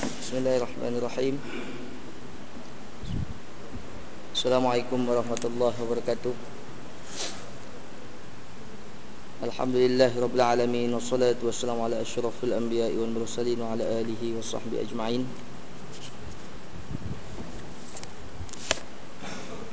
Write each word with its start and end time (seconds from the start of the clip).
Bismillahirrahmanirrahim. 0.00 1.36
Assalamualaikum 4.32 4.96
warahmatullahi 5.04 5.76
wabarakatuh. 5.76 6.32
Alhamdulillah 9.44 10.08
Rabbil 10.16 10.40
Alamin 10.40 10.88
Wassalatu 10.96 11.52
wassalamu 11.52 11.84
ala 11.84 12.00
ashrafil 12.00 12.56
anbiya 12.56 12.88
wal 12.96 13.12
mursalin 13.12 13.60
Wa 13.60 13.76
ala 13.76 13.84
alihi 14.00 14.32
wa 14.32 14.40
sahbihi 14.40 14.80
ajma'in. 14.88 15.28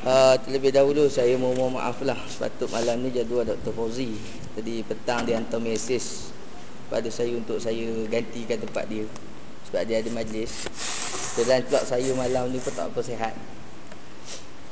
Uh, 0.03 0.35
terlebih 0.43 0.75
dahulu 0.75 1.07
saya 1.07 1.39
mohon 1.39 1.79
maaf 1.79 2.03
lah. 2.03 2.19
Sepatut 2.27 2.67
malam 2.75 2.99
ni 2.99 3.15
jadual 3.15 3.47
Dr. 3.47 3.71
Fauzi. 3.71 4.11
Jadi 4.59 4.83
petang 4.83 5.23
dia 5.23 5.39
hantar 5.39 5.63
mesej 5.63 6.03
Pada 6.91 7.07
saya 7.07 7.31
untuk 7.31 7.63
saya 7.63 7.87
gantikan 8.11 8.59
tempat 8.59 8.91
dia 8.91 9.07
Sebab 9.67 9.81
dia 9.83 9.99
ada 9.99 10.09
majlis. 10.15 10.67
Dan 11.37 11.61
pula 11.69 11.85
saya 11.85 12.09
malam 12.17 12.49
ni 12.49 12.57
pun 12.57 12.73
tak 12.73 12.89
apa 12.89 12.97
sihat 13.05 13.29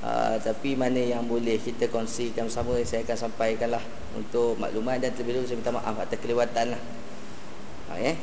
uh, 0.02 0.34
Tapi 0.42 0.74
mana 0.74 0.98
yang 0.98 1.30
boleh 1.30 1.62
kita 1.62 1.94
kongsikan 1.94 2.50
bersama 2.50 2.74
Saya 2.82 3.06
akan 3.06 3.30
sampaikan 3.30 3.70
lah 3.78 3.84
Untuk 4.18 4.58
makluman 4.58 4.98
dan 4.98 5.14
terlebih 5.14 5.38
dahulu 5.38 5.46
saya 5.46 5.62
minta 5.62 5.70
maaf 5.70 5.94
Atas 6.02 6.18
kelewatan 6.18 6.74
lah. 6.74 6.82
Uh, 7.94 7.98
eh? 8.02 8.16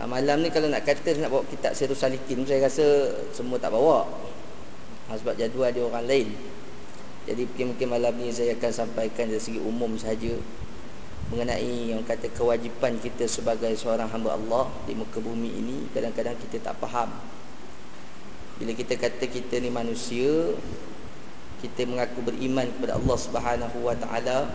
uh, 0.00 0.08
Malam 0.08 0.40
ni 0.40 0.48
kalau 0.48 0.72
nak 0.72 0.88
kata 0.88 1.20
nak 1.20 1.28
bawa 1.28 1.44
kitab 1.52 1.76
Sirus 1.76 2.00
Salikin 2.00 2.48
Saya 2.48 2.64
rasa 2.64 3.12
semua 3.36 3.60
tak 3.60 3.76
bawa. 3.76 4.08
Ha, 5.08 5.16
sebab 5.16 5.40
jadual 5.40 5.72
dia 5.72 5.80
orang 5.88 6.04
lain. 6.04 6.28
Jadi 7.24 7.48
mungkin-mungkin 7.48 7.88
malam 7.92 8.12
ni 8.20 8.28
saya 8.28 8.56
akan 8.56 8.72
sampaikan 8.72 9.28
dari 9.28 9.40
segi 9.40 9.60
umum 9.60 9.96
saja 9.96 10.32
mengenai 11.28 11.92
yang 11.92 12.00
kata 12.08 12.32
kewajipan 12.32 12.96
kita 13.04 13.28
sebagai 13.28 13.68
seorang 13.76 14.08
hamba 14.08 14.32
Allah 14.32 14.72
di 14.88 14.96
muka 14.96 15.20
bumi 15.20 15.52
ini 15.52 15.76
kadang-kadang 15.92 16.32
kita 16.48 16.72
tak 16.72 16.80
faham. 16.80 17.12
Bila 18.56 18.72
kita 18.72 18.96
kata 18.96 19.28
kita 19.28 19.60
ni 19.60 19.68
manusia 19.68 20.56
kita 21.60 21.84
mengaku 21.84 22.32
beriman 22.32 22.64
kepada 22.70 22.96
Allah 22.96 23.18
Subhanahu 23.18 23.78
wa 23.84 23.94
taala 23.98 24.48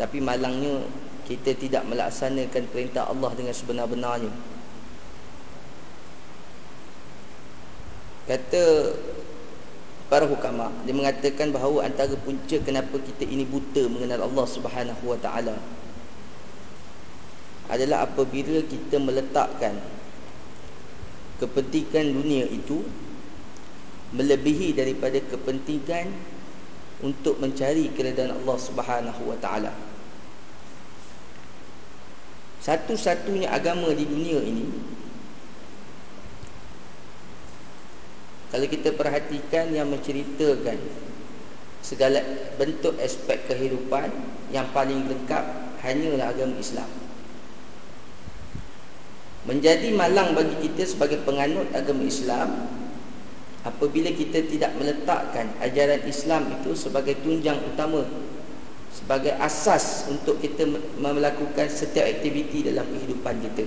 tapi 0.00 0.24
malangnya 0.24 0.88
kita 1.28 1.52
tidak 1.52 1.84
melaksanakan 1.84 2.64
perintah 2.72 3.04
Allah 3.06 3.30
dengan 3.36 3.54
sebenar-benarnya. 3.54 4.32
Kata 8.24 8.62
para 10.08 10.24
hukama 10.24 10.72
dia 10.88 10.96
mengatakan 10.96 11.52
bahawa 11.52 11.84
antara 11.84 12.16
punca 12.24 12.56
kenapa 12.64 12.96
kita 12.98 13.28
ini 13.28 13.44
buta 13.44 13.84
mengenal 13.86 14.26
Allah 14.26 14.46
Subhanahu 14.48 15.04
wa 15.06 15.18
taala 15.20 15.54
adalah 17.70 18.04
apabila 18.04 18.60
kita 18.66 18.98
meletakkan 18.98 19.78
kepentingan 21.38 22.12
dunia 22.12 22.44
itu 22.50 22.82
melebihi 24.12 24.74
daripada 24.74 25.22
kepentingan 25.22 26.10
untuk 27.00 27.40
mencari 27.40 27.88
keridhaan 27.94 28.34
Allah 28.42 28.58
Subhanahu 28.58 29.22
wa 29.24 29.38
taala. 29.40 29.72
Satu-satunya 32.60 33.48
agama 33.48 33.88
di 33.96 34.04
dunia 34.04 34.36
ini 34.44 34.66
Kalau 38.50 38.66
kita 38.66 38.90
perhatikan 38.98 39.70
yang 39.70 39.86
menceritakan 39.94 40.78
segala 41.86 42.18
bentuk 42.58 42.98
aspek 42.98 43.46
kehidupan 43.46 44.10
yang 44.50 44.66
paling 44.74 45.06
lengkap 45.06 45.44
hanyalah 45.86 46.34
agama 46.34 46.58
Islam. 46.58 46.99
Menjadi 49.50 49.90
malang 49.90 50.38
bagi 50.38 50.54
kita 50.62 50.86
sebagai 50.86 51.26
penganut 51.26 51.66
agama 51.74 52.06
Islam 52.06 52.70
apabila 53.66 54.14
kita 54.14 54.46
tidak 54.46 54.70
meletakkan 54.78 55.50
ajaran 55.58 56.06
Islam 56.06 56.54
itu 56.54 56.78
sebagai 56.78 57.18
tunjang 57.26 57.58
utama 57.74 58.06
sebagai 58.94 59.34
asas 59.42 60.06
untuk 60.06 60.38
kita 60.38 60.70
melakukan 61.02 61.66
setiap 61.66 62.06
aktiviti 62.06 62.62
dalam 62.62 62.86
kehidupan 62.94 63.42
kita. 63.42 63.66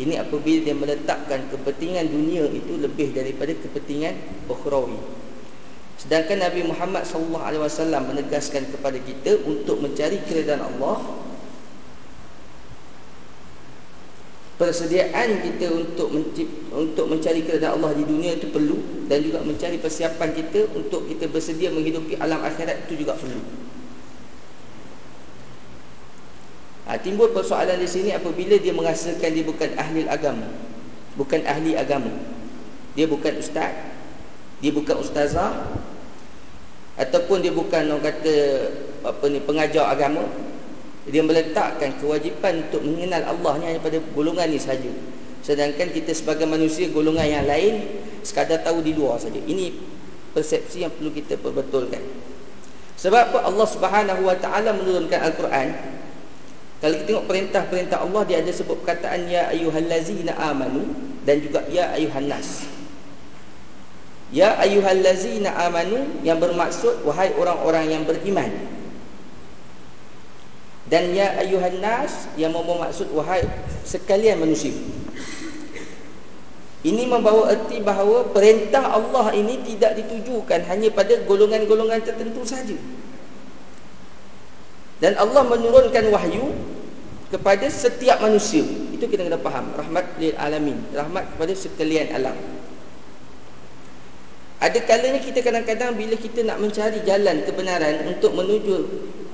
Ini 0.00 0.16
apabila 0.16 0.64
dia 0.64 0.72
meletakkan 0.72 1.44
kepentingan 1.52 2.08
dunia 2.08 2.48
itu 2.48 2.80
lebih 2.80 3.12
daripada 3.12 3.52
kepentingan 3.52 4.16
ukhrawi. 4.48 4.96
Sedangkan 6.00 6.40
Nabi 6.40 6.64
Muhammad 6.64 7.04
sallallahu 7.04 7.44
alaihi 7.44 7.60
wasallam 7.68 8.08
menegaskan 8.08 8.64
kepada 8.72 8.96
kita 8.96 9.44
untuk 9.44 9.84
mencari 9.84 10.16
keridhaan 10.24 10.64
Allah 10.64 11.19
persediaan 14.60 15.40
kita 15.40 15.72
untuk 15.72 16.12
untuk 16.76 17.06
mencari 17.08 17.40
keridhaan 17.48 17.80
Allah 17.80 17.96
di 17.96 18.04
dunia 18.04 18.36
itu 18.36 18.52
perlu 18.52 18.76
dan 19.08 19.24
juga 19.24 19.40
mencari 19.40 19.80
persiapan 19.80 20.36
kita 20.36 20.68
untuk 20.76 21.08
kita 21.08 21.32
bersedia 21.32 21.72
menghidupi 21.72 22.20
alam 22.20 22.44
akhirat 22.44 22.84
itu 22.84 23.00
juga 23.00 23.16
perlu. 23.16 23.40
Ha, 26.84 27.00
timbul 27.00 27.32
persoalan 27.32 27.80
di 27.80 27.88
sini 27.88 28.12
apabila 28.12 28.60
dia 28.60 28.76
merasakan 28.76 29.30
dia 29.32 29.46
bukan 29.48 29.70
ahli 29.80 30.04
agama. 30.04 30.44
Bukan 31.16 31.40
ahli 31.48 31.78
agama. 31.78 32.12
Dia 32.98 33.08
bukan 33.08 33.40
ustaz. 33.40 33.72
Dia 34.60 34.74
bukan 34.76 35.00
ustazah. 35.00 35.70
Ataupun 37.00 37.40
dia 37.40 37.54
bukan 37.54 37.96
orang 37.96 38.04
kata 38.04 38.36
apa 39.08 39.24
ni 39.32 39.40
pengajar 39.40 39.88
agama. 39.88 40.49
Dia 41.10 41.26
meletakkan 41.26 41.98
kewajipan 41.98 42.70
untuk 42.70 42.86
mengenal 42.86 43.26
Allah 43.26 43.52
ni 43.58 43.64
hanya 43.74 43.80
pada 43.82 43.98
golongan 44.14 44.46
ni 44.48 44.62
saja. 44.62 44.90
Sedangkan 45.42 45.90
kita 45.90 46.14
sebagai 46.14 46.46
manusia 46.46 46.86
golongan 46.88 47.26
yang 47.26 47.44
lain 47.50 47.82
sekadar 48.22 48.62
tahu 48.62 48.80
di 48.80 48.94
luar 48.94 49.18
saja. 49.18 49.42
Ini 49.42 49.74
persepsi 50.30 50.86
yang 50.86 50.94
perlu 50.94 51.10
kita 51.10 51.34
perbetulkan. 51.36 52.00
Sebab 53.00 53.34
apa 53.34 53.38
Allah 53.48 53.66
Subhanahu 53.66 54.22
Wa 54.28 54.36
Taala 54.38 54.70
menurunkan 54.76 55.18
Al-Quran 55.18 55.68
kalau 56.80 56.96
kita 56.96 57.06
tengok 57.12 57.26
perintah-perintah 57.28 57.98
Allah 58.00 58.22
dia 58.24 58.40
ada 58.40 58.52
sebut 58.56 58.80
perkataan 58.80 59.28
ya 59.28 59.52
ayyuhallazina 59.52 60.32
amanu 60.32 60.88
dan 61.28 61.44
juga 61.44 61.60
ya 61.68 61.92
ayyuhannas. 61.92 62.64
Ya 64.32 64.56
ayyuhallazina 64.56 65.52
amanu 65.68 66.08
yang 66.24 66.40
bermaksud 66.40 67.04
wahai 67.04 67.36
orang-orang 67.36 67.92
yang 67.92 68.02
beriman. 68.08 68.48
Dan 70.90 71.14
ya 71.14 71.38
ayyuhannas 71.38 72.34
yang 72.34 72.50
bermaksud 72.50 73.14
wahai 73.14 73.46
sekalian 73.86 74.42
manusia. 74.42 74.74
Ini 76.82 77.06
membawa 77.06 77.52
erti 77.54 77.78
bahawa 77.78 78.34
perintah 78.34 78.90
Allah 78.90 79.30
ini 79.36 79.62
tidak 79.62 80.00
ditujukan 80.02 80.66
hanya 80.66 80.90
pada 80.90 81.22
golongan-golongan 81.28 82.02
tertentu 82.02 82.42
saja. 82.42 82.74
Dan 84.98 85.14
Allah 85.14 85.46
menurunkan 85.46 86.10
wahyu 86.10 86.50
kepada 87.30 87.70
setiap 87.70 88.18
manusia. 88.18 88.66
Itu 88.90 89.06
kita 89.06 89.30
kena 89.30 89.38
faham. 89.38 89.70
Rahmat 89.78 90.18
lil 90.18 90.34
alamin. 90.34 90.80
Rahmat 90.90 91.36
kepada 91.36 91.52
sekalian 91.54 92.10
alam. 92.16 92.36
Ada 94.60 94.76
kalanya 94.84 95.22
kita 95.24 95.40
kadang-kadang 95.40 95.96
bila 95.96 96.18
kita 96.20 96.44
nak 96.44 96.60
mencari 96.60 97.00
jalan 97.08 97.46
kebenaran 97.48 98.12
untuk 98.12 98.36
menuju 98.36 98.76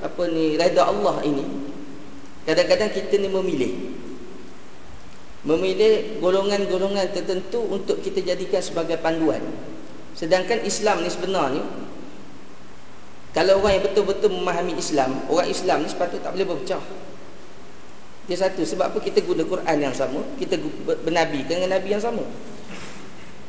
apa 0.02 0.22
ni 0.28 0.58
redha 0.58 0.84
Allah 0.84 1.22
ini, 1.24 1.44
kadang-kadang 2.44 2.90
kita 2.92 3.16
ni 3.20 3.28
memilih. 3.30 3.72
Memilih 5.46 6.18
golongan-golongan 6.18 7.14
tertentu 7.14 7.62
untuk 7.70 8.02
kita 8.02 8.18
jadikan 8.18 8.58
sebagai 8.58 8.98
panduan. 8.98 9.38
Sedangkan 10.18 10.64
Islam 10.66 11.06
ni 11.06 11.10
sebenarnya 11.12 11.62
kalau 13.36 13.60
orang 13.60 13.76
yang 13.76 13.84
betul-betul 13.84 14.32
memahami 14.32 14.80
Islam, 14.80 15.12
orang 15.28 15.52
Islam 15.52 15.84
ni 15.84 15.92
sepatutnya 15.92 16.24
tak 16.24 16.32
boleh 16.40 16.48
berpecah. 16.48 16.80
Dia 18.26 18.36
satu, 18.42 18.64
sebab 18.64 18.90
apa 18.90 18.98
kita 18.98 19.20
guna 19.22 19.44
Quran 19.44 19.76
yang 19.76 19.92
sama, 19.92 20.24
kita 20.40 20.56
bernabi 21.04 21.44
dengan 21.44 21.76
nabi 21.76 21.94
yang 21.94 22.00
sama. 22.00 22.24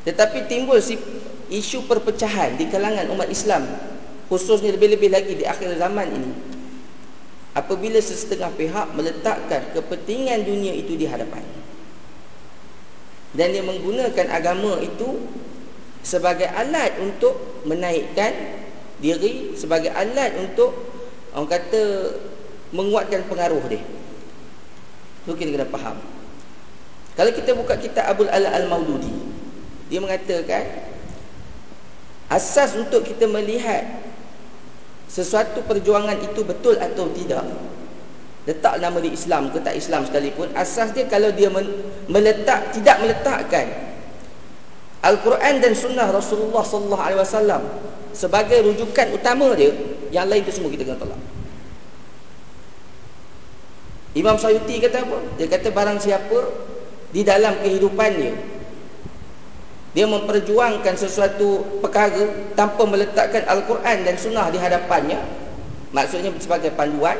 Tetapi 0.03 0.45
timbul 0.51 0.83
si 0.83 0.99
isu 1.47 1.87
perpecahan 1.87 2.59
di 2.59 2.67
kalangan 2.67 3.07
umat 3.15 3.31
Islam, 3.31 3.63
khususnya 4.27 4.75
lebih-lebih 4.75 5.09
lagi 5.11 5.33
di 5.39 5.45
akhir 5.47 5.75
zaman 5.79 6.07
ini. 6.11 6.31
Apabila 7.57 7.97
sesetengah 7.97 8.53
pihak 8.53 8.93
meletakkan 8.93 9.73
kepentingan 9.73 10.45
dunia 10.45 10.77
itu 10.77 10.93
di 10.93 11.09
hadapan. 11.09 11.41
Dan 13.33 13.51
dia 13.51 13.65
menggunakan 13.65 14.27
agama 14.29 14.77
itu 14.79 15.25
sebagai 16.05 16.47
alat 16.47 16.95
untuk 17.01 17.35
menaikkan 17.65 18.31
diri 19.01 19.57
sebagai 19.57 19.91
alat 19.91 20.37
untuk 20.37 20.73
orang 21.33 21.49
kata 21.49 21.83
menguatkan 22.71 23.25
pengaruh 23.25 23.61
dia. 23.67 23.83
Itu 25.25 25.35
kita 25.35 25.59
kena 25.59 25.67
faham. 25.67 25.97
Kalau 27.17 27.31
kita 27.33 27.57
buka 27.57 27.75
kitab 27.81 28.05
Abdul 28.13 28.29
Ala 28.29 28.53
Al-Maududi, 28.53 29.09
dia 29.89 29.97
mengatakan 29.97 30.87
asas 32.29 32.77
untuk 32.77 33.03
kita 33.03 33.25
melihat 33.25 34.06
sesuatu 35.07 35.63
perjuangan 35.63 36.19
itu 36.19 36.43
betul 36.43 36.75
atau 36.79 37.07
tidak? 37.15 37.43
Letak 38.47 38.79
nama 38.79 38.95
di 39.03 39.11
Islam 39.11 39.51
ke 39.51 39.59
tak 39.59 39.75
Islam 39.75 40.07
sekalipun 40.07 40.47
asas 40.55 40.95
dia 40.95 41.03
kalau 41.11 41.31
dia 41.35 41.51
meletak 42.07 42.71
tidak 42.71 42.95
meletakkan. 43.03 43.67
Al-Quran 45.03 45.59
dan 45.59 45.75
Sunnah 45.75 46.07
Rasulullah 46.11 46.63
sallallahu 46.63 47.03
alaihi 47.03 47.19
wasallam 47.19 47.61
sebagai 48.15 48.63
rujukan 48.63 49.13
utama 49.13 49.51
dia 49.53 49.75
yang 50.15 50.31
lain 50.31 50.47
tu 50.47 50.51
semua 50.55 50.71
kita 50.71 50.87
kena 50.87 50.99
tolak. 50.99 51.19
Imam 54.15 54.39
Sayuti 54.39 54.81
kata 54.81 55.05
apa? 55.05 55.17
Dia 55.37 55.47
kata 55.51 55.69
barang 55.69 55.99
siapa 56.01 56.39
di 57.13 57.21
dalam 57.21 57.53
kehidupannya 57.61 58.56
dia 59.97 60.05
memperjuangkan 60.05 60.93
sesuatu 60.93 61.81
perkara 61.81 62.53
tanpa 62.53 62.85
meletakkan 62.85 63.41
Al-Quran 63.49 64.05
dan 64.05 64.13
Sunnah 64.13 64.45
di 64.53 64.61
hadapannya. 64.61 65.17
Maksudnya 65.89 66.29
sebagai 66.37 66.69
panduan 66.77 67.17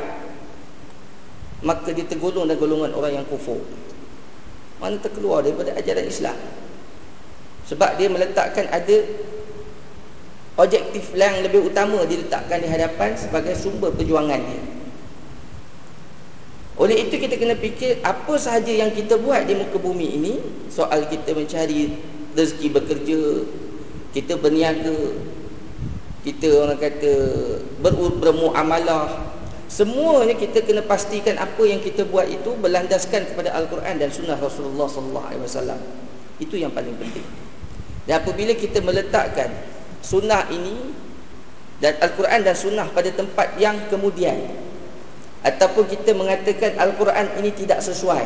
maka 1.58 1.90
dia 1.90 2.06
tergolong 2.06 2.46
dan 2.46 2.54
golongan 2.54 2.94
orang 2.94 3.18
yang 3.18 3.26
kufur. 3.26 3.58
Mana 4.78 4.94
terkeluar 5.02 5.42
daripada 5.42 5.74
ajaran 5.74 6.06
Islam? 6.06 6.38
Sebab 7.66 7.98
dia 7.98 8.06
meletakkan 8.06 8.70
ada 8.70 8.96
objektif 10.54 11.10
yang 11.18 11.34
lebih 11.42 11.66
utama 11.66 12.06
diletakkan 12.06 12.62
di 12.62 12.70
hadapan 12.70 13.18
sebagai 13.18 13.58
sumber 13.58 13.90
perjuangan 13.90 14.38
dia. 14.38 14.62
Oleh 16.78 17.10
itu 17.10 17.18
kita 17.18 17.34
kena 17.34 17.58
fikir 17.58 18.06
apa 18.06 18.38
sahaja 18.38 18.70
yang 18.70 18.94
kita 18.94 19.18
buat 19.18 19.50
di 19.50 19.58
muka 19.58 19.82
bumi 19.82 20.14
ini 20.14 20.34
soal 20.70 21.10
kita 21.10 21.34
mencari 21.34 22.14
rezeki 22.36 22.68
bekerja 22.74 23.20
kita 24.16 24.36
berniaga 24.40 25.16
kita 26.26 26.48
orang 26.58 26.76
kata 26.80 27.14
bermuamalah 28.20 29.28
Semuanya 29.68 30.32
kita 30.32 30.64
kena 30.64 30.80
pastikan 30.80 31.36
apa 31.36 31.60
yang 31.68 31.84
kita 31.84 32.08
buat 32.08 32.24
itu 32.24 32.56
berlandaskan 32.56 33.28
kepada 33.30 33.52
Al-Quran 33.52 34.00
dan 34.00 34.08
Sunnah 34.08 34.40
Rasulullah 34.40 34.88
Sallallahu 34.88 35.26
Alaihi 35.28 35.44
Wasallam. 35.44 35.80
Itu 36.40 36.56
yang 36.56 36.72
paling 36.72 36.96
penting. 36.96 37.22
Dan 38.08 38.24
apabila 38.24 38.56
kita 38.56 38.80
meletakkan 38.80 39.52
Sunnah 40.00 40.48
ini 40.48 40.96
dan 41.84 42.00
Al-Quran 42.00 42.48
dan 42.48 42.56
Sunnah 42.56 42.88
pada 42.96 43.12
tempat 43.12 43.60
yang 43.60 43.76
kemudian, 43.92 44.40
ataupun 45.44 45.84
kita 45.84 46.16
mengatakan 46.16 46.80
Al-Quran 46.80 47.28
ini 47.44 47.52
tidak 47.52 47.84
sesuai, 47.84 48.24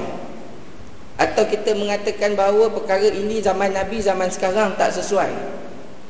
atau 1.22 1.46
kita 1.46 1.78
mengatakan 1.78 2.34
bahawa 2.34 2.66
perkara 2.74 3.06
ini 3.06 3.38
zaman 3.38 3.70
Nabi 3.70 4.02
zaman 4.02 4.26
sekarang 4.26 4.74
tak 4.74 4.90
sesuai, 4.90 5.30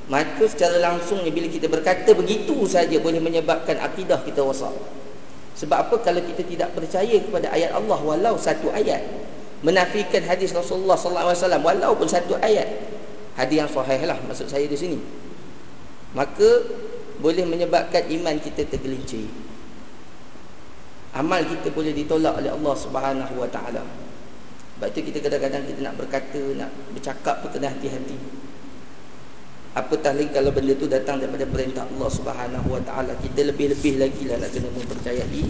maka 0.08 0.44
secara 0.48 0.80
langsungnya 0.80 1.28
bila 1.28 1.52
kita 1.52 1.68
berkata 1.68 2.16
begitu 2.16 2.64
saja 2.64 2.96
boleh 2.96 3.20
menyebabkan 3.20 3.76
akidah 3.76 4.24
kita 4.24 4.40
rosak. 4.40 4.72
Sebab 5.52 5.76
apa? 5.76 5.94
Kalau 6.00 6.24
kita 6.24 6.48
tidak 6.48 6.72
percaya 6.72 7.20
kepada 7.20 7.52
ayat 7.52 7.76
Allah 7.76 8.00
walau 8.00 8.40
satu 8.40 8.72
ayat. 8.72 9.04
Menafikan 9.60 10.24
hadis 10.24 10.56
Rasulullah 10.56 10.96
wasallam 10.96 11.60
walaupun 11.60 12.08
satu 12.08 12.40
ayat. 12.40 12.66
Hadis 13.36 13.62
yang 13.62 13.70
sahih 13.70 14.08
lah 14.08 14.16
maksud 14.24 14.48
saya 14.48 14.64
di 14.64 14.74
sini. 14.80 14.98
Maka 16.16 16.64
boleh 17.20 17.44
menyebabkan 17.44 18.08
iman 18.08 18.36
kita 18.40 18.64
tergelincir. 18.64 19.28
Amal 21.12 21.44
kita 21.44 21.68
boleh 21.68 21.92
ditolak 21.92 22.40
oleh 22.40 22.48
Allah 22.48 22.74
Subhanahu 22.80 23.34
wa 23.36 23.48
taala 23.52 23.84
sebab 24.76 24.86
itu 24.92 25.00
kita 25.12 25.18
kadang-kadang 25.22 25.62
kita 25.68 25.80
nak 25.84 25.94
berkata 25.94 26.40
nak 26.58 26.70
bercakap 26.96 27.44
pun 27.44 27.48
kena 27.54 27.70
hati-hati. 27.70 28.18
Apatah 29.72 30.12
lagi 30.12 30.28
kalau 30.36 30.52
benda 30.52 30.76
tu 30.76 30.84
datang 30.84 31.16
daripada 31.16 31.48
perintah 31.48 31.88
Allah 31.88 32.10
Subhanahu 32.12 32.68
Wa 32.76 32.82
Taala 32.84 33.16
kita 33.16 33.48
lebih-lebih 33.48 33.96
lagi 33.96 34.28
lah 34.28 34.36
nak 34.36 34.52
kena 34.52 34.68
mempercayai 34.68 35.44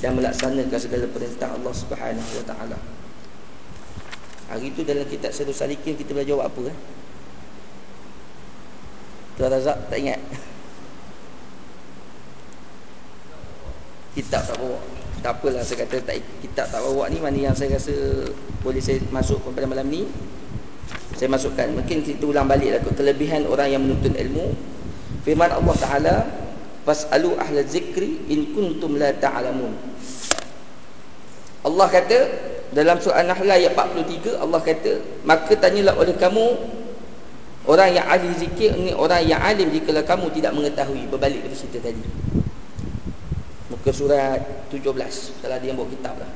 dan 0.00 0.16
melaksanakan 0.16 0.80
segala 0.80 1.04
perintah 1.12 1.52
Allah 1.52 1.74
Subhanahu 1.76 2.30
Wa 2.40 2.44
Taala. 2.48 2.78
Hari 4.48 4.72
tu 4.72 4.86
dalam 4.86 5.04
kitab 5.10 5.34
Syahrul 5.34 5.52
Salikin 5.52 5.98
kita 5.98 6.14
belajar 6.14 6.40
apa 6.46 6.60
eh? 6.70 6.76
Tuan 9.36 9.52
Razak 9.52 9.76
tak 9.92 9.98
ingat? 10.00 10.20
Kitab 14.16 14.40
tak 14.48 14.56
bawa 14.56 14.95
tak 15.24 15.40
apalah 15.40 15.64
saya 15.64 15.84
kata 15.84 15.96
tak, 16.04 16.20
kitab 16.44 16.68
tak 16.68 16.80
bawa 16.80 17.08
ni 17.08 17.18
mana 17.20 17.38
yang 17.50 17.56
saya 17.56 17.76
rasa 17.80 17.94
boleh 18.60 18.82
saya 18.82 19.00
masuk 19.08 19.40
pada 19.54 19.64
malam 19.64 19.88
ni? 19.88 20.04
Saya 21.16 21.32
masukkan. 21.32 21.64
Mungkin 21.72 22.04
kita 22.04 22.28
ulang 22.28 22.44
balik 22.44 22.76
lah 22.76 22.80
kelebihan 22.92 23.48
orang 23.48 23.72
yang 23.72 23.80
menuntut 23.80 24.12
ilmu. 24.12 24.52
Firman 25.24 25.48
Allah 25.48 25.74
Taala 25.80 26.14
fasalu 26.84 27.34
ahla 27.40 27.64
zikri 27.66 28.22
in 28.30 28.52
kuntum 28.52 29.00
la 29.00 29.10
ta'lamun. 29.16 29.72
Allah 31.66 31.86
kata 31.90 32.18
dalam 32.70 33.00
surah 33.02 33.24
An-Nahl 33.26 33.50
ayat 33.50 33.74
43 33.74 34.38
Allah 34.38 34.60
kata 34.62 34.92
maka 35.26 35.54
tanyalah 35.58 35.98
oleh 35.98 36.14
kamu 36.14 36.46
orang 37.66 37.90
yang 37.96 38.06
ahli 38.06 38.30
zikir 38.38 38.74
ni 38.78 38.94
orang 38.94 39.26
yang 39.26 39.42
alim 39.42 39.72
jika 39.74 39.90
kamu 40.04 40.30
tidak 40.36 40.54
mengetahui. 40.54 41.10
Berbalik 41.10 41.42
ke 41.42 41.56
cerita 41.56 41.90
tadi 41.90 42.04
muka 43.86 43.94
surat 43.94 44.42
17 44.74 44.82
salah 45.46 45.62
dia 45.62 45.70
buat 45.70 45.86
kitab 45.86 46.18
lah 46.18 46.26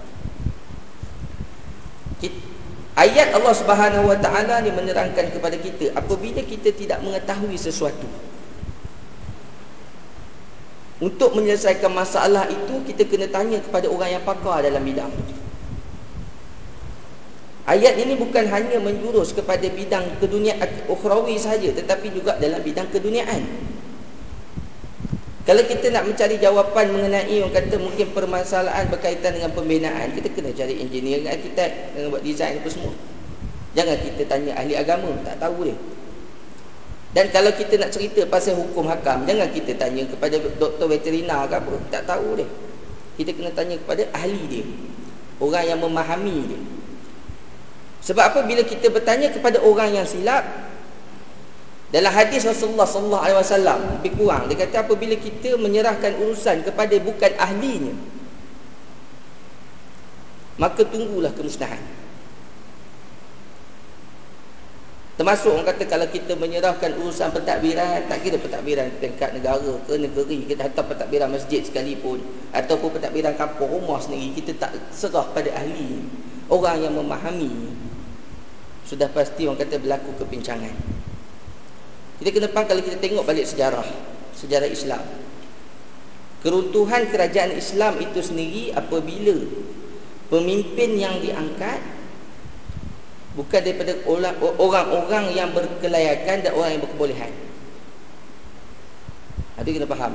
Ayat 2.94 3.34
Allah 3.34 3.54
Subhanahu 3.56 4.12
Wa 4.12 4.18
Taala 4.22 4.62
ni 4.62 4.70
menerangkan 4.70 5.34
kepada 5.34 5.58
kita 5.58 5.90
apabila 5.98 6.46
kita 6.46 6.70
tidak 6.70 7.02
mengetahui 7.02 7.58
sesuatu 7.58 8.06
untuk 11.02 11.34
menyelesaikan 11.34 11.90
masalah 11.90 12.46
itu 12.46 12.86
kita 12.86 13.08
kena 13.08 13.26
tanya 13.32 13.58
kepada 13.58 13.88
orang 13.88 14.20
yang 14.20 14.22
pakar 14.22 14.62
dalam 14.62 14.84
bidang 14.84 15.08
itu. 15.10 15.34
Ayat 17.64 17.96
ini 17.98 18.20
bukan 18.20 18.46
hanya 18.52 18.78
menjurus 18.84 19.32
kepada 19.32 19.64
bidang 19.64 20.20
keduniaan 20.20 20.68
ukhrawi 20.86 21.40
saja 21.40 21.72
tetapi 21.72 22.12
juga 22.12 22.36
dalam 22.36 22.60
bidang 22.60 22.92
keduniaan. 22.92 23.42
Kalau 25.50 25.66
kita 25.66 25.90
nak 25.90 26.06
mencari 26.06 26.38
jawapan 26.38 26.94
mengenai 26.94 27.42
orang 27.42 27.50
kata 27.50 27.74
mungkin 27.82 28.14
permasalahan 28.14 28.86
berkaitan 28.86 29.34
dengan 29.34 29.50
pembinaan, 29.50 30.14
kita 30.14 30.30
kena 30.30 30.54
cari 30.54 30.78
engineer 30.78 31.26
dengan 31.26 31.34
arkitek 31.34 31.70
dengan 31.90 32.14
buat 32.14 32.22
design 32.22 32.62
apa 32.62 32.70
semua. 32.70 32.94
Jangan 33.74 33.98
kita 33.98 34.22
tanya 34.30 34.54
ahli 34.54 34.78
agama, 34.78 35.10
tak 35.26 35.42
tahu 35.42 35.66
dia. 35.66 35.74
Dan 37.18 37.34
kalau 37.34 37.50
kita 37.50 37.82
nak 37.82 37.90
cerita 37.90 38.22
pasal 38.30 38.62
hukum 38.62 38.86
hakam, 38.86 39.26
jangan 39.26 39.50
kita 39.50 39.74
tanya 39.74 40.06
kepada 40.06 40.38
doktor 40.38 40.86
veterina 40.86 41.42
ke 41.50 41.58
apa, 41.58 41.74
tak 41.90 42.06
tahu 42.06 42.38
dia. 42.38 42.46
Kita 43.18 43.34
kena 43.34 43.50
tanya 43.50 43.74
kepada 43.74 44.06
ahli 44.14 44.42
dia. 44.46 44.62
Orang 45.42 45.66
yang 45.66 45.82
memahami 45.82 46.46
dia. 46.46 46.60
Sebab 48.06 48.22
apa 48.22 48.46
bila 48.46 48.62
kita 48.62 48.86
bertanya 48.86 49.34
kepada 49.34 49.58
orang 49.66 49.98
yang 49.98 50.06
silap, 50.06 50.69
dalam 51.90 52.12
hadis 52.14 52.46
Rasulullah 52.46 52.86
sallallahu 52.86 53.22
alaihi 53.22 53.38
wasallam 53.42 53.78
lebih 53.98 54.12
kurang 54.14 54.46
dia 54.46 54.56
kata 54.62 54.86
apabila 54.86 55.14
kita 55.18 55.58
menyerahkan 55.58 56.14
urusan 56.22 56.62
kepada 56.62 56.94
bukan 57.02 57.32
ahlinya 57.38 57.94
maka 60.60 60.84
tunggulah 60.84 61.32
kemusnahan. 61.32 61.80
Termasuk 65.16 65.52
orang 65.52 65.68
kata 65.68 65.84
kalau 65.88 66.08
kita 66.08 66.32
menyerahkan 66.36 66.96
urusan 67.00 67.32
pentadbiran, 67.32 68.08
tak 68.08 68.24
kira 68.24 68.40
pentadbiran 68.40 68.88
tingkat 69.00 69.36
negara 69.36 69.72
ke 69.84 69.96
negeri, 69.96 70.48
kita 70.48 70.68
hantar 70.68 70.84
pentadbiran 70.88 71.32
masjid 71.32 71.60
sekalipun 71.64 72.24
ataupun 72.56 72.88
pentadbiran 72.96 73.36
kampung 73.36 73.68
rumah 73.68 74.00
sendiri, 74.00 74.32
kita 74.36 74.56
tak 74.56 74.72
serah 74.92 75.28
pada 75.32 75.48
ahli. 75.52 76.04
Orang 76.48 76.80
yang 76.84 76.96
memahami 76.96 77.52
sudah 78.84 79.12
pasti 79.12 79.44
orang 79.44 79.60
kata 79.60 79.80
berlaku 79.80 80.24
kepincangan. 80.24 80.72
Kita 82.20 82.36
kena 82.36 82.52
faham 82.52 82.68
kalau 82.68 82.84
kita 82.84 83.00
tengok 83.00 83.24
balik 83.24 83.48
sejarah 83.48 83.88
Sejarah 84.36 84.68
Islam. 84.68 85.00
Keruntuhan 86.44 87.08
kerajaan 87.08 87.56
Islam 87.56 87.96
itu 87.96 88.20
sendiri 88.20 88.76
Apabila 88.76 89.40
Pemimpin 90.28 91.00
yang 91.00 91.16
diangkat 91.24 91.80
Bukan 93.40 93.60
daripada 93.64 93.96
orang-orang 94.60 95.32
yang 95.32 95.48
berkelayakan 95.56 96.44
Dan 96.44 96.52
orang 96.52 96.76
yang 96.76 96.82
berkebolehan. 96.84 97.32
Itu 99.64 99.70
kena 99.80 99.88
faham. 99.88 100.12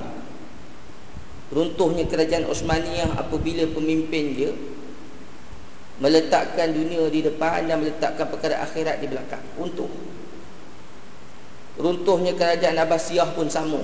Runtuhnya 1.50 2.06
kerajaan 2.06 2.46
Osmaniyah 2.46 3.18
Apabila 3.18 3.66
pemimpin 3.74 4.38
dia 4.38 4.54
Meletakkan 5.98 6.70
dunia 6.70 7.10
di 7.10 7.26
depan 7.26 7.66
Dan 7.66 7.82
meletakkan 7.82 8.30
perkara 8.30 8.62
akhirat 8.62 9.02
di 9.02 9.10
belakang. 9.10 9.42
Runtuh 9.58 10.15
runtuhnya 11.80 12.36
kerajaan 12.36 12.78
Abbasiyah 12.80 13.36
pun 13.36 13.48
sama. 13.52 13.82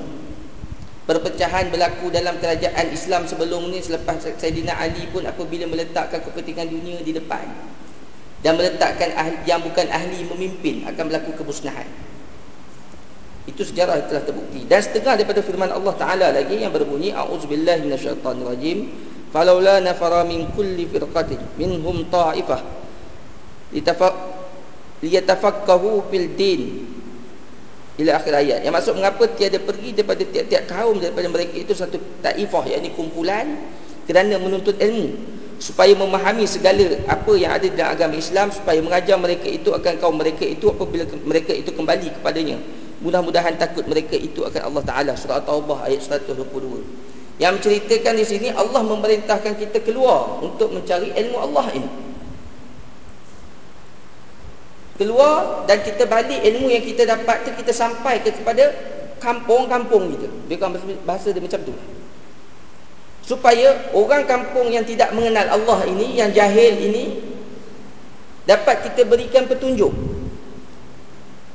Perpecahan 1.01 1.73
berlaku 1.73 2.13
dalam 2.13 2.37
kerajaan 2.39 2.93
Islam 2.93 3.27
sebelum 3.27 3.67
ni 3.73 3.83
selepas 3.83 4.21
Sayyidina 4.21 4.77
Ali 4.77 5.09
pun 5.09 5.25
apabila 5.27 5.67
meletakkan 5.67 6.23
kepentingan 6.23 6.71
dunia 6.71 7.01
di 7.03 7.11
depan 7.11 7.43
dan 8.45 8.55
meletakkan 8.55 9.11
ahli, 9.17 9.37
yang 9.43 9.59
bukan 9.59 9.89
ahli 9.91 10.23
memimpin 10.29 10.87
akan 10.87 11.03
berlaku 11.09 11.35
kemusnahan 11.35 11.89
itu 13.49 13.65
sejarah 13.65 14.05
telah 14.05 14.21
terbukti. 14.21 14.69
Dan 14.69 14.79
setengah 14.85 15.17
daripada 15.17 15.41
firman 15.41 15.73
Allah 15.73 15.93
Taala 15.97 16.27
lagi 16.29 16.61
yang 16.61 16.69
berbunyi 16.69 17.09
auzubillahi 17.11 17.89
minasyaitanirrajim 17.89 18.77
falaula 19.33 19.81
nafara 19.81 20.21
min 20.23 20.45
kulli 20.53 20.85
firqatin 20.85 21.41
minhum 21.57 22.05
ta'ifah 22.07 22.61
litafaq 23.73 24.15
liyatafaqahu 25.01 26.11
fil 26.13 26.27
din 26.37 26.61
ila 27.99 28.11
akhir 28.15 28.31
ayat. 28.31 28.59
Yang 28.63 28.73
maksud 28.79 28.93
mengapa 28.95 29.23
tiada 29.35 29.59
pergi 29.59 29.89
daripada 29.91 30.23
tiap-tiap 30.23 30.63
kaum 30.69 30.95
daripada 31.01 31.27
mereka 31.27 31.55
itu 31.59 31.73
satu 31.75 31.99
taifah 32.23 32.63
yakni 32.69 32.93
kumpulan 32.95 33.59
kerana 34.07 34.39
menuntut 34.39 34.77
ilmu. 34.79 35.39
Supaya 35.61 35.93
memahami 35.93 36.49
segala 36.49 36.81
apa 37.05 37.31
yang 37.37 37.53
ada 37.53 37.69
dalam 37.69 37.93
agama 37.93 38.15
Islam 38.17 38.49
supaya 38.49 38.81
mengajar 38.81 39.13
mereka 39.21 39.45
itu 39.45 39.69
akan 39.69 39.93
kaum 40.01 40.17
mereka 40.17 40.41
itu 40.41 40.65
apabila 40.73 41.05
mereka 41.21 41.53
itu 41.53 41.69
kembali 41.69 42.07
kepadanya. 42.17 42.57
Mudah-mudahan 43.01 43.57
takut 43.61 43.85
mereka 43.85 44.17
itu 44.17 44.41
akan 44.41 44.73
Allah 44.73 44.83
Taala. 44.85 45.13
Surah 45.13 45.45
Taubah 45.45 45.85
ayat 45.85 46.01
122 46.01 47.11
yang 47.41 47.57
menceritakan 47.57 48.13
di 48.21 48.25
sini 48.25 48.47
Allah 48.53 48.85
memerintahkan 48.85 49.57
kita 49.57 49.81
keluar 49.81 50.45
untuk 50.45 50.69
mencari 50.69 51.09
ilmu 51.09 51.37
Allah 51.41 51.65
ini. 51.73 51.89
Keluar 55.01 55.65
dan 55.65 55.81
kita 55.81 56.05
balik 56.05 56.45
ilmu 56.45 56.69
yang 56.69 56.85
kita 56.85 57.09
dapat 57.09 57.41
tu 57.41 57.49
kita 57.57 57.73
sampai 57.73 58.21
kepada 58.21 58.69
kampung-kampung 59.17 60.13
kita. 60.13 60.29
Dia 60.45 60.61
bahasa 61.01 61.33
dia 61.33 61.41
macam 61.41 61.57
tu. 61.65 61.73
Supaya 63.25 63.89
orang 63.97 64.29
kampung 64.29 64.69
yang 64.69 64.85
tidak 64.85 65.09
mengenal 65.17 65.57
Allah 65.57 65.89
ini, 65.89 66.21
yang 66.21 66.29
jahil 66.29 66.77
ini 66.77 67.17
dapat 68.45 68.93
kita 68.93 69.09
berikan 69.09 69.49
petunjuk. 69.49 69.89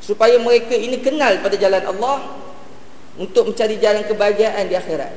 Supaya 0.02 0.42
mereka 0.42 0.74
ini 0.74 0.98
kenal 0.98 1.38
pada 1.38 1.54
jalan 1.54 1.86
Allah 1.86 2.26
untuk 3.14 3.54
mencari 3.54 3.78
jalan 3.78 4.02
kebahagiaan 4.10 4.66
di 4.66 4.74
akhirat. 4.74 5.14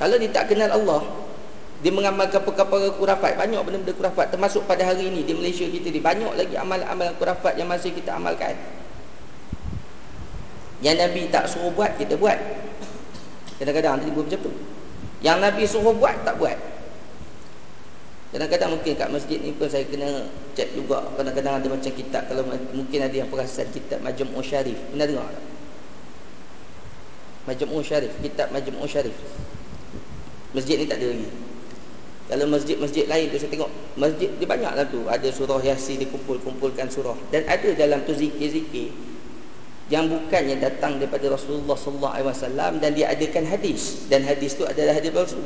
Kalau 0.00 0.16
dia 0.16 0.32
tak 0.32 0.48
kenal 0.48 0.72
Allah 0.72 1.25
Dia 1.84 1.92
mengamalkan 1.92 2.40
perkara-perkara 2.40 2.96
kurafat 2.96 3.32
Banyak 3.36 3.60
benda-benda 3.60 3.92
kurafat 3.92 4.32
Termasuk 4.32 4.64
pada 4.64 4.80
hari 4.80 5.12
ini 5.12 5.28
Di 5.28 5.36
Malaysia 5.36 5.68
kita 5.68 5.92
ni 5.92 6.00
Banyak 6.00 6.32
lagi 6.32 6.56
amal-amal 6.56 7.12
kurafat 7.20 7.60
Yang 7.60 7.68
masih 7.68 7.90
kita 7.92 8.16
amalkan. 8.16 8.56
Yang 10.80 10.96
Nabi 11.04 11.22
tak 11.28 11.44
suruh 11.52 11.72
buat 11.76 11.92
Kita 12.00 12.16
buat. 12.16 12.36
Kadang-kadang 13.60 14.08
buat 14.12 14.24
macam 14.28 14.40
tu. 14.40 14.52
Yang 15.20 15.38
Nabi 15.44 15.62
suruh 15.68 15.92
buat 15.92 16.16
Tak 16.24 16.40
buat. 16.40 16.56
Kadang-kadang 18.32 18.70
mungkin 18.72 18.92
kat 18.96 19.08
masjid 19.12 19.38
ni 19.40 19.52
pun 19.52 19.68
Saya 19.68 19.84
kena 19.84 20.32
cek 20.56 20.72
juga. 20.80 21.04
Kadang-kadang 21.20 21.60
ada 21.60 21.66
macam 21.68 21.92
kitab 21.92 22.24
Kalau 22.24 22.42
mungkin 22.72 22.98
ada 23.04 23.12
yang 23.12 23.28
perasan 23.28 23.68
Kitab 23.68 24.00
Majmuk 24.00 24.40
Syarif. 24.40 24.80
Pernah 24.92 25.04
dengar 25.04 25.28
tak? 25.28 25.44
Majmuk 27.52 27.84
Syarif 27.84 28.12
Kitab 28.24 28.48
Majmuk 28.48 28.88
Syarif. 28.88 29.16
Masjid 30.56 30.80
ni 30.80 30.88
tak 30.88 31.04
ada 31.04 31.12
lagi 31.12 31.45
Kalau 32.26 32.50
masjid-masjid 32.50 33.06
lain 33.06 33.30
tu 33.30 33.38
saya 33.38 33.50
tengok 33.54 33.70
Masjid 33.94 34.28
dia 34.34 34.46
banyak 34.50 34.72
lah 34.74 34.86
tu. 34.90 35.06
Ada 35.06 35.30
surah 35.30 35.62
Yasin 35.62 36.02
dikumpul-kumpulkan 36.02 36.90
surah. 36.90 37.14
Dan 37.30 37.46
ada 37.46 37.70
dalam 37.78 38.02
tu 38.02 38.12
zikir-zikir 38.18 38.90
Yang 39.86 40.04
bukan 40.18 40.42
yang 40.50 40.58
datang 40.58 40.98
daripada 40.98 41.30
Rasulullah 41.30 41.78
SAW 41.78 42.82
Dan 42.82 42.90
dia 42.98 43.14
adakan 43.14 43.46
hadis. 43.46 44.10
Dan 44.10 44.26
hadis 44.26 44.58
tu 44.58 44.66
adalah 44.66 44.98
hadis 44.98 45.14
palsu. 45.14 45.38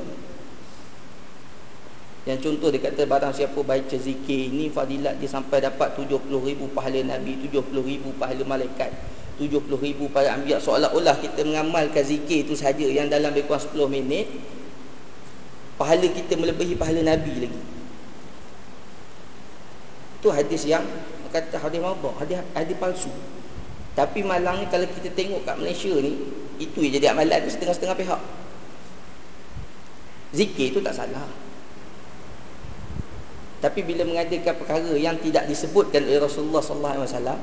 Yang 2.25 2.39
contoh 2.49 2.69
dia 2.73 2.85
kata 2.85 3.09
barang 3.09 3.33
siapa 3.33 3.61
baca 3.65 3.97
zikir 3.97 4.53
ini 4.53 4.69
Fadilat 4.69 5.17
dia 5.21 5.29
sampai 5.29 5.65
dapat 5.65 5.97
70 5.97 6.29
ribu 6.29 6.69
pahala 6.69 7.01
Nabi 7.01 7.41
70 7.49 7.73
ribu 7.81 8.13
pahala 8.21 8.45
malaikat 8.45 8.93
70 9.41 9.65
ribu 9.81 10.05
pahala 10.13 10.37
ambiak 10.37 10.61
Seolah-olah 10.61 11.17
kita 11.17 11.49
mengamalkan 11.49 12.05
zikir 12.05 12.45
itu 12.45 12.53
saja 12.53 12.85
Yang 12.85 13.17
dalam 13.17 13.33
lebih 13.33 13.49
kurang 13.49 13.65
10 13.65 13.89
minit 13.89 14.29
pahala 15.81 16.05
kita 16.05 16.37
melebihi 16.37 16.77
pahala 16.77 17.01
Nabi 17.01 17.49
lagi. 17.49 17.61
Itu 20.21 20.29
hadis 20.29 20.69
yang 20.69 20.85
kata 21.33 21.57
hadis 21.57 21.81
mabuk 21.81 22.13
hadis, 22.21 22.45
hadis 22.53 22.77
palsu. 22.77 23.09
Tapi 23.97 24.21
malangnya 24.21 24.69
kalau 24.69 24.85
kita 24.85 25.09
tengok 25.17 25.49
kat 25.49 25.57
Malaysia 25.57 25.89
ni 25.97 26.21
itu 26.61 26.85
yang 26.85 26.93
jadi 27.01 27.07
amalan 27.17 27.49
setengah-setengah 27.49 27.97
pihak. 27.97 28.21
Zikir 30.37 30.77
itu 30.77 30.85
tak 30.85 30.93
salah. 30.93 31.25
Tapi 33.65 33.81
bila 33.81 34.05
mengadakan 34.05 34.57
perkara 34.61 34.93
yang 35.01 35.17
tidak 35.25 35.49
disebutkan 35.49 36.05
oleh 36.05 36.21
Rasulullah 36.21 36.61
sallallahu 36.61 36.95
alaihi 36.97 37.09
wasallam 37.09 37.41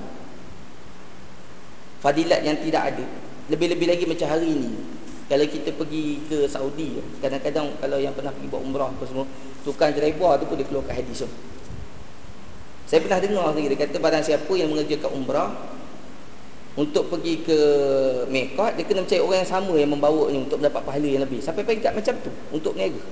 fadilat 2.02 2.42
yang 2.46 2.58
tidak 2.62 2.94
ada 2.94 3.06
lebih-lebih 3.50 3.88
lagi 3.90 4.06
macam 4.06 4.28
hari 4.30 4.50
ini 4.50 4.97
kalau 5.28 5.44
kita 5.44 5.76
pergi 5.76 6.24
ke 6.32 6.48
Saudi 6.48 7.04
kadang-kadang 7.20 7.76
kalau 7.84 8.00
yang 8.00 8.16
pernah 8.16 8.32
pergi 8.32 8.48
buat 8.48 8.64
umrah 8.64 8.88
apa 8.88 9.04
semua 9.04 9.28
tukang 9.68 9.92
driver 9.92 10.40
tu 10.40 10.46
pun 10.48 10.56
dia 10.56 10.68
keluarkan 10.68 10.96
hadis 10.96 11.28
tu. 11.28 11.30
Saya 12.88 13.04
pernah 13.04 13.20
dengar 13.20 13.52
dia 13.52 13.76
kata 13.76 14.00
barang 14.00 14.24
siapa 14.24 14.54
yang 14.56 14.72
mengerjakan 14.72 15.12
umrah 15.12 15.52
untuk 16.80 17.12
pergi 17.12 17.44
ke 17.44 17.60
Mekah 18.32 18.80
dia 18.80 18.84
kena 18.88 19.04
mencari 19.04 19.20
orang 19.20 19.40
yang 19.44 19.52
sama 19.52 19.74
yang 19.76 19.92
membawanya 19.92 20.40
untuk 20.48 20.64
mendapat 20.64 20.82
pahala 20.88 21.08
yang 21.08 21.24
lebih. 21.28 21.44
Sampai 21.44 21.68
peringkat 21.68 21.92
macam 21.92 22.14
tu 22.24 22.32
untuk 22.56 22.72
meniaga 22.80 23.04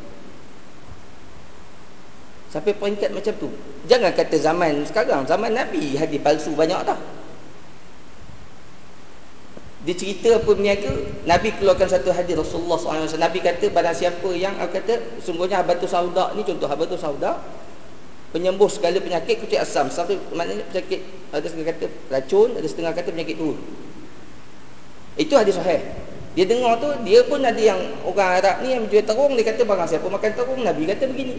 sampai 2.55 2.71
peringkat 2.71 3.11
macam 3.11 3.35
tu. 3.35 3.51
Jangan 3.91 4.15
kata 4.15 4.39
zaman 4.39 4.87
sekarang 4.87 5.27
zaman 5.27 5.51
Nabi 5.51 5.99
hadis 5.99 6.23
palsu 6.23 6.55
banyak 6.55 6.87
tak 6.87 6.95
dia 9.85 9.93
cerita 9.93 10.41
apa 10.41 10.49
berniaga 10.49 10.89
Nabi 11.29 11.53
keluarkan 11.61 11.85
satu 11.85 12.09
hadis 12.09 12.33
Rasulullah 12.33 12.81
SAW 12.81 13.21
Nabi 13.21 13.37
kata 13.37 13.69
pada 13.69 13.93
siapa 13.93 14.25
yang 14.33 14.57
Aku 14.57 14.73
kata 14.81 15.21
sungguhnya 15.21 15.61
habatus 15.61 15.93
sauda 15.93 16.33
ni 16.33 16.41
contoh 16.41 16.65
habatus 16.65 17.05
sauda 17.05 17.37
penyembuh 18.33 18.65
segala 18.65 18.97
penyakit 18.97 19.45
kucing 19.45 19.61
asam. 19.61 19.85
Satu 19.93 20.17
maknanya 20.33 20.65
penyakit 20.73 21.05
ada 21.29 21.45
setengah 21.45 21.69
kata 21.69 21.85
racun 22.09 22.49
ada 22.57 22.65
setengah 22.65 22.91
kata 22.97 23.13
penyakit 23.13 23.37
turun 23.37 23.61
itu 25.15 25.33
hadis 25.37 25.55
sahih. 25.55 25.79
Dia 26.35 26.43
dengar 26.49 26.81
tu 26.81 26.89
dia 27.07 27.23
pun 27.23 27.39
ada 27.39 27.55
yang 27.55 27.79
orang 28.03 28.41
Arab 28.41 28.55
ni 28.65 28.73
yang 28.73 28.83
menjual 28.89 29.05
terung 29.05 29.37
dia 29.37 29.45
kata 29.47 29.61
barang 29.63 29.87
siapa 29.87 30.07
makan 30.09 30.31
terung? 30.33 30.59
Nabi 30.65 30.83
kata 30.89 31.07
begini. 31.07 31.35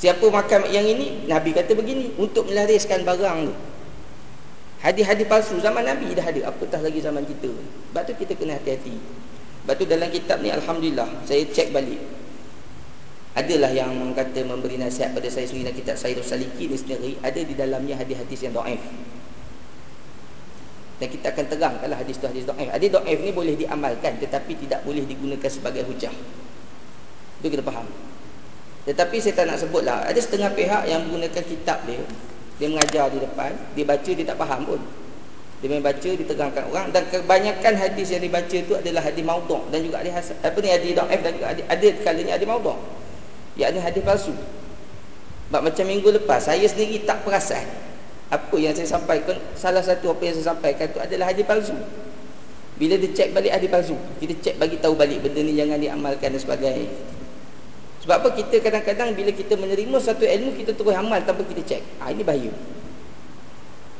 Siapa 0.00 0.24
makan 0.24 0.72
yang 0.72 0.88
ini? 0.88 1.28
Nabi 1.28 1.52
kata 1.52 1.76
begini 1.76 2.16
untuk 2.16 2.48
melariskan 2.48 3.04
barang 3.04 3.52
tu 3.52 3.54
Hadis-hadis 4.78 5.26
palsu. 5.26 5.58
Zaman 5.58 5.82
Nabi 5.82 6.14
dah 6.14 6.22
ada. 6.22 6.54
Apatah 6.54 6.78
lagi 6.78 7.02
zaman 7.02 7.26
kita? 7.26 7.50
Sebab 7.90 8.02
tu 8.06 8.12
kita 8.14 8.32
kena 8.38 8.54
hati-hati. 8.54 8.94
Sebab 9.66 9.74
tu 9.74 9.84
dalam 9.84 10.08
kitab 10.08 10.38
ni 10.40 10.48
Alhamdulillah 10.54 11.26
Saya 11.26 11.42
cek 11.44 11.74
balik. 11.74 11.98
Adalah 13.34 13.70
yang 13.74 13.92
kata 14.14 14.40
memberi 14.46 14.80
nasihat 14.80 15.14
pada 15.14 15.28
saya 15.30 15.46
sendiri 15.46 15.70
Dalam 15.70 15.78
kitab 15.78 15.94
Sayyidul 16.00 16.26
Saliki 16.26 16.66
ni 16.66 16.74
sendiri 16.74 17.20
Ada 17.22 17.44
di 17.44 17.54
dalamnya 17.54 17.94
hadis-hadis 17.98 18.48
yang 18.48 18.54
do'if. 18.54 18.80
Dan 20.98 21.06
kita 21.10 21.26
akan 21.34 21.44
terang 21.50 21.74
Kalau 21.82 21.96
hadis 21.98 22.16
tu 22.22 22.26
hadis 22.30 22.46
do'if. 22.46 23.18
Ni 23.18 23.30
boleh 23.34 23.58
diamalkan 23.58 24.22
Tetapi 24.22 24.52
tidak 24.62 24.86
boleh 24.86 25.02
digunakan 25.02 25.50
sebagai 25.50 25.82
hujah. 25.90 26.14
Itu 27.42 27.46
kita 27.50 27.66
faham. 27.66 27.86
Tetapi 28.86 29.16
saya 29.18 29.34
tak 29.42 29.46
nak 29.50 29.58
sebut 29.58 29.82
lah 29.82 30.06
Ada 30.06 30.22
setengah 30.22 30.54
pihak 30.54 30.86
yang 30.86 31.02
menggunakan 31.10 31.42
kitab 31.42 31.82
dia 31.84 31.98
dia 32.58 32.66
mengajar 32.66 33.06
di 33.14 33.18
depan 33.22 33.54
dia 33.72 33.84
baca 33.86 34.10
dia 34.10 34.26
tak 34.26 34.36
faham 34.38 34.62
pun. 34.66 34.80
Dia 35.58 35.66
main 35.74 35.82
baca 35.82 36.06
diterangkan 36.06 36.70
orang. 36.70 36.94
Dan 36.94 37.02
kebanyakan 37.10 37.74
hadis 37.74 38.14
yang 38.14 38.22
dibaca 38.22 38.54
itu 38.54 38.78
adalah 38.78 39.02
hadis 39.02 39.26
maudhu' 39.26 39.66
dan 39.74 39.82
juga 39.82 39.98
hadis 39.98 40.14
hasan 40.14 40.38
apa 40.38 40.58
ni 40.62 40.70
hadis 40.70 40.94
dhaif 40.94 41.18
dan 41.18 41.30
juga 41.34 41.46
hadis, 41.50 41.64
ada 41.66 41.88
kalanya 42.06 42.32
hadis 42.38 42.46
maudhu' 42.46 42.78
yakni 43.58 43.78
hadis 43.82 44.02
palsu. 44.06 44.34
Sebab 45.50 45.60
macam 45.66 45.84
minggu 45.88 46.08
lepas 46.14 46.46
saya 46.46 46.62
sendiri 46.62 47.02
tak 47.02 47.26
perasan 47.26 47.66
apa 48.30 48.54
yang 48.54 48.70
saya 48.70 48.86
sampaikan. 48.86 49.34
Salah 49.58 49.82
satu 49.82 50.14
apa 50.14 50.22
yang 50.22 50.38
saya 50.38 50.54
sampaikan 50.54 50.94
itu 50.94 51.00
adalah 51.02 51.26
hadis 51.26 51.42
palsu. 51.42 51.74
Bila 52.78 52.94
dia 52.94 53.10
cek 53.10 53.34
balik 53.34 53.50
hadis 53.50 53.66
palsu 53.66 53.98
kita 54.22 54.38
cek 54.38 54.54
bagi 54.62 54.78
tahu 54.78 54.94
balik 54.94 55.18
benda 55.26 55.42
ni 55.42 55.58
jangan 55.58 55.82
diamalkan 55.82 56.30
dan 56.30 56.38
sebagainya 56.38 56.86
sebab 58.08 58.24
apa 58.24 58.40
kita 58.40 58.64
kadang-kadang 58.64 59.12
bila 59.12 59.28
kita 59.36 59.52
menerima 59.60 60.00
satu 60.00 60.24
ilmu 60.24 60.56
kita 60.56 60.72
terus 60.72 60.96
amal 60.96 61.20
tanpa 61.28 61.44
kita 61.44 61.60
cek. 61.60 62.00
Ha, 62.00 62.08
ini 62.08 62.24
bahaya. 62.24 62.48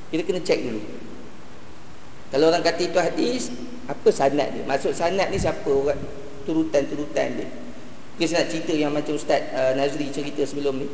Kita 0.08 0.24
kena 0.24 0.40
cek 0.40 0.64
dulu. 0.64 0.80
Kalau 2.32 2.48
orang 2.48 2.64
kata 2.64 2.88
itu 2.88 2.96
hadis, 2.96 3.52
apa 3.84 4.08
sanad 4.08 4.48
dia? 4.56 4.64
Maksud 4.64 4.96
sanad 4.96 5.28
ni 5.28 5.36
siapa 5.36 5.68
orang 5.68 6.00
turutan-turutan 6.48 7.36
dia? 7.36 7.52
Kita 8.16 8.40
nak 8.40 8.48
cerita 8.48 8.72
yang 8.72 8.96
macam 8.96 9.12
Ustaz 9.12 9.44
uh, 9.52 9.76
Nazri 9.76 10.08
cerita 10.08 10.40
sebelum 10.48 10.80
ni. 10.80 10.88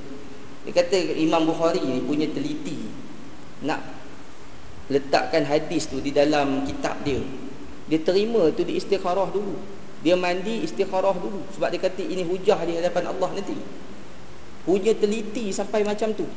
Dia 0.67 0.83
kata 0.83 0.99
Imam 1.15 1.47
Bukhari 1.47 1.87
ni 1.87 2.03
punya 2.03 2.27
teliti 2.35 2.83
nak 3.63 3.79
letakkan 4.91 5.47
hadis 5.47 5.87
tu 5.87 6.03
di 6.03 6.11
dalam 6.11 6.67
kitab 6.67 6.99
dia. 7.07 7.23
Dia 7.87 8.03
terima 8.03 8.51
tu 8.51 8.67
di 8.67 8.75
istikharah 8.75 9.31
dulu 9.31 9.55
dia 10.05 10.15
mandi 10.21 10.69
istikharah 10.69 11.17
dulu. 11.17 11.41
Sebab 11.57 11.73
dia 11.73 11.81
kata 11.81 12.05
ini 12.05 12.29
hujah 12.29 12.61
di 12.69 12.77
hadapan 12.77 13.09
Allah 13.09 13.41
nanti. 13.41 13.57
Punya 14.69 14.93
teliti 14.93 15.49
sampai 15.49 15.81
macam 15.81 16.13
tu. 16.13 16.29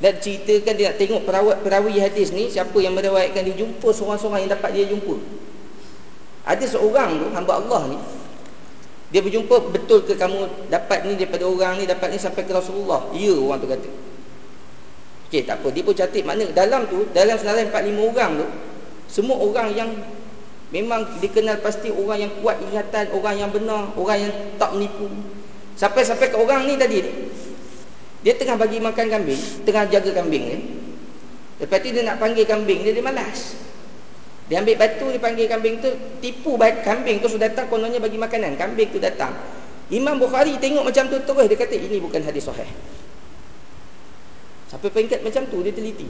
Dan 0.00 0.16
ceritakan 0.18 0.74
dia 0.74 0.90
nak 0.90 0.96
tengok 0.96 1.22
perawat 1.28 1.56
perawi 1.60 2.00
hadis 2.00 2.32
ni 2.32 2.48
siapa 2.48 2.74
yang 2.80 2.96
meriwayatkan 2.96 3.44
dia 3.46 3.54
jumpa 3.54 3.88
seorang-seorang 3.92 4.48
yang 4.48 4.52
dapat 4.56 4.70
dia 4.72 4.84
jumpa. 4.88 5.14
Ada 6.48 6.64
seorang 6.66 7.20
tu 7.20 7.26
hamba 7.36 7.52
Allah 7.60 7.82
ni 7.94 7.98
dia 9.14 9.22
berjumpa 9.22 9.70
betul 9.70 10.02
ke 10.02 10.18
kamu 10.18 10.66
dapat 10.74 11.06
ni 11.06 11.14
daripada 11.14 11.46
orang 11.46 11.78
ni 11.78 11.86
dapat 11.86 12.10
ni 12.10 12.18
sampai 12.18 12.42
ke 12.42 12.50
Rasulullah. 12.50 13.14
Ya 13.14 13.30
orang 13.30 13.62
tu 13.62 13.68
kata. 13.70 13.90
Okey 15.30 15.46
tak 15.46 15.62
apa. 15.62 15.68
Dia 15.70 15.82
pun 15.86 15.94
catat 15.94 16.22
mana. 16.26 16.44
Dalam 16.50 16.90
tu 16.90 17.06
dalam 17.14 17.36
senarai 17.38 17.70
45 17.70 18.10
orang 18.10 18.30
tu 18.42 18.46
semua 19.06 19.38
orang 19.38 19.68
yang 19.70 19.90
memang 20.70 21.20
dikenal 21.20 21.60
pasti 21.60 21.92
orang 21.92 22.28
yang 22.28 22.32
kuat 22.40 22.60
ingatan, 22.62 23.10
orang 23.12 23.34
yang 23.36 23.50
benar, 23.52 23.92
orang 23.98 24.18
yang 24.28 24.32
tak 24.56 24.70
menipu. 24.72 25.10
Sampai-sampai 25.74 26.30
ke 26.30 26.36
orang 26.38 26.64
ni 26.70 26.78
tadi 26.78 27.02
dia 28.24 28.32
tengah 28.40 28.56
bagi 28.56 28.80
makan 28.80 29.06
kambing, 29.12 29.42
tengah 29.68 29.84
jaga 29.92 30.10
kambing 30.16 30.44
ni. 30.48 30.58
Lepas 31.60 31.84
tu 31.84 31.92
dia 31.92 32.02
nak 32.02 32.16
panggil 32.16 32.48
kambing 32.48 32.80
dia, 32.80 32.96
dia 32.96 33.04
malas. 33.04 33.52
Dia 34.48 34.60
ambil 34.60 34.76
batu 34.76 35.08
dia 35.08 35.20
panggil 35.20 35.46
kambing 35.48 35.80
tu 35.80 35.88
tipu 36.20 36.56
kambing 36.60 37.20
tu 37.24 37.32
sudah 37.32 37.48
datang 37.48 37.68
kononnya 37.72 38.00
bagi 38.00 38.20
makanan. 38.20 38.60
Kambing 38.60 38.92
tu 38.92 39.00
datang. 39.00 39.32
Imam 39.88 40.16
Bukhari 40.16 40.56
tengok 40.60 40.84
macam 40.84 41.08
tu 41.08 41.16
terus 41.20 41.46
dia 41.48 41.56
kata 41.56 41.76
ini 41.76 42.00
bukan 42.00 42.20
hadis 42.24 42.48
sahih. 42.48 42.68
Sampai 44.68 44.88
peringkat 44.92 45.20
macam 45.24 45.48
tu 45.48 45.60
dia 45.64 45.72
teliti. 45.72 46.08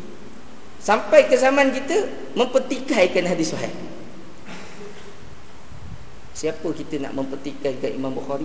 Sampai 0.82 1.26
ke 1.30 1.34
zaman 1.38 1.70
kita 1.74 2.10
mempertikaikan 2.38 3.26
hadis 3.26 3.54
sahih. 3.54 3.70
Siapa 6.44 6.68
kita 6.76 7.00
nak 7.00 7.16
mempertikaikan 7.16 7.96
Imam 7.96 8.12
Bukhari? 8.12 8.44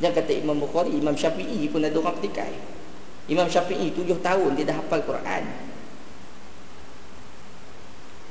Jangan 0.00 0.16
kata 0.16 0.32
Imam 0.32 0.56
Bukhari, 0.56 0.96
Imam 0.96 1.12
Syafi'i 1.12 1.68
pun 1.68 1.84
ada 1.84 1.92
orang 1.92 2.16
petikai. 2.16 2.56
Imam 3.28 3.44
Syafi'i 3.52 3.92
tujuh 3.92 4.16
tahun 4.24 4.56
dia 4.56 4.72
dah 4.72 4.80
hafal 4.80 5.04
Quran. 5.04 5.44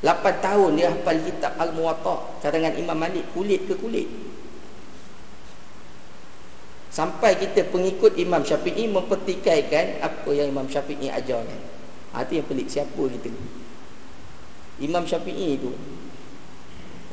8 0.01 0.39
tahun 0.39 0.71
dia 0.79 0.89
hafal 0.95 1.19
kitab 1.27 1.59
Al-Muwatta 1.59 2.39
cadangan 2.39 2.71
Imam 2.79 2.95
Malik 2.95 3.27
kulit 3.35 3.67
ke 3.67 3.75
kulit 3.75 4.07
sampai 6.89 7.35
kita 7.35 7.67
pengikut 7.67 8.15
Imam 8.15 8.39
Syafi'i 8.41 8.87
mempertikaikan 8.87 9.99
apa 9.99 10.29
yang 10.31 10.55
Imam 10.55 10.71
Syafi'i 10.71 11.11
ajarkan 11.11 11.59
ha, 12.15 12.23
itu 12.23 12.39
yang 12.39 12.47
pelik 12.47 12.71
siapa 12.71 12.95
kita 12.95 13.27
Imam 14.79 15.03
Syafi'i 15.03 15.59
itu 15.59 15.75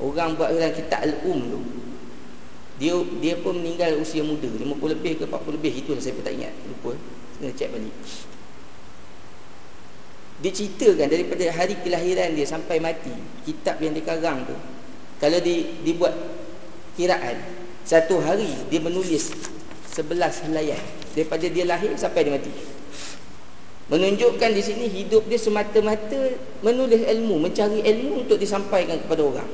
orang 0.00 0.37
buat 0.37 0.53
dalam 0.53 0.73
kitab 0.76 1.00
Al-Um 1.00 1.41
tu 1.49 1.61
dia 2.76 2.93
dia 3.25 3.35
pun 3.41 3.57
meninggal 3.57 3.97
usia 3.97 4.21
muda 4.21 4.45
50 4.45 4.76
lebih 4.76 5.12
ke 5.17 5.25
40 5.25 5.57
lebih 5.57 5.73
itulah 5.81 6.00
saya 6.00 6.12
pun 6.12 6.25
tak 6.29 6.37
ingat. 6.37 6.53
Lupa. 6.69 6.93
Kena 7.41 7.53
cek 7.57 7.69
balik. 7.73 7.95
Dia 10.45 10.50
ceritakan 10.53 11.09
daripada 11.09 11.45
hari 11.49 11.75
kelahiran 11.81 12.37
dia 12.37 12.45
sampai 12.45 12.76
mati 12.76 13.12
kitab 13.49 13.81
yang 13.81 13.97
dikarang 13.97 14.45
tu 14.45 14.53
kalau 15.17 15.41
di, 15.41 15.81
dibuat 15.81 16.12
kiraan 17.00 17.41
satu 17.88 18.21
hari 18.21 18.53
dia 18.69 18.85
menulis 18.85 19.33
sebelas 19.88 20.45
helaian 20.45 20.81
daripada 21.17 21.49
dia 21.49 21.65
lahir 21.65 21.97
sampai 21.97 22.29
dia 22.29 22.37
mati. 22.37 22.53
Menunjukkan 23.88 24.50
di 24.53 24.61
sini 24.61 24.93
hidup 24.93 25.25
dia 25.25 25.41
semata-mata 25.41 26.37
menulis 26.61 27.00
ilmu 27.00 27.41
mencari 27.41 27.81
ilmu 27.81 28.29
untuk 28.29 28.37
disampaikan 28.37 29.00
kepada 29.00 29.25
orang 29.25 29.49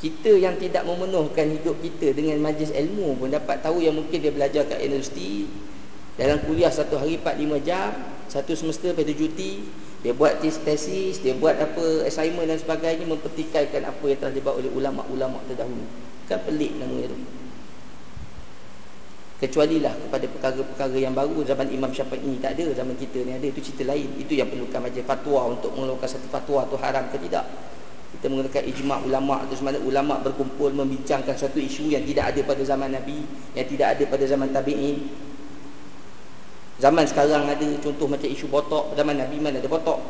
kita 0.00 0.32
yang 0.32 0.56
tidak 0.56 0.88
memenuhkan 0.88 1.52
hidup 1.52 1.76
kita 1.84 2.16
dengan 2.16 2.40
majlis 2.40 2.72
ilmu 2.72 3.20
pun 3.20 3.28
dapat 3.28 3.60
tahu 3.60 3.84
yang 3.84 3.92
mungkin 3.92 4.16
dia 4.16 4.32
belajar 4.32 4.64
kat 4.64 4.80
universiti. 4.80 5.44
Dalam 6.16 6.40
kuliah 6.48 6.72
satu 6.72 6.96
hari 6.96 7.20
4-5 7.20 7.68
jam 7.68 7.92
satu 8.28 8.52
semester 8.52 8.92
pada 8.92 9.08
cuti 9.12 9.64
dia 10.00 10.16
buat 10.16 10.40
tesis 10.40 11.20
dia 11.20 11.36
buat 11.36 11.56
apa 11.60 12.08
assignment 12.08 12.48
dan 12.48 12.56
sebagainya 12.56 13.04
mempertikaikan 13.04 13.84
apa 13.84 14.04
yang 14.08 14.18
telah 14.20 14.32
dibuat 14.32 14.56
oleh 14.56 14.72
ulama-ulama 14.72 15.44
terdahulu. 15.44 15.84
Kan 16.28 16.40
pelik 16.48 16.80
namanya 16.80 17.12
tu. 17.12 17.18
Kecuali 19.40 19.80
lah 19.80 19.92
kepada 19.96 20.24
perkara-perkara 20.28 20.96
yang 21.00 21.16
baru 21.16 21.44
zaman 21.44 21.72
Imam 21.72 21.92
Syafi'i 21.92 22.40
tak 22.40 22.56
ada 22.56 22.72
zaman 22.72 22.96
kita 22.96 23.24
ni 23.24 23.36
ada. 23.36 23.46
Itu 23.48 23.60
cerita 23.64 23.88
lain. 23.88 24.08
Itu 24.20 24.36
yang 24.36 24.48
perlukan 24.48 24.80
majlis 24.84 25.04
fatwa 25.04 25.56
untuk 25.56 25.72
mengeluarkan 25.76 26.08
satu 26.08 26.28
fatwa 26.28 26.64
tu 26.68 26.76
haram 26.80 27.08
ke 27.08 27.16
tidak 27.28 27.44
kita 28.20 28.28
menggunakan 28.28 28.68
ijma' 28.68 29.00
ulama' 29.08 29.48
tu 29.48 29.56
semana 29.56 29.80
ulama' 29.80 30.20
berkumpul 30.20 30.76
membincangkan 30.76 31.32
satu 31.32 31.56
isu 31.56 31.88
yang 31.88 32.04
tidak 32.04 32.36
ada 32.36 32.44
pada 32.44 32.60
zaman 32.68 32.92
Nabi 32.92 33.24
yang 33.56 33.64
tidak 33.64 33.96
ada 33.96 34.04
pada 34.04 34.24
zaman 34.28 34.52
tabi'in. 34.52 35.08
Zaman 36.80 37.04
sekarang 37.08 37.48
ada 37.48 37.64
contoh 37.84 38.08
macam 38.08 38.24
isu 38.24 38.48
botok 38.48 38.96
Zaman 38.96 39.20
Nabi 39.20 39.36
mana 39.36 39.60
ada 39.60 39.68
botok? 39.68 40.00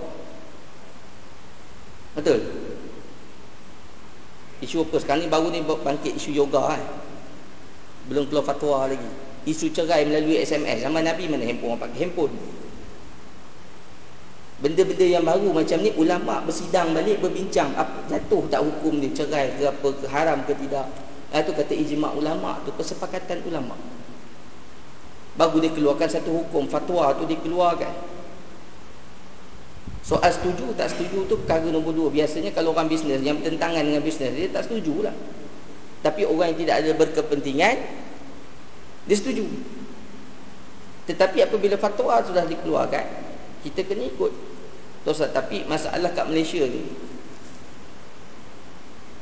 Betul? 2.15 2.39
Isu 4.63 4.87
apa? 4.87 4.97
Sekarang 5.03 5.27
ni 5.27 5.29
baru 5.31 5.51
ni 5.51 5.67
bangkit 5.67 6.15
isu 6.15 6.31
yoga 6.31 6.71
kan 6.75 6.83
Belum 8.07 8.27
keluar 8.31 8.47
fatwa 8.47 8.87
lagi. 8.87 9.11
Isu 9.51 9.75
cerai 9.75 10.07
melalui 10.07 10.39
SMS 10.39 10.87
Zaman 10.87 11.03
Nabi 11.03 11.27
mana 11.27 11.43
handphone 11.43 11.75
orang 11.75 11.91
pakai? 11.91 12.07
Handphone 12.07 12.35
Benda-benda 14.61 15.07
yang 15.09 15.25
baru 15.25 15.57
macam 15.57 15.81
ni 15.81 15.89
Ulama' 15.97 16.45
bersidang 16.45 16.93
balik 16.93 17.25
berbincang 17.25 17.73
apa, 17.73 18.05
Jatuh 18.13 18.45
tak 18.53 18.61
hukum 18.61 19.01
ni 19.01 19.09
cerai 19.17 19.57
ke 19.57 19.65
apa 19.65 19.89
ke 19.89 20.05
haram 20.09 20.45
ke 20.45 20.53
tidak. 20.53 20.85
Itu 21.33 21.57
kata 21.57 21.73
ijma' 21.73 22.13
ulama' 22.13 22.61
tu 22.69 22.75
Kesepakatan 22.77 23.41
ulama' 23.49 24.01
baru 25.41 25.57
dia 25.63 25.73
keluarkan 25.73 26.09
satu 26.11 26.31
hukum 26.43 26.67
fatwa 26.67 27.15
tu 27.17 27.25
dikeluarkan 27.25 27.95
soal 30.05 30.29
setuju 30.29 30.75
tak 30.75 30.91
setuju 30.91 31.25
tu 31.31 31.35
perkara 31.41 31.71
nombor 31.71 31.95
dua. 31.95 32.09
Biasanya 32.11 32.51
kalau 32.51 32.75
orang 32.75 32.91
bisnes 32.91 33.23
yang 33.23 33.39
bertentangan 33.39 33.81
dengan 33.81 34.03
bisnes 34.03 34.35
dia 34.35 34.51
tak 34.51 34.67
setuju 34.67 35.07
lah 35.07 35.15
tapi 36.05 36.27
orang 36.27 36.53
yang 36.53 36.59
tidak 36.67 36.77
ada 36.83 36.91
berkepentingan 36.99 37.77
dia 39.07 39.17
setuju. 39.17 39.47
Tetapi 41.09 41.43
apabila 41.47 41.81
fatwa 41.81 42.21
sudah 42.21 42.45
dikeluarkan 42.45 43.30
kita 43.67 43.87
kena 43.87 44.09
ikut 44.09 44.33
Terus, 45.01 45.25
tapi 45.33 45.65
masalah 45.65 46.13
kat 46.13 46.29
Malaysia 46.29 46.61
ni 46.65 46.85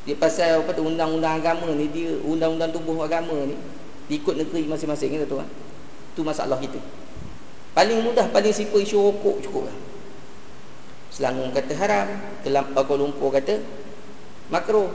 dia 0.09 0.17
pasal 0.17 0.65
apa 0.65 0.73
tu 0.73 0.89
undang-undang 0.89 1.37
agama 1.37 1.69
ni 1.77 1.85
dia 1.93 2.17
undang-undang 2.25 2.73
tubuh 2.73 2.97
agama 3.05 3.37
ni 3.45 3.55
ikut 4.09 4.41
negeri 4.41 4.65
masing-masing 4.65 5.21
kan 5.21 5.29
tuan 5.29 5.49
itu 6.19 6.27
masalah 6.27 6.59
kita. 6.59 6.83
Paling 7.79 8.03
mudah, 8.03 8.27
paling 8.35 8.51
simple 8.51 8.83
isu 8.83 8.99
rokok 8.99 9.39
cukup 9.39 9.71
lah. 9.71 9.77
Selangor 11.15 11.55
kata 11.55 11.79
haram, 11.79 12.11
Kelam, 12.43 12.75
Kuala 12.75 13.07
Lumpur 13.07 13.31
kata 13.31 13.63
makro. 14.51 14.91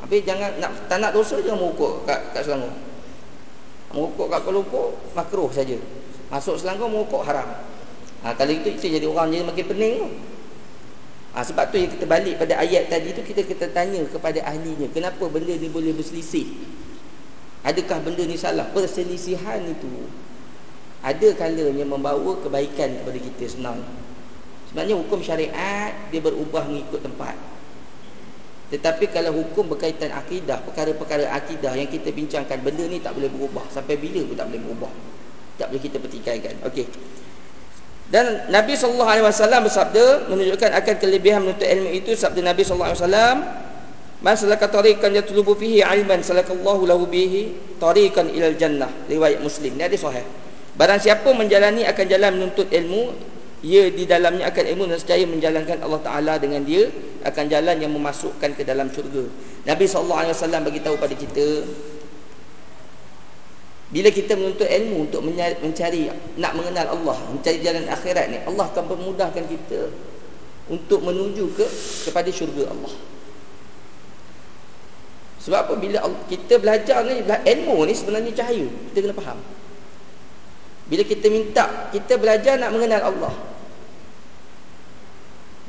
Habis 0.00 0.24
jangan 0.24 0.56
nak 0.64 0.88
tak 0.88 0.96
nak 0.96 1.12
dosa 1.12 1.36
jangan 1.44 1.60
merokok 1.60 2.08
kat, 2.08 2.32
kat 2.32 2.48
Selangor. 2.48 2.72
Merokok 3.92 4.26
kat 4.32 4.40
Kuala 4.48 4.56
Lumpur 4.64 4.96
makro 5.12 5.52
saja. 5.52 5.76
Masuk 6.32 6.56
Selangor 6.56 6.88
merokok 6.88 7.20
haram. 7.28 7.68
Ha, 8.20 8.36
kalau 8.36 8.52
itu 8.52 8.68
kita 8.76 9.00
jadi 9.00 9.06
orang 9.08 9.32
jadi 9.32 9.44
makin 9.48 9.64
pening 9.64 9.94
tu. 10.04 10.08
Ha, 11.32 11.46
sebab 11.46 11.70
tu 11.70 11.78
yang 11.78 11.90
kita 11.94 12.04
balik 12.04 12.36
pada 12.36 12.58
ayat 12.58 12.90
tadi 12.90 13.14
tu 13.14 13.22
kita 13.22 13.46
kita 13.46 13.70
tanya 13.70 14.02
kepada 14.10 14.42
ahlinya 14.44 14.90
kenapa 14.90 15.24
benda 15.30 15.54
ni 15.56 15.70
boleh 15.70 15.94
berselisih. 15.96 16.46
Adakah 17.64 18.00
benda 18.02 18.24
ni 18.24 18.40
salah? 18.40 18.68
Perselisihan 18.72 19.60
itu 19.64 19.88
ada 21.00 21.28
kalanya 21.32 21.84
membawa 21.88 22.36
kebaikan 22.44 23.00
kepada 23.00 23.18
kita 23.18 23.44
senang 23.56 23.80
sebenarnya 24.68 25.00
hukum 25.00 25.24
syariat 25.24 25.96
dia 26.12 26.20
berubah 26.20 26.68
mengikut 26.68 27.00
tempat 27.00 27.34
tetapi 28.70 29.10
kalau 29.10 29.34
hukum 29.34 29.66
berkaitan 29.66 30.12
akidah 30.14 30.60
perkara-perkara 30.62 31.26
akidah 31.34 31.74
yang 31.74 31.88
kita 31.90 32.12
bincangkan 32.12 32.60
benda 32.60 32.84
ni 32.86 33.00
tak 33.00 33.16
boleh 33.16 33.32
berubah 33.32 33.64
sampai 33.72 33.96
bila 33.96 34.22
pun 34.28 34.36
tak 34.36 34.46
boleh 34.52 34.62
berubah 34.62 34.92
tak 35.56 35.66
boleh 35.72 35.82
kita 35.82 35.96
pertikaikan 35.98 36.54
okey 36.68 36.86
dan 38.10 38.50
Nabi 38.50 38.74
SAW 38.74 39.06
bersabda 39.38 40.26
menunjukkan 40.26 40.70
akan 40.82 40.94
kelebihan 40.98 41.46
menuntut 41.46 41.66
ilmu 41.66 41.94
itu 41.94 42.18
sabda 42.18 42.42
Nabi 42.42 42.66
SAW 42.66 42.98
Man 44.20 44.36
salaka 44.36 44.68
tariqan 44.68 45.16
yatlubu 45.16 45.56
fihi 45.56 45.80
ilman 45.80 46.20
salakallahu 46.20 46.84
lahu 46.84 47.08
bihi 47.08 47.56
tariqan 47.80 48.28
ilal 48.28 48.52
jannah. 48.52 48.92
Riwayat 49.08 49.40
Muslim. 49.40 49.80
Ni 49.80 49.82
hadis 49.88 50.04
sahih. 50.04 50.20
Barang 50.76 51.00
siapa 51.00 51.32
menjalani 51.32 51.88
akan 51.88 52.04
jalan 52.04 52.30
menuntut 52.36 52.68
ilmu 52.68 53.16
Ia 53.60 53.92
di 53.92 54.08
dalamnya 54.08 54.48
akan 54.48 54.64
ilmu 54.72 54.88
dan 54.88 54.96
secaya 54.96 55.28
menjalankan 55.28 55.84
Allah 55.84 56.00
Ta'ala 56.00 56.34
dengan 56.40 56.64
dia 56.64 56.88
Akan 57.28 57.48
jalan 57.52 57.76
yang 57.76 57.92
memasukkan 57.92 58.56
ke 58.56 58.64
dalam 58.64 58.88
syurga. 58.92 59.24
Nabi 59.68 59.84
SAW 59.84 60.32
bagi 60.64 60.80
tahu 60.80 60.96
pada 60.96 61.12
kita 61.12 61.64
Bila 63.90 64.08
kita 64.14 64.38
menuntut 64.38 64.70
ilmu 64.70 65.10
untuk 65.10 65.26
mencari 65.26 66.06
Nak 66.38 66.52
mengenal 66.54 66.94
Allah 66.94 67.16
Mencari 67.34 67.58
jalan 67.58 67.90
akhirat 67.90 68.30
ni 68.30 68.38
Allah 68.46 68.70
akan 68.70 68.84
memudahkan 68.86 69.44
kita 69.50 69.90
Untuk 70.70 71.02
menuju 71.02 71.50
ke 71.58 71.66
kepada 72.06 72.30
syurga 72.30 72.70
Allah. 72.70 72.94
Sebab 75.40 75.58
apa? 75.66 75.74
Bila 75.74 75.98
kita 76.30 76.62
belajar 76.62 77.02
ni 77.02 77.24
Ilmu 77.26 77.76
ni 77.88 77.96
sebenarnya 77.96 78.30
cahaya. 78.36 78.70
Kita 78.92 78.98
kena 79.02 79.14
faham. 79.16 79.40
Bila 80.86 81.02
kita 81.06 81.26
minta 81.32 81.90
kita 81.94 82.14
belajar 82.20 82.60
nak 82.60 82.70
mengenal 82.76 83.02
Allah. 83.08 83.34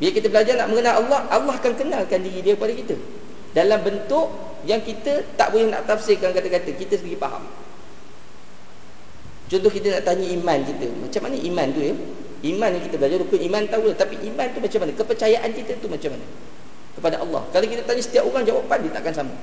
Bila 0.01 0.09
kita 0.17 0.27
belajar 0.33 0.57
nak 0.57 0.67
mengenal 0.73 0.93
Allah, 1.05 1.19
Allah 1.29 1.53
akan 1.61 1.73
kenalkan 1.77 2.25
diri 2.25 2.41
dia 2.41 2.53
kepada 2.57 2.73
kita. 2.73 2.95
Dalam 3.53 3.79
bentuk 3.85 4.33
yang 4.65 4.81
kita 4.81 5.21
tak 5.37 5.53
boleh 5.53 5.69
nak 5.69 5.85
tafsirkan 5.85 6.33
kata-kata, 6.33 6.73
kita 6.73 6.97
sendiri 6.97 7.21
faham. 7.21 7.45
Contoh 9.51 9.67
kita 9.67 9.99
nak 9.99 10.07
tanya 10.07 10.23
iman 10.31 10.63
kita. 10.63 10.87
Macam 10.95 11.21
mana 11.27 11.35
iman 11.35 11.67
tu 11.75 11.81
ya? 11.83 11.93
Iman 12.41 12.69
yang 12.71 12.83
kita 12.87 12.95
belajar 12.95 13.19
rukun 13.19 13.39
iman 13.51 13.61
tahu 13.67 13.83
lah. 13.91 13.97
Tapi 13.99 14.15
iman 14.31 14.47
tu 14.55 14.59
macam 14.63 14.79
mana? 14.79 14.91
Kepercayaan 14.95 15.49
kita 15.51 15.71
tu 15.83 15.91
macam 15.91 16.09
mana? 16.15 16.25
Kepada 16.95 17.15
Allah. 17.19 17.41
Kalau 17.51 17.67
kita 17.67 17.83
tanya 17.83 17.99
setiap 17.99 18.23
orang 18.31 18.47
jawapan 18.47 18.77
dia 18.87 18.91
takkan 18.95 19.11
sama. 19.11 19.35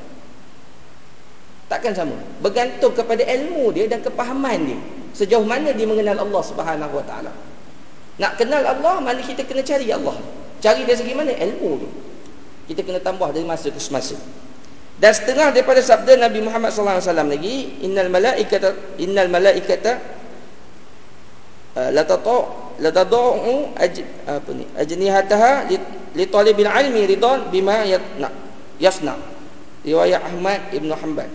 Takkan 1.68 1.92
sama. 1.92 2.16
Bergantung 2.40 2.96
kepada 2.96 3.20
ilmu 3.20 3.68
dia 3.76 3.84
dan 3.84 4.00
kepahaman 4.00 4.58
dia. 4.72 4.80
Sejauh 5.12 5.44
mana 5.44 5.76
dia 5.76 5.84
mengenal 5.84 6.24
Allah 6.24 6.42
Subhanahu 6.42 6.94
Wa 6.96 7.04
Taala. 7.04 7.32
Nak 8.16 8.32
kenal 8.40 8.64
Allah, 8.64 9.04
mana 9.04 9.20
kita 9.20 9.44
kena 9.44 9.60
cari 9.60 9.92
Allah. 9.92 10.16
Cari 10.64 10.88
dari 10.88 10.96
segi 10.96 11.12
mana? 11.12 11.36
Ilmu 11.36 11.70
tu. 11.84 11.88
Kita 12.72 12.80
kena 12.80 12.98
tambah 12.98 13.28
dari 13.30 13.44
masa 13.44 13.68
ke 13.68 13.76
semasa. 13.76 14.16
Dan 14.98 15.14
setengah 15.14 15.54
daripada 15.54 15.78
sabda 15.78 16.18
Nabi 16.18 16.42
Muhammad 16.42 16.74
sallallahu 16.74 16.98
alaihi 16.98 17.10
wasallam 17.10 17.30
lagi, 17.30 17.54
innal 17.86 18.10
malaikata 18.10 18.68
innal 18.98 19.30
malaikata 19.30 20.02
uh, 21.78 21.90
la 21.94 22.02
tata 22.02 22.38
la 22.82 22.90
tad'u 22.90 23.74
apa 23.78 24.50
ni? 24.54 24.66
ajnihataha 24.74 25.70
li 26.18 26.24
talibil 26.26 26.66
ilmi 26.66 27.06
ridan 27.06 27.46
bima 27.54 27.86
yatna 27.86 28.30
yasna. 28.82 29.14
Riwayat 29.86 30.18
Ahmad 30.18 30.74
Ibn 30.74 30.90
Hanbal. 30.90 31.30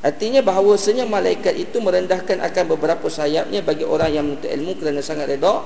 Artinya 0.00 0.40
bahawasanya 0.40 1.04
malaikat 1.04 1.52
itu 1.52 1.76
merendahkan 1.84 2.40
akan 2.40 2.64
beberapa 2.72 3.10
sayapnya 3.12 3.60
bagi 3.60 3.84
orang 3.84 4.10
yang 4.12 4.24
menuntut 4.24 4.48
ilmu 4.48 4.72
kerana 4.80 5.04
sangat 5.04 5.36
redha 5.36 5.60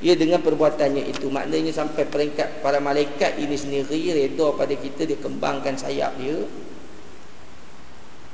ia 0.00 0.16
dengan 0.16 0.40
perbuatannya 0.40 1.12
itu. 1.12 1.28
Maknanya 1.28 1.72
sampai 1.76 2.08
peringkat 2.08 2.64
para 2.64 2.80
malaikat 2.80 3.36
ini 3.36 3.56
sendiri 3.56 4.16
redha 4.16 4.48
pada 4.56 4.72
kita 4.72 5.04
dia 5.04 5.20
kembangkan 5.20 5.76
sayap 5.76 6.16
dia. 6.16 6.40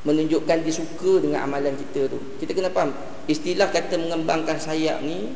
Menunjukkan 0.07 0.63
dia 0.63 0.75
suka 0.75 1.19
dengan 1.19 1.43
amalan 1.43 1.75
kita 1.75 2.07
tu. 2.07 2.19
Kita 2.39 2.55
kena 2.55 2.71
faham 2.71 2.95
istilah 3.27 3.67
kata 3.75 3.99
mengembangkan 3.99 4.63
sayap 4.63 5.03
ni 5.03 5.35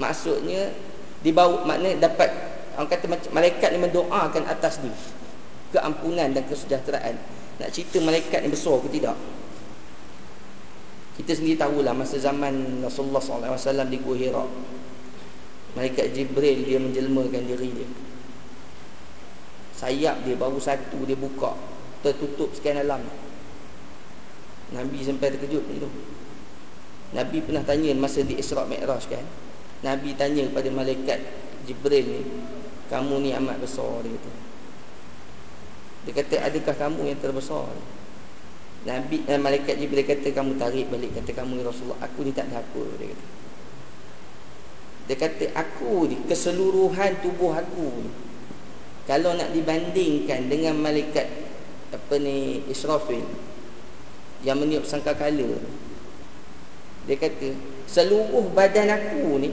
maksudnya 0.00 0.72
dibawa 1.20 1.68
maknanya 1.68 2.08
dapat 2.08 2.32
orang 2.80 2.88
kata 2.88 3.04
malaikat 3.32 3.68
ni 3.76 3.78
mendoakan 3.84 4.48
atas 4.48 4.80
dia 4.80 4.96
keampunan 5.76 6.32
dan 6.32 6.44
kesejahteraan. 6.48 7.20
Nak 7.60 7.68
cerita 7.72 8.00
malaikat 8.00 8.40
ni 8.40 8.48
besar 8.48 8.80
ke 8.80 8.88
tidak? 8.96 9.16
Kita 11.20 11.32
sendiri 11.32 11.56
tahulah 11.56 11.96
masa 11.96 12.20
zaman 12.20 12.84
Rasulullah 12.84 13.20
SAW 13.20 13.88
di 13.88 13.96
Gua 14.00 14.16
Hira 14.16 14.44
Malaikat 15.76 16.16
Jibril 16.16 16.64
dia 16.64 16.80
menjelmakan 16.80 17.44
diri 17.44 17.68
dia. 17.68 17.88
Sayap 19.76 20.24
dia 20.24 20.32
baru 20.40 20.56
satu 20.56 21.04
dia 21.04 21.20
buka. 21.20 21.52
Tertutup 22.00 22.48
sekian 22.56 22.80
alam. 22.80 23.04
Nabi 24.72 24.98
sampai 25.04 25.36
terkejut 25.36 25.68
itu. 25.68 25.88
Nabi 27.12 27.44
pernah 27.44 27.60
tanya 27.60 27.92
masa 27.92 28.24
di 28.24 28.40
Isra' 28.40 28.64
Mi'raj 28.64 29.04
kan? 29.04 29.22
Nabi 29.84 30.16
tanya 30.16 30.48
kepada 30.48 30.72
Malaikat 30.72 31.20
Jibril 31.68 32.02
ni 32.02 32.20
Kamu 32.88 33.20
ni 33.20 33.36
amat 33.36 33.60
besar 33.60 34.00
dia 34.00 34.16
kata. 34.16 34.32
Dia 36.08 36.12
kata 36.16 36.36
adakah 36.40 36.74
kamu 36.88 37.00
yang 37.12 37.20
terbesar? 37.20 37.68
Nabi 38.88 39.28
eh, 39.28 39.36
Malaikat 39.36 39.76
Jibril 39.76 40.08
kata 40.08 40.32
kamu 40.32 40.56
tarik 40.56 40.88
balik 40.88 41.12
Kata 41.20 41.36
kamu 41.36 41.60
ya 41.60 41.68
Rasulullah. 41.68 42.00
Aku 42.00 42.24
ni 42.24 42.32
tak 42.32 42.48
ada 42.48 42.64
apa 42.64 42.82
Dia 42.96 43.12
kata 43.12 43.45
dia 45.06 45.16
kata 45.18 45.54
aku 45.54 46.10
ni 46.10 46.16
keseluruhan 46.26 47.22
tubuh 47.22 47.54
aku 47.54 47.86
ni 48.02 48.10
kalau 49.06 49.34
nak 49.38 49.54
dibandingkan 49.54 50.50
dengan 50.50 50.74
malaikat 50.82 51.30
apa 51.94 52.14
ni 52.18 52.66
Israfil 52.66 53.22
yang 54.42 54.58
meniup 54.58 54.82
sangkakala 54.82 55.58
dia 57.06 57.16
kata 57.16 57.54
seluruh 57.86 58.50
badan 58.50 58.90
aku 58.90 59.38
ni 59.38 59.50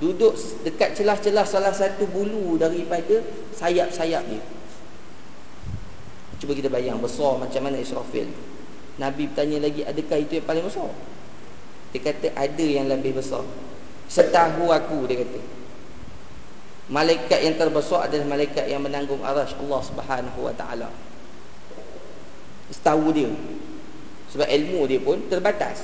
duduk 0.00 0.32
dekat 0.64 0.96
celah-celah 0.96 1.44
salah 1.44 1.76
satu 1.76 2.08
bulu 2.08 2.56
daripada 2.56 3.20
sayap-sayap 3.52 4.24
dia. 4.32 4.42
Cuba 6.40 6.56
kita 6.56 6.72
bayang 6.72 7.04
besar 7.04 7.36
macam 7.36 7.68
mana 7.68 7.76
Israfil? 7.76 8.32
Nabi 8.96 9.28
bertanya 9.28 9.68
lagi 9.68 9.84
adakah 9.84 10.18
itu 10.24 10.40
yang 10.40 10.48
paling 10.48 10.64
besar? 10.64 10.88
Dia 11.92 12.00
kata 12.00 12.32
ada 12.32 12.64
yang 12.64 12.88
lebih 12.88 13.20
besar 13.20 13.44
Setahu 14.10 14.74
aku 14.74 15.06
dia 15.06 15.22
kata 15.22 15.40
Malaikat 16.90 17.46
yang 17.46 17.54
terbesar 17.54 18.10
adalah 18.10 18.26
malaikat 18.34 18.66
yang 18.66 18.82
menanggung 18.82 19.22
arash 19.22 19.54
Allah 19.62 19.78
subhanahu 19.86 20.42
wa 20.42 20.50
ta'ala. 20.50 20.90
Setahu 22.74 23.14
dia. 23.14 23.30
Sebab 24.34 24.50
ilmu 24.50 24.90
dia 24.90 24.98
pun 24.98 25.22
terbatas. 25.30 25.78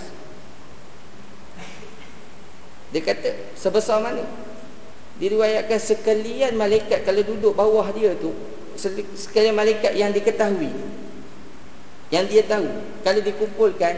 Dia 2.90 3.06
kata 3.06 3.54
sebesar 3.54 4.02
mana? 4.02 4.26
Diriwayatkan 5.22 5.78
sekalian 5.78 6.58
malaikat 6.58 7.06
kalau 7.06 7.22
duduk 7.22 7.54
bawah 7.54 7.86
dia 7.94 8.12
tu 8.18 8.34
Sekalian 9.14 9.54
malaikat 9.54 9.94
yang 9.94 10.10
diketahui. 10.10 10.74
Yang 12.10 12.24
dia 12.34 12.42
tahu. 12.50 12.66
Kalau 13.06 13.20
dikumpulkan 13.22 13.94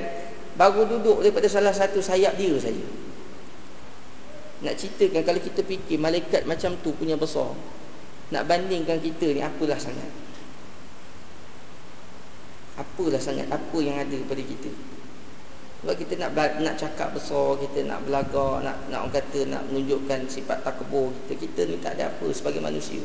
Baru 0.60 0.84
duduk 0.84 1.24
daripada 1.24 1.48
salah 1.48 1.72
satu 1.72 2.04
sayap 2.04 2.36
dia 2.36 2.52
saja 2.60 3.07
nak 4.58 4.74
ceritakan 4.74 5.22
kalau 5.22 5.38
kita 5.38 5.62
fikir 5.62 6.02
malaikat 6.02 6.42
macam 6.42 6.74
tu 6.82 6.90
punya 6.98 7.14
besar. 7.14 7.54
Nak 8.34 8.42
bandingkan 8.44 8.98
kita 8.98 9.30
ni 9.30 9.40
apalah 9.40 9.78
sangat. 9.78 10.10
Apalah 12.74 13.22
sangat 13.22 13.46
apa 13.46 13.78
yang 13.78 13.96
ada 13.96 14.18
pada 14.26 14.42
kita. 14.42 14.70
Sebab 15.78 15.94
kita 15.94 16.18
nak 16.18 16.34
nak 16.58 16.74
cakap 16.74 17.14
besar, 17.14 17.54
kita 17.62 17.86
nak 17.86 18.02
belagak, 18.02 18.66
nak 18.66 18.76
nak 18.90 19.06
orang 19.06 19.14
kata 19.14 19.46
nak 19.46 19.62
menunjukkan 19.70 20.26
sifat 20.26 20.66
takabur 20.66 21.14
kita. 21.22 21.32
Kita 21.38 21.60
ni 21.70 21.78
tak 21.78 21.94
ada 21.94 22.10
apa 22.10 22.26
sebagai 22.34 22.58
manusia. 22.58 22.98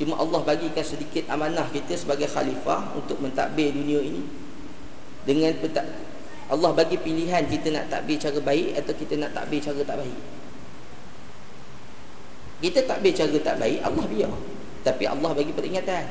Cuma 0.00 0.16
Allah 0.16 0.40
bagikan 0.48 0.80
sedikit 0.80 1.28
amanah 1.28 1.68
kita 1.68 1.92
sebagai 1.92 2.24
khalifah 2.24 2.96
untuk 2.96 3.20
mentadbir 3.20 3.68
dunia 3.68 4.00
ini. 4.00 4.24
Dengan 5.28 5.52
Allah 6.48 6.70
bagi 6.72 6.96
pilihan 6.96 7.44
kita 7.44 7.68
nak 7.68 7.92
takbir 7.92 8.16
cara 8.16 8.40
baik 8.40 8.80
atau 8.80 8.96
kita 8.96 9.20
nak 9.20 9.36
takbir 9.36 9.60
cara 9.60 9.84
tak 9.84 10.00
baik. 10.00 10.37
Kita 12.58 12.82
takbir 12.86 13.14
cara 13.14 13.38
tak 13.38 13.56
baik, 13.62 13.80
Allah 13.86 14.04
biar. 14.10 14.32
Tapi 14.82 15.04
Allah 15.06 15.30
bagi 15.30 15.52
peringatan. 15.54 16.04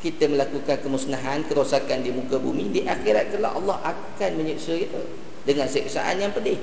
Kita 0.00 0.24
melakukan 0.30 0.80
kemusnahan, 0.80 1.44
kerosakan 1.44 2.00
di 2.00 2.14
muka 2.14 2.40
bumi, 2.40 2.72
di 2.72 2.80
akhirat 2.86 3.36
kelak 3.36 3.52
Allah 3.52 3.76
akan 3.84 4.30
menyiksa 4.38 4.78
kita 4.78 5.02
dengan 5.44 5.66
siksaan 5.68 6.22
yang 6.22 6.32
pedih. 6.32 6.56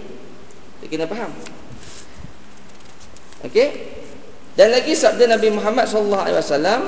Kita 0.82 0.86
kena 0.89 1.06
faham. 1.06 1.30
Okey? 3.46 3.67
Dan 4.58 4.74
lagi 4.74 4.98
sabda 4.98 5.30
Nabi 5.30 5.54
Muhammad 5.54 5.86
sallallahu 5.86 6.24
alaihi 6.26 6.41
wasallam 6.41 6.82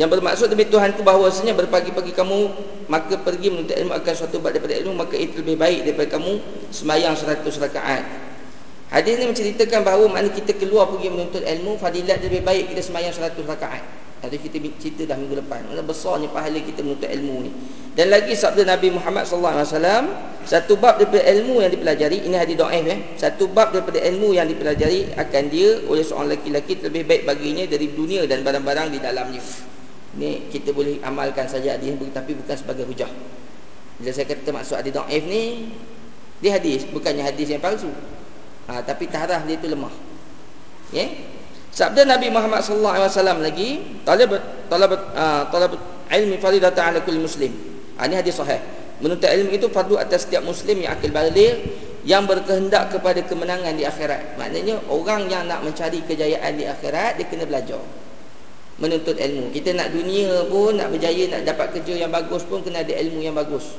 yang 0.00 0.08
bermaksud 0.08 0.48
demi 0.48 0.64
Tuhanku 0.64 1.04
bahawasanya 1.04 1.52
berpagi-pagi 1.52 2.16
kamu 2.16 2.48
maka 2.88 3.20
pergi 3.20 3.52
menuntut 3.52 3.76
ilmu 3.76 3.92
akan 3.92 4.14
suatu 4.16 4.40
bab 4.40 4.56
daripada 4.56 4.72
ilmu 4.80 4.96
maka 4.96 5.20
itu 5.20 5.44
lebih 5.44 5.60
baik 5.60 5.84
daripada 5.84 6.16
kamu 6.16 6.40
semayang 6.72 7.12
100 7.12 7.44
rakaat. 7.44 8.31
Hadis 8.92 9.16
ini 9.16 9.24
menceritakan 9.24 9.88
bahawa 9.88 10.04
mana 10.04 10.28
kita 10.28 10.52
keluar 10.52 10.84
pergi 10.92 11.08
menuntut 11.08 11.40
ilmu 11.40 11.80
fadilat 11.80 12.20
lebih 12.20 12.44
baik 12.44 12.76
kita 12.76 12.84
semayang 12.84 13.08
100 13.08 13.40
rakaat. 13.48 13.80
Hadis 14.20 14.36
kita 14.44 14.60
cerita 14.76 15.08
dah 15.08 15.16
minggu 15.16 15.40
depan. 15.40 15.64
Mana 15.64 15.80
besarnya 15.80 16.28
pahala 16.28 16.60
kita 16.60 16.84
menuntut 16.84 17.08
ilmu 17.08 17.48
ni. 17.48 17.50
Dan 17.96 18.12
lagi 18.12 18.36
sabda 18.36 18.68
Nabi 18.68 18.92
Muhammad 18.92 19.24
sallallahu 19.24 19.56
alaihi 19.56 19.68
wasallam, 19.72 20.04
satu 20.44 20.76
bab 20.76 21.00
daripada 21.00 21.24
ilmu 21.24 21.64
yang 21.64 21.72
dipelajari, 21.72 22.20
ini 22.20 22.36
hadis 22.36 22.52
dhaif 22.60 22.84
ya. 22.84 22.96
Satu 23.16 23.48
bab 23.48 23.72
daripada 23.72 23.96
ilmu 23.96 24.36
yang 24.36 24.44
dipelajari 24.44 25.08
akan 25.16 25.42
dia 25.48 25.80
oleh 25.88 26.04
seorang 26.04 26.28
lelaki 26.36 26.76
lebih 26.84 27.02
baik 27.08 27.22
baginya 27.24 27.64
dari 27.64 27.96
dunia 27.96 28.28
dan 28.28 28.44
barang-barang 28.44 28.92
di 28.92 28.98
dalamnya. 29.00 29.40
Ni 30.20 30.52
kita 30.52 30.76
boleh 30.76 31.00
amalkan 31.00 31.48
saja 31.48 31.80
hadis 31.80 31.96
tapi 32.12 32.36
bukan 32.36 32.56
sebagai 32.60 32.84
hujah. 32.84 33.08
Bila 33.96 34.12
saya 34.12 34.28
kata 34.28 34.52
maksud 34.52 34.76
hadis 34.76 34.92
dhaif 34.92 35.24
ni 35.24 35.72
dia 36.44 36.60
hadis 36.60 36.84
bukannya 36.92 37.24
hadis 37.24 37.48
yang 37.48 37.64
palsu. 37.64 37.88
Ha, 38.70 38.82
tapi 38.86 39.10
tarah 39.10 39.42
dia 39.42 39.58
itu 39.58 39.66
lemah. 39.66 39.90
Ya. 40.92 41.06
Yeah? 41.06 41.10
Sabda 41.72 42.04
Nabi 42.04 42.28
Muhammad 42.28 42.60
sallallahu 42.60 42.94
alaihi 43.00 43.08
wasallam 43.08 43.38
lagi, 43.40 43.68
talab 44.04 44.36
talab 44.68 44.92
uh, 44.92 45.48
talab 45.48 45.72
ilmi 46.12 46.36
faridatan 46.36 46.92
ala 46.92 47.00
kulli 47.00 47.24
muslim. 47.24 47.52
Ha, 47.96 48.04
ini 48.06 48.20
hadis 48.20 48.36
sahih. 48.36 48.60
Menuntut 49.00 49.26
ilmu 49.26 49.50
itu 49.56 49.66
fardu 49.72 49.96
atas 49.98 50.28
setiap 50.28 50.44
muslim 50.44 50.84
yang 50.84 50.94
akil 50.94 51.10
baligh 51.10 51.74
yang 52.06 52.28
berkehendak 52.28 52.92
kepada 52.92 53.24
kemenangan 53.24 53.74
di 53.74 53.88
akhirat. 53.88 54.36
Maknanya 54.38 54.84
orang 54.92 55.26
yang 55.26 55.48
nak 55.48 55.64
mencari 55.64 56.04
kejayaan 56.06 56.60
di 56.60 56.68
akhirat 56.68 57.18
dia 57.18 57.26
kena 57.26 57.48
belajar 57.48 57.82
menuntut 58.82 59.14
ilmu. 59.14 59.54
Kita 59.54 59.76
nak 59.76 59.92
dunia 59.92 60.48
pun, 60.48 60.74
nak 60.74 60.90
berjaya, 60.90 61.28
nak 61.28 61.42
dapat 61.44 61.78
kerja 61.78 62.06
yang 62.06 62.10
bagus 62.10 62.42
pun 62.46 62.66
kena 62.66 62.82
ada 62.82 62.94
ilmu 62.98 63.20
yang 63.20 63.36
bagus. 63.36 63.78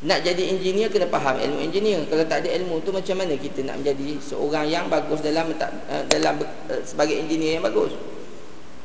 Nak 0.00 0.24
jadi 0.24 0.48
engineer 0.48 0.88
kena 0.88 1.04
faham 1.12 1.36
ilmu 1.36 1.60
engineer. 1.60 2.00
Kalau 2.08 2.24
tak 2.24 2.44
ada 2.44 2.48
ilmu 2.56 2.80
tu 2.80 2.88
macam 2.88 3.20
mana 3.20 3.36
kita 3.36 3.60
nak 3.68 3.84
menjadi 3.84 4.16
seorang 4.16 4.64
yang 4.64 4.88
bagus 4.88 5.20
dalam 5.20 5.52
eh, 5.52 6.04
dalam 6.08 6.40
eh, 6.72 6.80
sebagai 6.88 7.20
engineer 7.20 7.60
yang 7.60 7.64
bagus? 7.68 7.92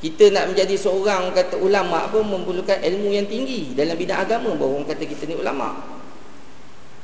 Kita 0.03 0.27
nak 0.35 0.51
menjadi 0.51 0.75
seorang 0.75 1.31
kata 1.31 1.55
ulama 1.55 2.11
pun 2.11 2.27
memerlukan 2.27 2.83
ilmu 2.83 3.15
yang 3.15 3.31
tinggi 3.31 3.71
dalam 3.79 3.95
bidang 3.95 4.27
agama 4.27 4.59
baru 4.59 4.83
orang 4.83 4.91
kata 4.91 5.03
kita 5.07 5.23
ni 5.23 5.39
ulama. 5.39 5.79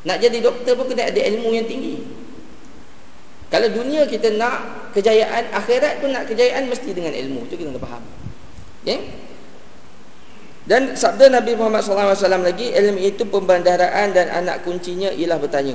Nak 0.04 0.18
jadi 0.20 0.44
doktor 0.44 0.76
pun 0.76 0.92
kena 0.92 1.08
ada 1.08 1.22
ilmu 1.32 1.56
yang 1.56 1.64
tinggi. 1.64 2.04
Kalau 3.48 3.68
dunia 3.72 4.12
kita 4.12 4.36
nak 4.36 4.92
kejayaan 4.92 5.56
akhirat 5.56 6.04
pun 6.04 6.12
nak 6.12 6.28
kejayaan 6.28 6.68
mesti 6.68 6.92
dengan 6.92 7.16
ilmu 7.16 7.48
tu 7.48 7.56
kita 7.56 7.72
kena 7.72 7.80
faham. 7.80 8.04
Okay? 8.84 9.00
Dan 10.62 10.94
sabda 10.94 11.34
Nabi 11.34 11.58
Muhammad 11.58 11.82
SAW 11.82 12.14
lagi 12.38 12.70
ilmu 12.70 13.02
itu 13.02 13.26
pembandaraan 13.26 14.14
dan 14.14 14.30
anak 14.30 14.62
kuncinya 14.62 15.10
ialah 15.10 15.42
bertanya. 15.42 15.74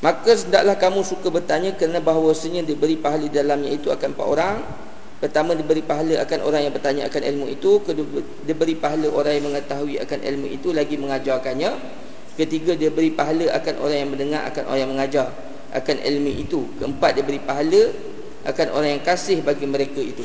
Maka 0.00 0.36
hendaklah 0.36 0.76
kamu 0.76 1.00
suka 1.04 1.28
bertanya 1.28 1.72
kerana 1.76 2.00
bahawasanya 2.00 2.64
diberi 2.64 2.96
pahala 2.96 3.28
dalamnya 3.28 3.76
itu 3.76 3.92
akan 3.92 4.12
empat 4.12 4.26
orang. 4.28 4.56
Pertama 5.16 5.56
diberi 5.56 5.80
pahala 5.80 6.20
akan 6.20 6.38
orang 6.44 6.68
yang 6.68 6.74
bertanya 6.76 7.02
akan 7.08 7.22
ilmu 7.24 7.46
itu, 7.48 7.80
kedua 7.80 8.20
diberi 8.44 8.76
pahala 8.76 9.08
orang 9.08 9.40
yang 9.40 9.44
mengetahui 9.48 9.96
akan 10.04 10.18
ilmu 10.20 10.46
itu 10.52 10.68
lagi 10.76 11.00
mengajarkannya. 11.00 11.70
Ketiga 12.36 12.76
diberi 12.76 13.08
pahala 13.12 13.48
akan 13.56 13.74
orang 13.80 13.96
yang 13.96 14.10
mendengar 14.12 14.44
akan 14.52 14.62
orang 14.68 14.80
yang 14.84 14.92
mengajar 14.92 15.26
akan 15.72 15.96
ilmu 16.04 16.30
itu. 16.36 16.60
Keempat 16.76 17.16
diberi 17.16 17.40
pahala 17.40 17.82
akan 18.44 18.66
orang 18.76 19.00
yang 19.00 19.02
kasih 19.04 19.40
bagi 19.40 19.64
mereka 19.64 20.04
itu. 20.04 20.24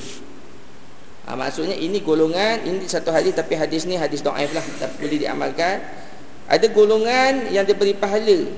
Ha, 1.22 1.38
maksudnya 1.38 1.78
ini 1.78 2.02
golongan 2.02 2.66
ini 2.66 2.82
satu 2.90 3.14
hadis 3.14 3.38
tapi 3.38 3.54
hadis 3.54 3.86
ni 3.86 3.94
hadis 3.94 4.26
dhaif 4.26 4.50
lah 4.58 4.66
tak 4.82 4.98
boleh 4.98 5.22
diamalkan. 5.22 5.78
Ada 6.50 6.66
golongan 6.74 7.54
yang 7.54 7.64
diberi 7.64 7.94
pahala 7.94 8.50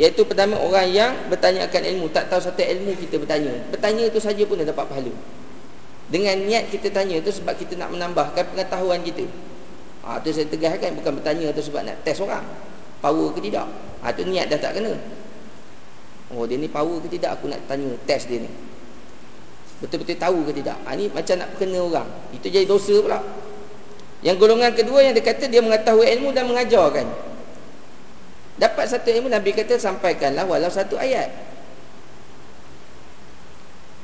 iaitu 0.00 0.24
pertama 0.24 0.56
orang 0.56 0.88
yang 0.88 1.12
bertanya 1.28 1.68
akan 1.68 1.82
ilmu 1.84 2.06
tak 2.08 2.32
tahu 2.32 2.40
satu 2.40 2.64
ilmu 2.64 2.96
kita 2.96 3.20
bertanya. 3.20 3.52
Bertanya 3.68 4.08
itu 4.08 4.18
saja 4.24 4.40
pun 4.48 4.56
dah 4.56 4.66
dapat 4.72 4.88
pahala. 4.88 5.12
Dengan 6.08 6.40
niat 6.48 6.72
kita 6.72 6.88
tanya 6.88 7.20
itu 7.20 7.28
sebab 7.28 7.52
kita 7.60 7.76
nak 7.76 7.92
menambahkan 7.92 8.56
pengetahuan 8.56 9.04
kita. 9.04 9.28
Ha 10.08 10.16
tu 10.24 10.32
saya 10.32 10.48
tegaskan 10.48 10.96
bukan 10.96 11.20
bertanya 11.20 11.52
tu 11.52 11.60
sebab 11.60 11.84
nak 11.84 12.00
test 12.08 12.24
orang. 12.24 12.42
Power 13.04 13.36
ke 13.36 13.44
tidak. 13.44 13.68
Ha 14.00 14.16
tu 14.16 14.24
niat 14.24 14.48
dah 14.48 14.56
tak 14.56 14.80
kena. 14.80 14.96
Oh 16.32 16.48
dia 16.48 16.56
ni 16.56 16.72
power 16.72 17.04
ke 17.04 17.12
tidak 17.12 17.36
aku 17.36 17.52
nak 17.52 17.60
tanya 17.68 17.92
test 18.08 18.32
dia 18.32 18.40
ni 18.40 18.67
betul-betul 19.78 20.18
tahu 20.18 20.38
ke 20.50 20.62
tidak? 20.62 20.78
Ha, 20.86 20.94
ni 20.98 21.10
macam 21.10 21.34
nak 21.38 21.50
kena 21.58 21.78
orang. 21.78 22.08
Itu 22.34 22.50
jadi 22.50 22.66
dosa 22.66 22.94
pula. 22.98 23.20
Yang 24.22 24.36
golongan 24.42 24.74
kedua 24.74 24.98
yang 25.06 25.14
dia 25.14 25.22
kata 25.22 25.46
dia 25.46 25.62
mengetahui 25.62 26.06
ilmu 26.18 26.34
dan 26.34 26.50
mengajarkan. 26.50 27.06
Dapat 28.58 28.84
satu 28.90 29.08
ilmu 29.14 29.30
Nabi 29.30 29.54
kata 29.54 29.78
sampaikanlah 29.78 30.42
walau 30.42 30.66
satu 30.66 30.98
ayat. 30.98 31.30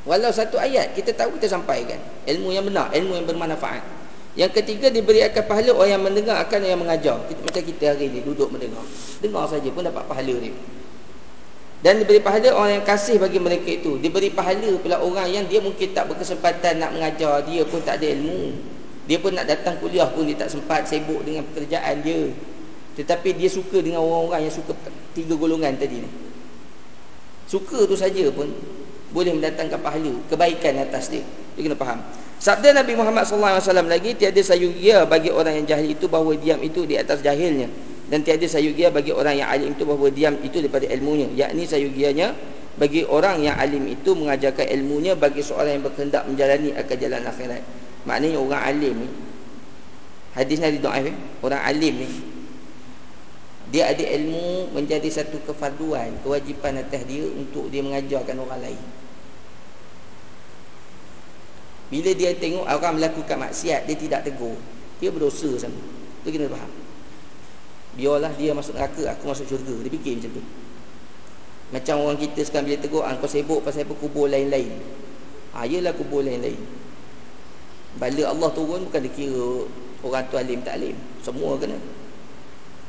Walau 0.07 0.31
satu 0.31 0.61
ayat 0.63 0.95
kita 0.95 1.11
tahu 1.19 1.35
kita 1.41 1.51
sampaikan. 1.51 1.99
Ilmu 2.31 2.55
yang 2.55 2.63
benar 2.63 2.95
ilmu 2.95 3.19
yang 3.19 3.27
bermanfaat. 3.27 3.83
Yang 4.39 4.63
ketiga 4.63 4.91
diberi 4.91 5.23
akan 5.27 5.43
pahala 5.47 5.71
orang 5.75 5.91
yang 5.99 6.03
mendengar 6.03 6.37
akan 6.43 6.59
yang 6.63 6.79
mengajar. 6.79 7.19
Kita, 7.27 7.41
macam 7.43 7.63
kita 7.67 7.85
hari 7.95 8.11
ni 8.11 8.23
duduk 8.23 8.51
mendengar. 8.51 8.83
Dengar 9.19 9.51
saja 9.51 9.67
pun 9.71 9.83
dapat 9.83 10.07
pahala 10.07 10.35
dia 10.39 10.55
dan 11.85 12.01
diberi 12.01 12.17
pahala 12.17 12.49
orang 12.57 12.81
yang 12.81 12.87
kasih 12.89 13.21
bagi 13.21 13.37
mereka 13.37 13.69
itu. 13.69 14.01
Diberi 14.01 14.33
pahala 14.33 14.73
pula 14.81 15.05
orang 15.05 15.29
yang 15.29 15.45
dia 15.45 15.61
mungkin 15.61 15.93
tak 15.93 16.09
berkesempatan 16.09 16.81
nak 16.81 16.97
mengajar 16.97 17.45
dia 17.45 17.61
pun 17.69 17.85
tak 17.85 18.01
ada 18.01 18.09
ilmu. 18.09 18.57
Dia 19.05 19.21
pun 19.21 19.37
nak 19.37 19.45
datang 19.45 19.77
kuliah 19.85 20.09
pun 20.09 20.25
dia 20.25 20.33
tak 20.33 20.49
sempat 20.49 20.89
sibuk 20.89 21.21
dengan 21.29 21.45
pekerjaan 21.53 22.01
dia. 22.01 22.33
Tetapi 22.97 23.37
dia 23.37 23.53
suka 23.53 23.85
dengan 23.85 24.01
orang-orang 24.01 24.49
yang 24.49 24.55
suka 24.57 24.73
tiga 25.13 25.37
golongan 25.37 25.77
tadi 25.77 26.01
ni. 26.01 26.09
Suka 27.53 27.85
tu 27.85 28.01
saja 28.01 28.33
pun 28.33 28.49
boleh 29.13 29.37
mendatangkan 29.37 29.77
pahala 29.77 30.13
kebaikan 30.33 30.81
atas 30.89 31.13
dia. 31.13 31.21
Dia 31.53 31.69
kena 31.69 31.77
faham. 31.77 32.01
Sabda 32.41 32.81
Nabi 32.81 32.97
Muhammad 32.97 33.29
SAW 33.29 33.61
lagi 33.85 34.17
tiada 34.17 34.41
sayugia 34.41 35.05
bagi 35.05 35.29
orang 35.29 35.61
yang 35.61 35.77
jahil 35.77 35.93
itu 35.93 36.09
bahawa 36.09 36.33
diam 36.41 36.65
itu 36.65 36.89
di 36.89 36.97
atas 36.97 37.21
jahilnya 37.21 37.69
dan 38.05 38.21
tiada 38.21 38.45
sayugia 38.45 38.93
bagi 38.93 39.17
orang 39.17 39.41
yang 39.41 39.49
alim 39.49 39.73
itu 39.73 39.83
bahawa 39.89 40.13
diam 40.13 40.37
itu 40.45 40.61
daripada 40.61 40.85
ilmunya. 40.93 41.29
Yakni 41.33 41.65
sayugianya 41.65 42.37
bagi 42.77 43.01
orang 43.09 43.41
yang 43.41 43.57
alim 43.57 43.89
itu 43.89 44.13
mengajarkan 44.13 44.69
ilmunya 44.77 45.17
bagi 45.17 45.41
seorang 45.41 45.81
yang 45.81 45.85
berkehendak 45.89 46.29
menjalani 46.29 46.77
akan 46.77 46.97
jalan 47.01 47.23
akhirat. 47.25 47.63
Maknanya 48.05 48.39
orang 48.41 48.63
alim 48.63 48.95
ni 49.01 49.09
hadis 50.37 50.59
ni 50.59 50.83
doa 50.83 50.99
eh? 50.99 51.15
orang 51.47 51.63
alim 51.63 51.95
ni 52.05 52.11
dia 53.71 53.89
ada 53.89 54.03
ilmu 54.03 54.75
menjadi 54.75 55.07
satu 55.09 55.41
kefarduan 55.47 56.21
kewajipan 56.21 56.85
atas 56.85 57.07
dia 57.09 57.25
untuk 57.25 57.73
dia 57.73 57.81
mengajarkan 57.81 58.37
orang 58.37 58.61
lain. 58.61 58.83
Bila 61.89 62.11
dia 62.13 62.37
tengok 62.37 62.69
orang 62.69 63.01
melakukan 63.01 63.49
maksiat 63.49 63.89
dia 63.89 63.97
tidak 63.97 64.29
tegur. 64.29 64.61
Dia 65.01 65.09
berdosa 65.09 65.57
sama. 65.57 65.81
Tu 66.21 66.29
kena 66.29 66.53
faham 66.53 66.84
biarlah 67.95 68.33
dia 68.35 68.51
masuk 68.55 68.75
neraka 68.75 69.15
aku 69.15 69.31
masuk 69.31 69.47
syurga. 69.49 69.75
Dia 69.87 69.91
fikir 69.91 70.13
macam 70.19 70.31
tu. 70.39 70.43
Macam 71.75 71.95
orang 72.07 72.19
kita 72.21 72.41
sekarang 72.47 72.67
bila 72.71 72.79
tegur 72.79 73.03
ah, 73.03 73.15
kau 73.19 73.27
sibuk 73.27 73.61
pasal 73.67 73.83
apa 73.89 73.95
kubur 73.99 74.31
lain-lain? 74.31 74.79
Ha, 75.57 75.67
yelah 75.67 75.91
kubur 75.97 76.23
lain-lain. 76.23 76.59
Bala 77.99 78.23
Allah 78.31 78.49
turun 78.55 78.87
bukan 78.91 79.01
dikira 79.03 79.67
orang 80.03 80.27
tu 80.31 80.37
alim 80.39 80.61
tak 80.63 80.79
alim. 80.79 80.95
Semua 81.23 81.59
kena. 81.59 81.79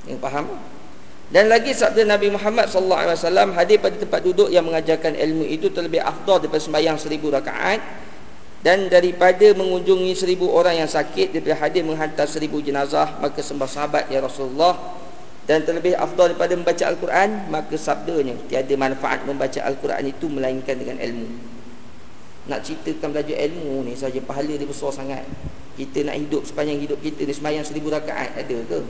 Yang 0.05 0.21
faham? 0.21 0.45
Dan 1.33 1.49
lagi 1.49 1.73
sabda 1.73 2.05
Nabi 2.05 2.29
Muhammad 2.29 2.69
sallallahu 2.69 3.01
alaihi 3.01 3.17
wasallam 3.17 3.49
hadir 3.57 3.77
pada 3.81 3.97
tempat 3.97 4.21
duduk 4.21 4.53
yang 4.53 4.61
mengajarkan 4.61 5.17
ilmu 5.17 5.49
itu 5.49 5.73
terlebih 5.73 6.05
afdal 6.05 6.37
daripada 6.37 6.61
sembahyang 6.61 6.97
seribu 7.01 7.33
rakaat 7.33 7.81
dan 8.65 8.89
daripada 8.89 9.53
mengunjungi 9.53 10.17
seribu 10.17 10.49
orang 10.49 10.81
yang 10.81 10.89
sakit 10.89 11.37
daripada 11.37 11.53
hadir 11.61 11.85
menghantar 11.85 12.25
seribu 12.25 12.65
jenazah 12.65 13.13
maka 13.21 13.37
sembah 13.37 13.69
sahabat 13.69 14.09
ya 14.09 14.25
Rasulullah. 14.25 14.97
Dan 15.45 15.61
terlebih 15.61 15.93
afdal 15.93 16.33
daripada 16.33 16.57
membaca 16.57 16.81
Al-Quran 16.89 17.53
maka 17.53 17.77
sabdanya 17.77 18.33
tiada 18.49 18.73
manfaat 18.73 19.21
membaca 19.29 19.61
Al-Quran 19.61 20.09
itu 20.09 20.25
melainkan 20.25 20.81
dengan 20.81 20.97
ilmu. 20.97 21.29
Nak 22.49 22.65
ceritakan 22.65 23.13
belajar 23.13 23.37
ilmu 23.45 23.85
ni 23.85 23.93
saja 23.93 24.17
pahala 24.25 24.57
dia 24.57 24.65
besar 24.65 24.89
sangat. 24.89 25.21
Kita 25.77 26.01
nak 26.01 26.17
hidup 26.17 26.49
sepanjang 26.49 26.81
hidup 26.81 26.97
kita 27.05 27.21
ni 27.29 27.37
semayang 27.37 27.61
seribu 27.61 27.93
rakaat 27.93 28.33
ada 28.33 28.57
ke? 28.65 28.81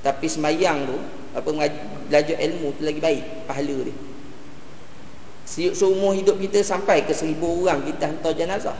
Tapi 0.00 0.24
semayang 0.24 0.88
tu 0.88 0.96
apa 1.36 1.52
belajar 2.08 2.36
ilmu 2.40 2.80
tu 2.80 2.88
lagi 2.88 2.96
baik 2.96 3.44
pahala 3.44 3.76
dia 3.84 4.15
seumur 5.46 6.12
hidup 6.12 6.36
kita 6.42 6.60
sampai 6.60 7.06
ke 7.06 7.14
seribu 7.14 7.62
orang 7.62 7.86
kita 7.86 8.10
hantar 8.10 8.34
jenazah. 8.34 8.76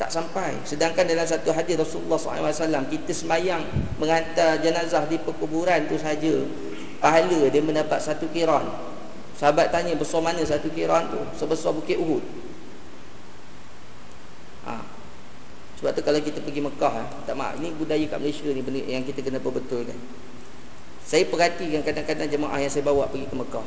Tak 0.00 0.08
sampai. 0.08 0.56
Sedangkan 0.64 1.04
dalam 1.04 1.28
satu 1.28 1.52
hadis 1.52 1.76
Rasulullah 1.76 2.16
SAW 2.16 2.88
kita 2.88 3.12
semayang 3.12 3.60
menghantar 4.00 4.56
jenazah 4.64 5.04
di 5.06 5.20
perkuburan 5.20 5.84
tu 5.92 6.00
saja 6.00 6.40
pahala 7.04 7.52
dia 7.52 7.60
mendapat 7.60 8.00
satu 8.00 8.24
kiran. 8.32 8.64
Sahabat 9.36 9.68
tanya 9.72 9.92
besar 9.96 10.24
mana 10.24 10.40
satu 10.40 10.72
kiran 10.72 11.12
tu? 11.12 11.20
Sebesar 11.36 11.76
bukit 11.76 12.00
Uhud. 12.00 12.24
Ha. 14.60 14.76
sebab 15.80 15.96
tu 15.96 16.04
kalau 16.04 16.20
kita 16.20 16.44
pergi 16.44 16.60
Mekah 16.60 16.92
ha, 16.92 17.02
tak 17.24 17.32
mak 17.32 17.56
ini 17.56 17.72
budaya 17.72 18.04
kat 18.04 18.20
Malaysia 18.20 18.44
ni 18.52 18.60
yang 18.84 19.00
kita 19.00 19.24
kena 19.24 19.40
perbetulkan 19.40 19.96
saya 21.08 21.24
perhatikan 21.24 21.80
kadang-kadang 21.80 22.28
jemaah 22.28 22.60
yang 22.60 22.68
saya 22.68 22.84
bawa 22.84 23.08
pergi 23.08 23.24
ke 23.24 23.36
Mekah 23.40 23.64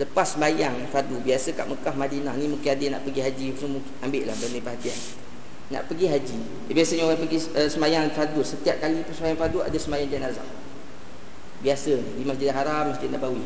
Lepas 0.00 0.40
bayang 0.40 0.72
fardu 0.88 1.20
Biasa 1.20 1.52
kat 1.52 1.68
Mekah 1.68 1.92
Madinah 1.92 2.32
ni 2.40 2.48
Mungkin 2.48 2.72
ada 2.72 2.84
nak 2.96 3.04
pergi 3.04 3.20
haji 3.20 3.46
Semua 3.52 3.84
ambil 4.00 4.24
lah 4.24 4.36
benda 4.40 4.58
perhatian. 4.64 4.96
Nak 5.70 5.82
pergi 5.92 6.06
haji. 6.08 6.38
Eh, 6.72 6.74
Biasanya 6.74 7.04
orang 7.04 7.20
pergi 7.20 7.38
uh, 7.52 7.68
semayang 7.68 8.08
fardu 8.16 8.40
Setiap 8.40 8.80
kali 8.80 9.04
semayang 9.12 9.36
fardu 9.36 9.60
Ada 9.60 9.76
semayang 9.76 10.08
jenazah. 10.08 10.48
Biasa 11.60 11.92
Di 12.16 12.24
Masjid 12.24 12.48
Haram 12.48 12.96
Masjid 12.96 13.12
Nabawi. 13.12 13.44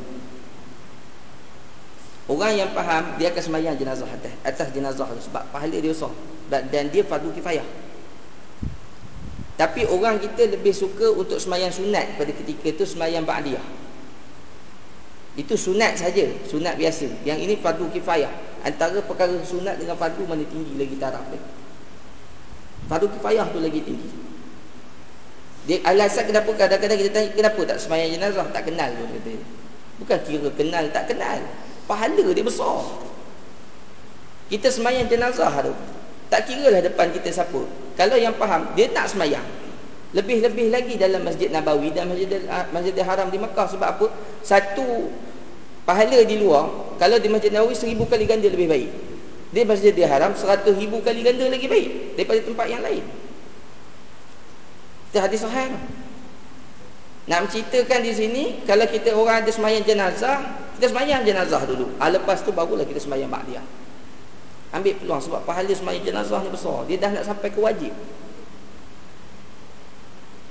Orang 2.30 2.54
yang 2.54 2.70
faham 2.70 3.18
Dia 3.18 3.34
akan 3.34 3.42
semayang 3.42 3.74
jenazah 3.74 4.06
atas, 4.06 4.32
atas 4.46 4.68
jenazah 4.70 5.10
tu 5.10 5.20
Sebab 5.26 5.50
pahala 5.50 5.74
dia 5.74 5.90
besar. 5.90 6.14
Dan 6.46 6.86
dia 6.94 7.02
fardu 7.02 7.34
kifayah. 7.34 7.66
Tapi 9.58 9.90
orang 9.90 10.22
kita 10.22 10.54
lebih 10.54 10.70
suka 10.70 11.10
Untuk 11.10 11.42
semayang 11.42 11.74
sunat 11.74 12.14
Pada 12.14 12.30
ketika 12.30 12.70
itu 12.70 12.86
Semayang 12.86 13.26
ba'diyah 13.26 13.83
itu 15.34 15.54
sunat 15.58 15.98
saja, 15.98 16.30
sunat 16.46 16.78
biasa. 16.78 17.10
Yang 17.26 17.38
ini 17.50 17.54
fardu 17.58 17.90
kifayah. 17.90 18.30
Antara 18.62 19.02
perkara 19.02 19.34
sunat 19.42 19.82
dengan 19.82 19.98
fardu 19.98 20.22
mana 20.24 20.46
tinggi 20.46 20.78
lagi 20.78 20.94
taraf 20.96 21.26
dia. 21.28 21.42
Fardu 22.86 23.10
kifayah 23.18 23.50
tu 23.50 23.58
lagi 23.58 23.82
tinggi. 23.82 24.10
Dia 25.64 25.80
alasan 25.88 26.28
kenapa 26.28 26.52
kadang-kadang 26.54 26.98
kita 27.00 27.10
tanya 27.10 27.28
kenapa 27.32 27.60
tak 27.64 27.78
sembahyang 27.80 28.10
jenazah 28.20 28.46
tak 28.52 28.62
kenal 28.68 28.88
tu 28.94 29.04
kata. 29.08 29.32
Bukan 30.04 30.18
kira 30.28 30.48
kenal 30.52 30.84
tak 30.92 31.04
kenal. 31.08 31.40
Pahala 31.88 32.24
dia 32.30 32.44
besar. 32.44 32.84
Kita 34.52 34.68
sembahyang 34.68 35.08
jenazah 35.08 35.50
tu 35.64 35.72
tak 36.28 36.50
kira 36.50 36.68
lah 36.68 36.82
depan 36.84 37.08
kita 37.10 37.32
siapa. 37.32 37.62
Kalau 37.96 38.16
yang 38.20 38.36
faham 38.36 38.70
dia 38.76 38.92
tak 38.92 39.08
sembahyang. 39.08 39.63
Lebih-lebih 40.14 40.70
lagi 40.70 40.94
dalam 40.94 41.26
Masjid 41.26 41.50
Nabawi 41.50 41.90
dan 41.90 42.06
Masjid 42.06 42.30
Masjid 42.70 42.94
Haram 43.02 43.34
di 43.34 43.38
Mekah 43.42 43.66
sebab 43.66 43.88
apa? 43.98 44.06
Satu 44.46 45.10
pahala 45.82 46.22
di 46.22 46.38
luar, 46.38 46.96
kalau 47.02 47.18
di 47.18 47.26
Masjid 47.26 47.50
Nabawi 47.50 47.74
seribu 47.74 48.06
kali 48.06 48.24
ganda 48.24 48.46
lebih 48.46 48.70
baik. 48.70 48.90
Di 49.50 49.66
Masjid 49.66 49.94
Haram 50.06 50.34
seratus 50.38 50.74
ribu 50.78 51.02
kali 51.02 51.26
ganda 51.26 51.50
lagi 51.50 51.66
baik 51.66 52.14
daripada 52.14 52.40
tempat 52.46 52.66
yang 52.70 52.82
lain. 52.82 53.02
Itu 55.10 55.18
hadis 55.22 55.42
sahih. 55.42 55.70
Nak 57.24 57.38
menceritakan 57.48 58.00
di 58.02 58.12
sini 58.12 58.44
kalau 58.66 58.84
kita 58.86 59.14
orang 59.14 59.46
ada 59.46 59.50
semayang 59.54 59.86
jenazah, 59.86 60.42
kita 60.76 60.90
semayang 60.90 61.22
jenazah 61.22 61.62
dulu. 61.66 61.90
Ah, 62.02 62.10
lepas 62.10 62.42
tu 62.42 62.50
barulah 62.50 62.82
kita 62.82 62.98
semayang 62.98 63.30
ba'diyah. 63.30 63.62
Ambil 64.74 64.98
peluang 64.98 65.22
sebab 65.22 65.46
pahala 65.46 65.70
semayang 65.70 66.02
jenazah 66.02 66.42
ni 66.42 66.50
besar. 66.50 66.82
Dia 66.90 66.98
dah 66.98 67.10
nak 67.14 67.24
sampai 67.24 67.48
ke 67.54 67.58
wajib. 67.62 67.94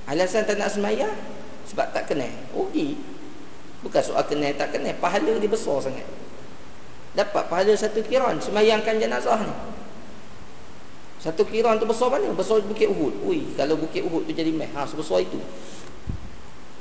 Alasan 0.08 0.44
tak 0.44 0.60
nak 0.60 0.72
semayang 0.72 1.14
Sebab 1.72 1.96
tak 1.96 2.12
kenal. 2.12 2.32
Rugi 2.52 3.00
Bukan 3.84 4.02
soal 4.04 4.24
kenal 4.28 4.52
tak 4.56 4.76
kenal. 4.76 4.96
Pahala 5.00 5.36
dia 5.40 5.50
besar 5.52 5.80
sangat. 5.84 6.08
Dapat 7.14 7.44
pahala 7.52 7.74
satu 7.76 8.04
kiran 8.04 8.40
Semayangkan 8.40 9.00
jenazah 9.00 9.40
ni. 9.44 9.56
Satu 11.24 11.48
kiran 11.48 11.80
tu 11.80 11.88
besar 11.88 12.12
mana? 12.12 12.32
Besar 12.36 12.60
Bukit 12.64 12.92
Uhud. 12.92 13.24
Ui, 13.28 13.56
Kalau 13.56 13.80
Bukit 13.80 14.04
Uhud 14.04 14.28
tu 14.28 14.32
jadi 14.36 14.52
meh. 14.52 14.68
Ha, 14.76 14.84
Sebesar 14.88 15.24
itu. 15.24 15.40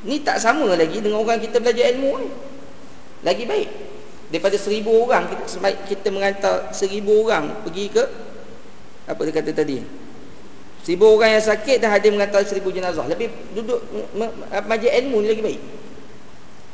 Ni 0.03 0.19
tak 0.27 0.43
sama 0.43 0.67
lagi 0.75 0.99
dengan 0.99 1.23
orang 1.23 1.39
kita 1.39 1.63
belajar 1.63 1.95
ilmu 1.95 2.11
ni. 2.27 2.31
Lagi 3.23 3.47
baik. 3.47 3.71
Daripada 4.33 4.57
seribu 4.57 5.05
orang 5.05 5.29
Kita, 5.29 5.45
kita 5.93 6.09
mengantar 6.09 6.73
seribu 6.73 7.29
orang 7.29 7.53
Pergi 7.69 7.93
ke 7.93 8.01
Apa 9.05 9.29
dia 9.29 9.35
kata 9.37 9.53
tadi 9.53 10.02
Seribu 10.83 11.15
orang 11.15 11.39
yang 11.39 11.45
sakit 11.47 11.79
dah 11.79 11.95
ada 11.95 12.09
mengantar 12.11 12.43
seribu 12.43 12.75
jenazah. 12.75 13.07
Lebih 13.07 13.31
duduk 13.55 13.79
majlis 14.67 14.93
ilmu 14.99 15.23
ni 15.23 15.29
lagi 15.31 15.43
baik. 15.43 15.61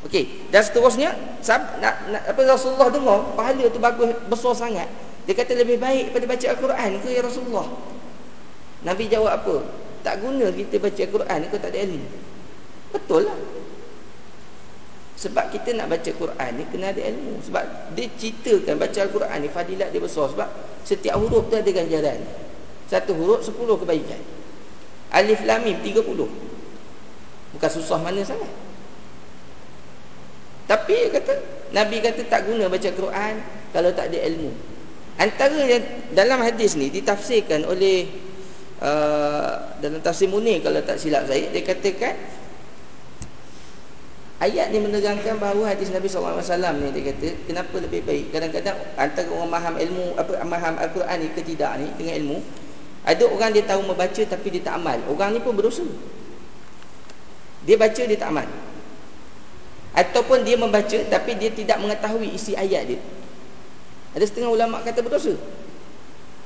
Okey, 0.09 0.49
dan 0.49 0.63
seterusnya 0.63 1.11
sab, 1.43 1.59
nak, 1.83 2.07
nak, 2.07 2.23
apa 2.23 2.39
Rasulullah 2.47 2.87
dengar 2.87 3.35
pahala 3.35 3.67
tu 3.67 3.77
bagus 3.77 4.15
besar 4.31 4.55
sangat. 4.55 4.87
Dia 5.27 5.35
kata 5.35 5.53
lebih 5.53 5.77
baik 5.77 6.09
daripada 6.09 6.25
baca 6.25 6.45
Al-Quran 6.55 6.89
ke 7.05 7.09
ya 7.13 7.21
Rasulullah? 7.21 7.67
Nabi 8.81 9.11
jawab 9.11 9.43
apa? 9.43 9.55
Tak 10.01 10.23
guna 10.23 10.49
kita 10.55 10.79
baca 10.79 11.01
Al-Quran 11.03 11.39
kalau 11.51 11.61
tak 11.61 11.71
ada 11.75 11.79
ilmu. 11.85 12.07
Betul 12.95 13.21
lah. 13.29 13.37
Sebab 15.19 15.45
kita 15.51 15.75
nak 15.75 15.91
baca 15.91 16.09
Quran 16.15 16.51
ni 16.55 16.63
kena 16.71 16.95
ada 16.95 17.01
ilmu. 17.03 17.43
Sebab 17.43 17.63
dia 17.93 18.07
ceritakan 18.15 18.79
baca 18.79 18.99
Al-Quran 19.03 19.37
ni 19.43 19.49
fadilat 19.51 19.91
dia 19.91 20.01
besar 20.01 20.31
sebab 20.31 20.49
setiap 20.87 21.19
huruf 21.19 21.51
tu 21.51 21.59
ada 21.59 21.69
ganjaran. 21.69 22.23
Satu 22.89 23.13
huruf 23.13 23.45
sepuluh 23.45 23.77
kebaikan. 23.77 24.17
Alif 25.13 25.45
Lam 25.45 25.61
Mim 25.63 25.77
tiga 25.85 26.01
puluh. 26.01 26.27
Bukan 27.53 27.69
susah 27.69 28.01
mana 28.01 28.21
sangat. 28.25 28.49
Tapi 30.69 31.09
kata 31.09 31.33
Nabi 31.73 31.97
kata 31.97 32.21
tak 32.29 32.45
guna 32.45 32.69
baca 32.69 32.89
Quran 32.93 33.41
Kalau 33.73 33.89
tak 33.89 34.13
ada 34.13 34.21
ilmu. 34.21 34.53
Antara 35.17 35.65
yang 35.65 35.81
dalam 36.13 36.45
hadis 36.45 36.77
ni 36.77 36.93
Ditafsirkan 36.93 37.65
oleh 37.65 38.05
uh, 38.77 39.73
Dalam 39.81 39.97
tafsir 40.05 40.29
munir 40.29 40.61
Kalau 40.61 40.77
tak 40.85 41.01
silap 41.01 41.25
saya 41.25 41.49
Dia 41.49 41.65
katakan 41.65 42.13
Ayat 44.39 44.71
ni 44.71 44.79
menerangkan 44.79 45.35
bahawa 45.35 45.75
hadis 45.75 45.91
Nabi 45.91 46.07
SAW 46.07 46.39
ni 46.79 46.95
dia 46.95 47.11
kata 47.11 47.27
kenapa 47.43 47.75
lebih 47.75 48.07
baik? 48.07 48.31
Kadang-kadang 48.31 48.79
antara 48.95 49.27
orang 49.35 49.51
faham 49.51 49.75
ilmu 49.75 50.15
apa 50.15 50.31
faham 50.39 50.75
Al-Quran 50.79 51.17
ni 51.19 51.27
ke 51.35 51.43
tidak 51.43 51.75
ni 51.75 51.91
dengan 51.99 52.13
ilmu 52.23 52.37
ada 53.03 53.23
orang 53.27 53.55
dia 53.55 53.63
tahu 53.63 53.81
membaca 53.87 54.21
tapi 54.27 54.47
dia 54.51 54.61
tak 54.63 54.79
amal. 54.79 54.99
Orang 55.07 55.31
ni 55.35 55.39
pun 55.39 55.55
berdosa. 55.55 55.85
Dia 57.63 57.75
baca 57.79 58.01
dia 58.03 58.17
tak 58.19 58.29
amal. 58.31 58.47
Ataupun 59.95 60.43
dia 60.43 60.55
membaca 60.55 60.99
tapi 61.07 61.35
dia 61.39 61.51
tidak 61.51 61.79
mengetahui 61.79 62.31
isi 62.31 62.55
ayat 62.55 62.95
dia. 62.95 62.99
Ada 64.15 64.25
setengah 64.27 64.51
ulama 64.51 64.83
kata 64.83 64.99
berdosa. 64.99 65.35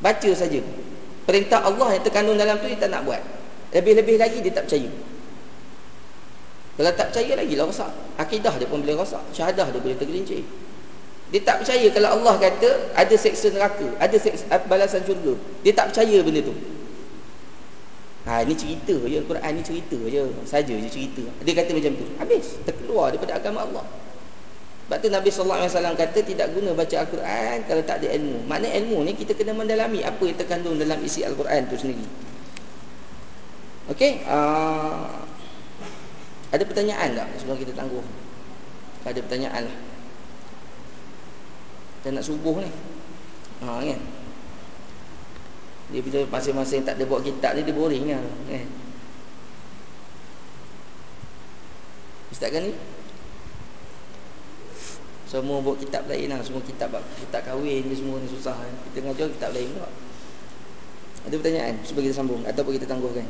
Baca 0.03 0.29
saja. 0.35 0.61
Perintah 1.23 1.63
Allah 1.63 1.95
yang 1.95 2.03
terkandung 2.03 2.35
dalam 2.35 2.59
tu 2.59 2.67
dia 2.67 2.77
tak 2.77 2.91
nak 2.91 3.07
buat. 3.07 3.21
Lebih-lebih 3.73 4.19
lagi 4.19 4.43
dia 4.43 4.53
tak 4.53 4.69
percaya. 4.69 4.91
Kalau 6.73 6.91
tak 6.97 7.07
percaya 7.13 7.33
lagi 7.37 7.53
lah 7.53 7.65
rosak. 7.69 7.91
Akidah 8.17 8.53
dia 8.57 8.65
pun 8.65 8.81
boleh 8.81 8.97
rosak. 8.97 9.21
Syahadah 9.33 9.69
dia 9.69 9.79
boleh 9.81 9.97
tergelincir. 9.97 10.41
Dia 11.31 11.41
tak 11.41 11.63
percaya 11.63 11.87
kalau 11.93 12.09
Allah 12.19 12.35
kata 12.37 12.69
ada 12.93 13.15
seksa 13.15 13.49
neraka, 13.53 13.87
ada 13.97 14.17
seksa, 14.19 14.45
balasan 14.67 15.01
syurga. 15.07 15.33
Dia 15.63 15.73
tak 15.73 15.93
percaya 15.93 16.17
benda 16.21 16.41
tu. 16.43 16.53
Ha, 18.23 18.39
ini 18.47 18.55
cerita 18.55 18.95
je, 18.95 19.19
Quran 19.19 19.51
ni 19.51 19.61
cerita 19.67 19.97
je. 19.99 20.21
Saja 20.47 20.71
je 20.71 20.87
cerita. 20.87 21.23
Dia 21.43 21.53
kata 21.59 21.75
macam 21.75 21.91
tu. 21.99 22.05
Habis, 22.19 22.55
terkeluar 22.63 23.11
daripada 23.11 23.35
agama 23.35 23.67
Allah. 23.67 23.85
Sebab 24.87 24.97
tu 24.99 25.07
Nabi 25.09 25.29
SAW 25.31 25.95
kata 25.95 26.19
tidak 26.21 26.53
guna 26.53 26.75
baca 26.75 26.95
Al-Quran 27.01 27.57
kalau 27.67 27.83
tak 27.87 28.03
ada 28.03 28.07
ilmu. 28.13 28.45
Makna 28.47 28.67
ilmu 28.77 29.07
ni 29.07 29.15
kita 29.15 29.31
kena 29.33 29.55
mendalami 29.55 30.03
apa 30.03 30.21
yang 30.23 30.37
terkandung 30.37 30.75
dalam 30.75 30.99
isi 31.03 31.23
Al-Quran 31.23 31.67
tu 31.71 31.75
sendiri. 31.79 32.03
Okey, 33.91 34.23
uh, 34.27 35.11
ada 36.53 36.63
pertanyaan 36.63 37.15
tak 37.17 37.27
sebelum 37.41 37.57
kita 37.59 37.73
tangguh? 37.75 38.05
Ada 39.03 39.19
pertanyaan 39.19 39.67
lah. 39.67 39.77
Kita 42.03 42.11
nak 42.11 42.27
subuh 42.27 42.59
ni. 42.59 42.67
Ha, 43.63 43.79
kan? 43.79 44.01
Dia 45.95 46.03
bila 46.03 46.19
masing-masing 46.35 46.83
tak 46.83 46.99
ada 46.99 47.07
buat 47.07 47.23
kitab 47.23 47.55
ni 47.55 47.63
Dia 47.63 47.71
boring 47.71 48.11
lah 48.11 48.19
kan? 48.51 48.67
Ustaz 52.27 52.49
kan 52.51 52.61
ni 52.67 52.75
Semua 55.31 55.63
buat 55.63 55.79
kitab 55.79 56.03
lain 56.11 56.27
lah. 56.27 56.43
Semua 56.43 56.59
kitab 56.67 56.91
kitab 57.23 57.41
kahwin 57.47 57.87
je 57.87 57.95
semua 57.95 58.19
ni 58.19 58.27
susah 58.27 58.51
kan? 58.51 58.73
Kita 58.91 59.07
ngajar 59.07 59.27
kitab 59.39 59.49
lain 59.55 59.71
pula. 59.71 59.89
Ada 61.23 61.35
pertanyaan? 61.39 61.73
Cuba 61.87 62.03
kita 62.03 62.15
sambung. 62.19 62.43
Ataupun 62.43 62.75
kita 62.75 62.83
tangguhkan 62.83 63.23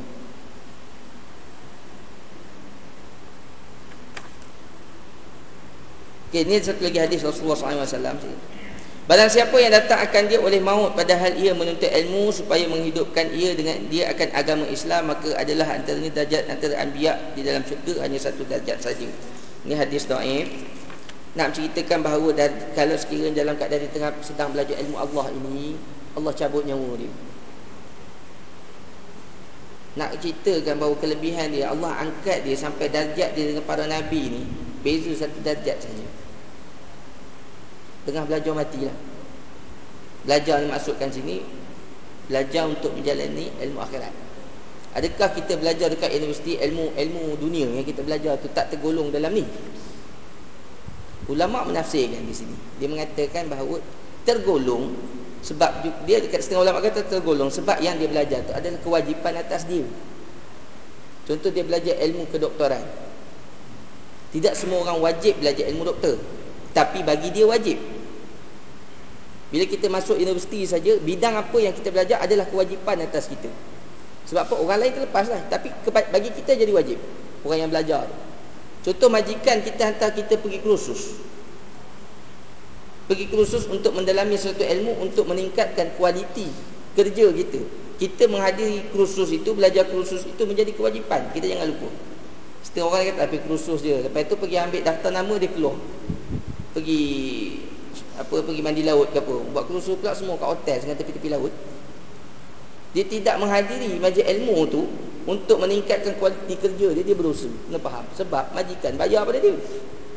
Okay, 6.34 6.50
ini 6.50 6.58
satu 6.58 6.82
lagi 6.82 6.98
hadis 6.98 7.22
Rasulullah 7.22 7.54
SAW 7.54 8.26
Barang 9.06 9.30
siapa 9.30 9.54
yang 9.54 9.70
datang 9.70 10.02
akan 10.02 10.26
dia 10.26 10.42
oleh 10.42 10.58
maut 10.58 10.98
padahal 10.98 11.30
ia 11.38 11.54
menuntut 11.54 11.86
ilmu 11.86 12.34
supaya 12.34 12.66
menghidupkan 12.66 13.30
ia 13.30 13.54
dengan 13.54 13.78
dia 13.86 14.10
akan 14.10 14.34
agama 14.34 14.66
Islam 14.66 15.14
maka 15.14 15.30
adalah 15.38 15.78
antaranya 15.78 16.10
darjat 16.10 16.50
antara 16.50 16.74
anbiya 16.82 17.38
di 17.38 17.46
dalam 17.46 17.62
syurga 17.62 18.02
hanya 18.02 18.18
satu 18.18 18.42
darjat 18.50 18.82
saja. 18.82 19.06
Ini 19.62 19.78
hadis 19.78 20.10
dhaif. 20.10 20.50
Nak 21.38 21.54
ceritakan 21.54 22.02
bahawa 22.02 22.34
kalau 22.74 22.98
sekiranya 22.98 23.46
dalam 23.46 23.54
keadaan 23.54 23.86
dia 23.86 23.94
tengah 23.94 24.10
sedang 24.18 24.50
belajar 24.50 24.74
ilmu 24.82 24.98
Allah 24.98 25.30
ini 25.30 25.78
Allah 26.18 26.34
cabut 26.34 26.66
nyawa 26.66 26.98
dia. 26.98 27.14
Nak 30.02 30.18
ceritakan 30.18 30.82
bahawa 30.82 30.98
kelebihan 30.98 31.54
dia 31.54 31.70
Allah 31.70 31.94
angkat 31.94 32.42
dia 32.42 32.58
sampai 32.58 32.90
darjat 32.90 33.38
dia 33.38 33.54
dengan 33.54 33.62
para 33.62 33.86
nabi 33.86 34.34
ni 34.34 34.42
beza 34.82 35.14
satu 35.14 35.38
darjat 35.38 35.78
saja. 35.78 36.23
Tengah 38.04 38.24
belajar 38.28 38.52
matilah 38.52 38.96
Belajar 40.24 40.60
ni 40.60 40.68
maksudkan 40.68 41.08
sini 41.12 41.40
Belajar 42.28 42.68
untuk 42.68 42.92
menjalani 42.96 43.52
ilmu 43.60 43.80
akhirat 43.80 44.24
Adakah 44.94 45.34
kita 45.34 45.58
belajar 45.58 45.90
dekat 45.90 46.14
universiti 46.14 46.54
ilmu 46.54 46.94
ilmu 46.94 47.34
dunia 47.42 47.66
yang 47.66 47.82
kita 47.82 48.06
belajar 48.06 48.38
tu 48.38 48.46
tak 48.54 48.70
tergolong 48.70 49.10
dalam 49.10 49.34
ni? 49.34 49.42
Ulama 51.26 51.66
menafsirkan 51.66 52.22
di 52.22 52.30
sini. 52.30 52.54
Dia 52.78 52.86
mengatakan 52.86 53.50
bahawa 53.50 53.82
tergolong 54.22 54.94
sebab 55.42 55.82
dia 56.06 56.22
dekat 56.22 56.46
setengah 56.46 56.70
ulama 56.70 56.78
kata 56.78 57.10
tergolong 57.10 57.50
sebab 57.50 57.82
yang 57.82 57.98
dia 57.98 58.06
belajar 58.06 58.46
tu 58.46 58.54
adalah 58.54 58.78
kewajipan 58.86 59.34
atas 59.34 59.66
dia. 59.66 59.82
Contoh 61.26 61.50
dia 61.50 61.66
belajar 61.66 61.98
ilmu 61.98 62.30
kedoktoran. 62.30 62.84
Tidak 64.30 64.54
semua 64.54 64.86
orang 64.86 65.02
wajib 65.02 65.42
belajar 65.42 65.74
ilmu 65.74 65.90
doktor, 65.90 66.22
tapi 66.70 67.02
bagi 67.02 67.34
dia 67.34 67.50
wajib. 67.50 67.82
Bila 69.54 69.70
kita 69.70 69.86
masuk 69.86 70.18
universiti 70.18 70.66
saja, 70.66 70.98
bidang 70.98 71.38
apa 71.38 71.54
yang 71.62 71.70
kita 71.70 71.94
belajar 71.94 72.18
adalah 72.18 72.42
kewajipan 72.50 73.06
atas 73.06 73.30
kita. 73.30 73.46
Sebab 74.26 74.50
apa? 74.50 74.54
Orang 74.58 74.82
lain 74.82 74.98
terlepas 74.98 75.30
lah. 75.30 75.38
Tapi 75.46 75.70
bagi 75.86 76.34
kita 76.34 76.58
jadi 76.58 76.74
wajib. 76.74 76.98
Orang 77.46 77.62
yang 77.62 77.70
belajar. 77.70 78.10
Contoh 78.82 79.06
majikan 79.14 79.62
kita 79.62 79.94
hantar 79.94 80.10
kita 80.10 80.42
pergi 80.42 80.58
kursus. 80.58 81.14
Pergi 83.06 83.30
kursus 83.30 83.70
untuk 83.70 83.94
mendalami 83.94 84.34
sesuatu 84.34 84.66
ilmu 84.66 84.98
untuk 84.98 85.30
meningkatkan 85.30 85.94
kualiti 86.02 86.50
kerja 86.98 87.30
kita. 87.30 87.62
Kita 88.02 88.26
menghadiri 88.26 88.90
kursus 88.90 89.30
itu, 89.30 89.54
belajar 89.54 89.86
kursus 89.86 90.26
itu 90.26 90.42
menjadi 90.50 90.74
kewajipan. 90.74 91.30
Kita 91.30 91.46
jangan 91.46 91.70
lupa. 91.70 91.94
Setengah 92.66 92.90
orang 92.90 93.02
kata, 93.06 93.20
tapi 93.30 93.38
kursus 93.46 93.86
dia. 93.86 94.02
Lepas 94.02 94.26
itu 94.26 94.34
pergi 94.34 94.58
ambil 94.58 94.82
daftar 94.82 95.14
nama, 95.14 95.38
dia 95.38 95.46
keluar. 95.46 95.78
Pergi 96.74 97.06
apa 98.34 98.50
pergi 98.50 98.62
mandi 98.66 98.82
laut 98.82 99.14
ke 99.14 99.22
apa. 99.22 99.34
Buat 99.54 99.64
kursus 99.70 99.94
pula 100.02 100.10
semua 100.18 100.34
kat 100.34 100.48
hotel 100.50 100.76
dengan 100.82 100.96
tepi-tepi 100.98 101.28
laut. 101.30 101.52
Dia 102.94 103.04
tidak 103.06 103.38
menghadiri 103.38 103.98
majlis 104.02 104.26
ilmu 104.26 104.58
tu 104.70 104.86
untuk 105.24 105.62
meningkatkan 105.62 106.18
kualiti 106.18 106.58
kerja 106.58 106.90
dia 106.90 107.02
dia 107.06 107.14
berusaha. 107.14 107.50
Kena 107.70 107.78
faham. 107.78 108.04
Sebab 108.18 108.50
majikan 108.50 108.98
bayar 108.98 109.22
pada 109.22 109.38
dia. 109.38 109.54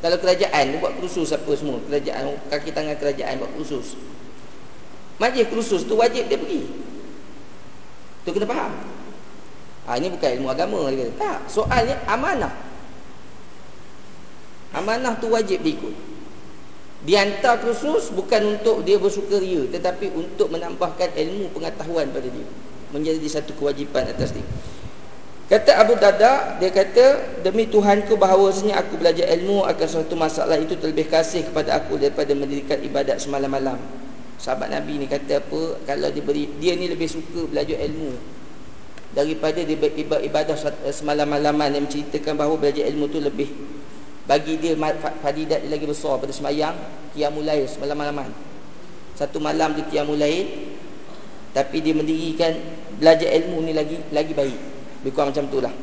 Kalau 0.02 0.18
kerajaan 0.18 0.64
dia 0.74 0.78
buat 0.82 0.94
kursus 0.98 1.30
apa 1.30 1.52
semua. 1.54 1.78
Kerajaan 1.86 2.42
kaki 2.50 2.74
tangan 2.74 2.98
kerajaan 2.98 3.38
buat 3.38 3.54
kursus 3.54 3.94
majlis 5.18 5.50
kursus 5.50 5.82
tu 5.86 5.98
wajib 5.98 6.26
dia 6.30 6.38
pergi. 6.38 6.62
Tu 8.26 8.30
kena 8.34 8.46
faham. 8.50 8.74
Ha, 9.88 9.96
ini 9.96 10.12
bukan 10.12 10.30
ilmu 10.42 10.48
agama 10.52 10.92
dia 10.92 11.08
kata. 11.08 11.14
tak 11.16 11.38
soalnya 11.48 11.96
amanah. 12.06 12.54
Amanah 14.76 15.16
tu 15.18 15.32
wajib 15.32 15.64
diikut 15.64 16.17
diantar 17.06 17.62
kursus 17.62 18.10
bukan 18.10 18.58
untuk 18.58 18.82
dia 18.82 18.98
bersukaria 18.98 19.70
tetapi 19.70 20.10
untuk 20.18 20.50
menambahkan 20.50 21.14
ilmu 21.14 21.54
pengetahuan 21.54 22.10
pada 22.10 22.26
dia. 22.26 22.48
Menjadi 22.96 23.28
satu 23.28 23.52
kewajipan 23.60 24.08
atas 24.08 24.32
dia. 24.32 24.48
Kata 25.48 25.80
Abu 25.80 25.96
Darda, 25.96 26.60
dia 26.60 26.68
kata, 26.68 27.40
demi 27.40 27.72
Tuhanku 27.72 28.20
bahawasanya 28.20 28.84
aku 28.84 29.00
belajar 29.00 29.32
ilmu 29.32 29.64
akan 29.64 29.88
suatu 29.88 30.12
masalah 30.20 30.60
itu 30.60 30.76
terlebih 30.76 31.08
kasih 31.08 31.48
kepada 31.48 31.80
aku 31.80 31.96
daripada 31.96 32.36
mendirikan 32.36 32.76
ibadat 32.84 33.24
semalam-malam. 33.24 33.80
Sahabat 34.36 34.76
Nabi 34.76 35.00
ni 35.00 35.08
kata 35.08 35.40
apa, 35.40 35.80
kalau 35.88 36.12
dia 36.12 36.20
beri, 36.20 36.52
dia 36.60 36.76
ni 36.76 36.92
lebih 36.92 37.08
suka 37.08 37.48
belajar 37.48 37.80
ilmu 37.80 38.12
daripada 39.16 39.64
dia 39.64 39.80
beribadah 39.80 40.54
semalam-malaman 40.92 41.80
yang 41.80 41.84
menceritakan 41.88 42.36
bahawa 42.36 42.60
belajar 42.60 42.84
ilmu 42.92 43.08
tu 43.08 43.24
lebih 43.24 43.48
bagi 44.28 44.60
dia 44.60 44.76
fadidat 45.24 45.64
dia 45.64 45.72
lagi 45.72 45.88
besar 45.88 46.20
pada 46.20 46.36
semayang 46.36 46.76
lail 47.16 47.66
semalam-malaman. 47.66 48.30
Satu 49.16 49.40
malam 49.40 49.74
dia 49.74 50.04
lail 50.04 50.46
tapi 51.56 51.82
dia 51.82 51.96
mendirikan 51.96 52.54
belajar 53.02 53.34
ilmu 53.34 53.66
ni 53.66 53.72
lagi 53.74 53.98
lagi 54.14 54.36
baik. 54.36 54.60
Lebih 55.02 55.12
kurang 55.16 55.32
macam 55.34 55.48
itulah. 55.50 55.74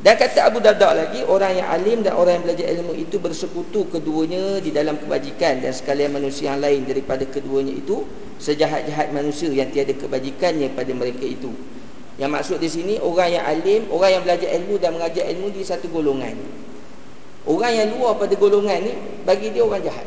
Dan 0.00 0.16
kata 0.16 0.48
Abu 0.48 0.64
Darda 0.64 0.96
lagi, 0.96 1.20
orang 1.28 1.60
yang 1.60 1.68
alim 1.68 1.98
dan 2.00 2.16
orang 2.16 2.40
yang 2.40 2.44
belajar 2.48 2.66
ilmu 2.72 2.96
itu 2.96 3.20
bersekutu 3.20 3.84
keduanya 3.92 4.56
di 4.56 4.72
dalam 4.72 4.96
kebajikan 4.96 5.60
dan 5.60 5.76
sekalian 5.76 6.16
manusia 6.16 6.56
yang 6.56 6.64
lain 6.64 6.88
daripada 6.88 7.28
keduanya 7.28 7.76
itu 7.76 8.08
sejahat-jahat 8.40 9.12
manusia 9.12 9.52
yang 9.52 9.68
tiada 9.68 9.92
kebajikannya 9.92 10.72
pada 10.72 10.96
mereka 10.96 11.28
itu. 11.28 11.52
Yang 12.16 12.30
maksud 12.32 12.58
di 12.64 12.68
sini 12.72 12.94
orang 12.96 13.28
yang 13.28 13.44
alim, 13.44 13.82
orang 13.92 14.10
yang 14.16 14.22
belajar 14.24 14.48
ilmu 14.56 14.74
dan 14.80 14.90
mengajar 14.96 15.24
ilmu 15.36 15.52
di 15.52 15.62
satu 15.68 15.84
golongan. 15.92 16.36
Orang 17.48 17.72
yang 17.72 17.88
luar 17.96 18.20
pada 18.20 18.36
golongan 18.36 18.84
ni 18.84 18.92
bagi 19.24 19.48
dia 19.48 19.64
orang 19.64 19.80
jahat. 19.80 20.04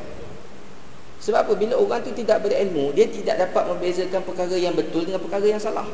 Sebab 1.23 1.39
apa? 1.47 1.53
Bila 1.55 1.79
orang 1.79 2.03
tu 2.03 2.11
tidak 2.11 2.43
berilmu, 2.43 2.91
dia 2.91 3.07
tidak 3.07 3.39
dapat 3.39 3.73
membezakan 3.73 4.21
perkara 4.27 4.59
yang 4.59 4.75
betul 4.75 5.07
dengan 5.07 5.23
perkara 5.23 5.47
yang 5.47 5.61
salah. 5.61 5.87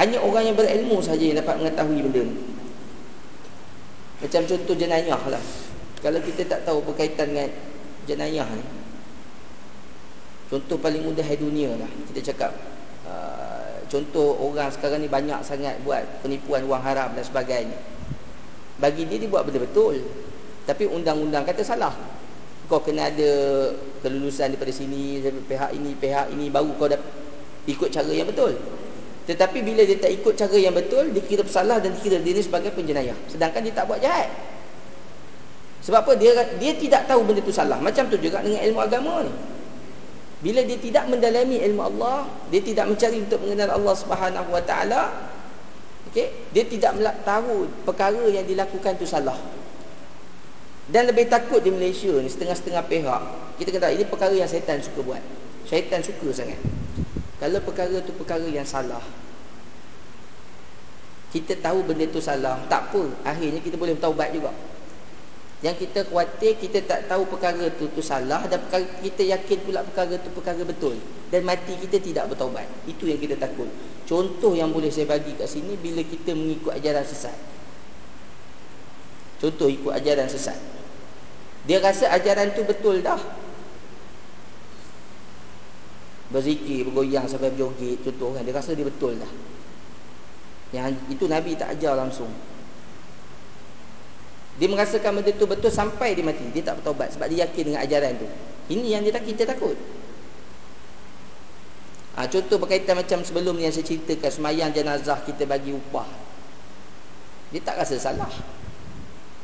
Hanya 0.00 0.18
orang 0.24 0.48
yang 0.50 0.56
berilmu 0.56 1.04
saja 1.04 1.20
yang 1.20 1.36
dapat 1.36 1.60
mengetahui 1.60 2.00
benda 2.08 2.22
ni. 2.24 2.36
Macam 4.24 4.42
contoh 4.48 4.74
jenayah 4.76 5.20
lah. 5.28 5.44
Kalau 6.00 6.20
kita 6.24 6.48
tak 6.48 6.64
tahu 6.64 6.80
berkaitan 6.80 7.36
dengan 7.36 7.48
jenayah 8.08 8.48
ni. 8.56 8.64
Contoh 10.48 10.80
paling 10.80 11.04
mudah 11.04 11.22
di 11.22 11.36
dunia 11.36 11.76
lah. 11.76 11.90
Kita 12.10 12.32
cakap. 12.32 12.52
Uh, 13.04 13.84
contoh 13.92 14.34
orang 14.40 14.72
sekarang 14.72 15.04
ni 15.04 15.12
banyak 15.12 15.44
sangat 15.44 15.76
buat 15.84 16.24
penipuan 16.24 16.64
wang 16.64 16.80
haram 16.80 17.12
dan 17.12 17.22
sebagainya. 17.22 17.76
Bagi 18.80 19.04
dia 19.04 19.20
dia 19.20 19.28
buat 19.28 19.44
benda 19.44 19.60
betul. 19.60 20.00
Tapi 20.64 20.88
undang-undang 20.88 21.44
kata 21.44 21.60
salah. 21.60 21.92
Kau 22.66 22.80
kena 22.80 23.10
ada 23.10 23.32
kelulusan 24.00 24.54
daripada 24.54 24.72
sini, 24.72 25.20
pihak 25.20 25.74
ini, 25.74 25.92
pihak 25.98 26.32
ini, 26.32 26.48
baru 26.48 26.70
kau 26.78 26.86
dapat 26.88 27.04
ikut 27.68 27.92
cara 27.92 28.08
yang 28.08 28.30
betul. 28.30 28.56
Tetapi 29.28 29.58
bila 29.62 29.84
dia 29.84 29.98
tak 30.00 30.10
ikut 30.16 30.34
cara 30.34 30.56
yang 30.56 30.74
betul, 30.74 31.12
dia 31.12 31.22
kira 31.22 31.42
bersalah 31.44 31.78
dan 31.78 31.92
dikira 31.94 32.18
diri 32.18 32.40
sebagai 32.40 32.72
penjenayah. 32.72 33.14
Sedangkan 33.28 33.62
dia 33.62 33.74
tak 33.74 33.84
buat 33.90 34.00
jahat. 34.00 34.32
Sebab 35.84 36.02
apa? 36.02 36.12
Dia 36.16 36.32
dia 36.56 36.72
tidak 36.76 37.08
tahu 37.08 37.24
benda 37.24 37.40
itu 37.42 37.52
salah. 37.52 37.78
Macam 37.78 38.08
tu 38.08 38.16
juga 38.16 38.40
dengan 38.40 38.64
ilmu 38.64 38.80
agama 38.80 39.26
ni. 39.26 39.32
Bila 40.40 40.64
dia 40.64 40.80
tidak 40.80 41.04
mendalami 41.12 41.60
ilmu 41.60 41.82
Allah, 41.84 42.24
dia 42.48 42.64
tidak 42.64 42.88
mencari 42.88 43.20
untuk 43.20 43.44
mengenal 43.44 43.76
Allah 43.76 43.94
Subhanahu 43.96 44.48
Wa 44.56 44.62
Taala, 44.64 45.02
okey, 46.10 46.26
dia 46.52 46.64
tidak 46.66 46.92
tahu 47.22 47.70
perkara 47.86 48.22
yang 48.28 48.44
dilakukan 48.44 48.98
itu 48.98 49.06
salah. 49.06 49.38
Dan 50.90 51.06
lebih 51.06 51.30
takut 51.30 51.62
di 51.62 51.70
Malaysia 51.70 52.10
ni 52.18 52.26
setengah-setengah 52.26 52.82
pihak. 52.90 53.22
Kita 53.62 53.70
kata 53.70 53.94
ini 53.94 54.04
perkara 54.04 54.34
yang 54.34 54.50
syaitan 54.50 54.82
suka 54.82 55.06
buat. 55.06 55.22
Syaitan 55.70 56.02
suka 56.02 56.34
sangat. 56.34 56.58
Kalau 57.40 57.56
perkara 57.64 57.96
tu 58.04 58.12
perkara 58.20 58.44
yang 58.44 58.68
salah 58.68 59.00
Kita 61.32 61.56
tahu 61.56 61.88
benda 61.88 62.04
tu 62.12 62.20
salah 62.20 62.60
Tak 62.68 62.92
apa 62.92 63.02
Akhirnya 63.24 63.64
kita 63.64 63.80
boleh 63.80 63.96
taubat 63.96 64.36
juga 64.36 64.52
Yang 65.60 65.86
kita 65.86 66.08
khawatir 66.08 66.56
Kita 66.56 66.78
tak 66.88 67.00
tahu 67.08 67.28
perkara 67.28 67.68
tu 67.76 67.92
tu 67.92 68.00
salah 68.00 68.44
Dan 68.48 68.64
perkara, 68.64 68.84
kita 69.04 69.22
yakin 69.28 69.58
pula 69.64 69.84
perkara 69.84 70.16
tu 70.16 70.32
perkara 70.32 70.62
betul 70.64 70.96
Dan 71.28 71.44
mati 71.44 71.76
kita 71.76 72.00
tidak 72.00 72.32
bertaubat. 72.32 72.64
Itu 72.88 73.04
yang 73.04 73.20
kita 73.20 73.36
takut. 73.36 73.68
Contoh 74.08 74.56
yang 74.56 74.72
boleh 74.72 74.88
saya 74.88 75.06
bagi 75.06 75.36
kat 75.36 75.46
sini 75.46 75.76
Bila 75.76 76.00
kita 76.00 76.32
mengikut 76.32 76.72
ajaran 76.72 77.04
sesat. 77.04 77.36
Contoh 79.40 79.68
ikut 79.72 79.92
ajaran 79.92 80.28
sesat. 80.28 80.56
Dia 81.64 81.80
rasa 81.80 82.12
ajaran 82.12 82.52
tu 82.56 82.64
betul 82.64 83.00
dah. 83.04 83.20
Berzikir, 86.30 86.86
bergoyang 86.88 87.26
sampai 87.28 87.52
berjoget 87.52 88.00
contoh 88.04 88.36
kan. 88.36 88.44
Dia 88.44 88.54
rasa 88.56 88.76
dia 88.76 88.84
betul 88.84 89.16
dah. 89.16 89.32
Yang 90.76 91.00
itu 91.08 91.24
Nabi 91.26 91.56
tak 91.56 91.74
ajar 91.76 91.96
langsung 91.98 92.30
dia 94.60 94.68
merasakan 94.68 95.18
benda 95.18 95.32
tu 95.32 95.48
betul 95.48 95.72
sampai 95.72 96.12
dia 96.12 96.22
mati 96.22 96.44
dia 96.52 96.60
tak 96.60 96.84
bertaubat 96.84 97.16
sebab 97.16 97.26
dia 97.32 97.48
yakin 97.48 97.72
dengan 97.72 97.80
ajaran 97.80 98.12
tu 98.20 98.28
ini 98.70 98.92
yang 98.92 99.00
dia 99.00 99.16
tak 99.16 99.24
kita 99.24 99.48
takut 99.48 99.74
ha, 102.14 102.28
contoh 102.28 102.60
berkaitan 102.60 103.00
macam 103.00 103.24
sebelum 103.24 103.56
ni 103.56 103.64
yang 103.64 103.72
saya 103.72 103.88
ceritakan 103.88 104.28
semayang 104.28 104.70
jenazah 104.76 105.18
kita 105.24 105.48
bagi 105.48 105.72
upah 105.72 106.06
dia 107.50 107.64
tak 107.64 107.80
rasa 107.80 107.96
salah 107.96 108.28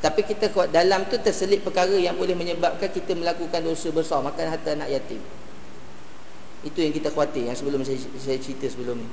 tapi 0.05 0.21
kita 0.29 0.53
kuat 0.53 0.69
dalam 0.71 1.09
tu 1.09 1.17
terselit 1.17 1.65
perkara 1.65 1.97
yang 1.97 2.15
boleh 2.21 2.37
menyebabkan 2.37 2.93
kita 2.93 3.17
melakukan 3.17 3.65
dosa 3.65 3.89
besar 3.89 4.21
makan 4.21 4.53
harta 4.53 4.77
anak 4.77 4.93
yatim 4.93 5.25
itu 6.67 6.79
yang 6.83 6.91
kita 6.91 7.15
khawatir 7.15 7.47
yang 7.47 7.55
sebelum 7.55 7.87
saya, 7.87 7.95
saya 8.19 8.39
cerita 8.43 8.67
sebelum 8.67 8.99
ni. 8.99 9.09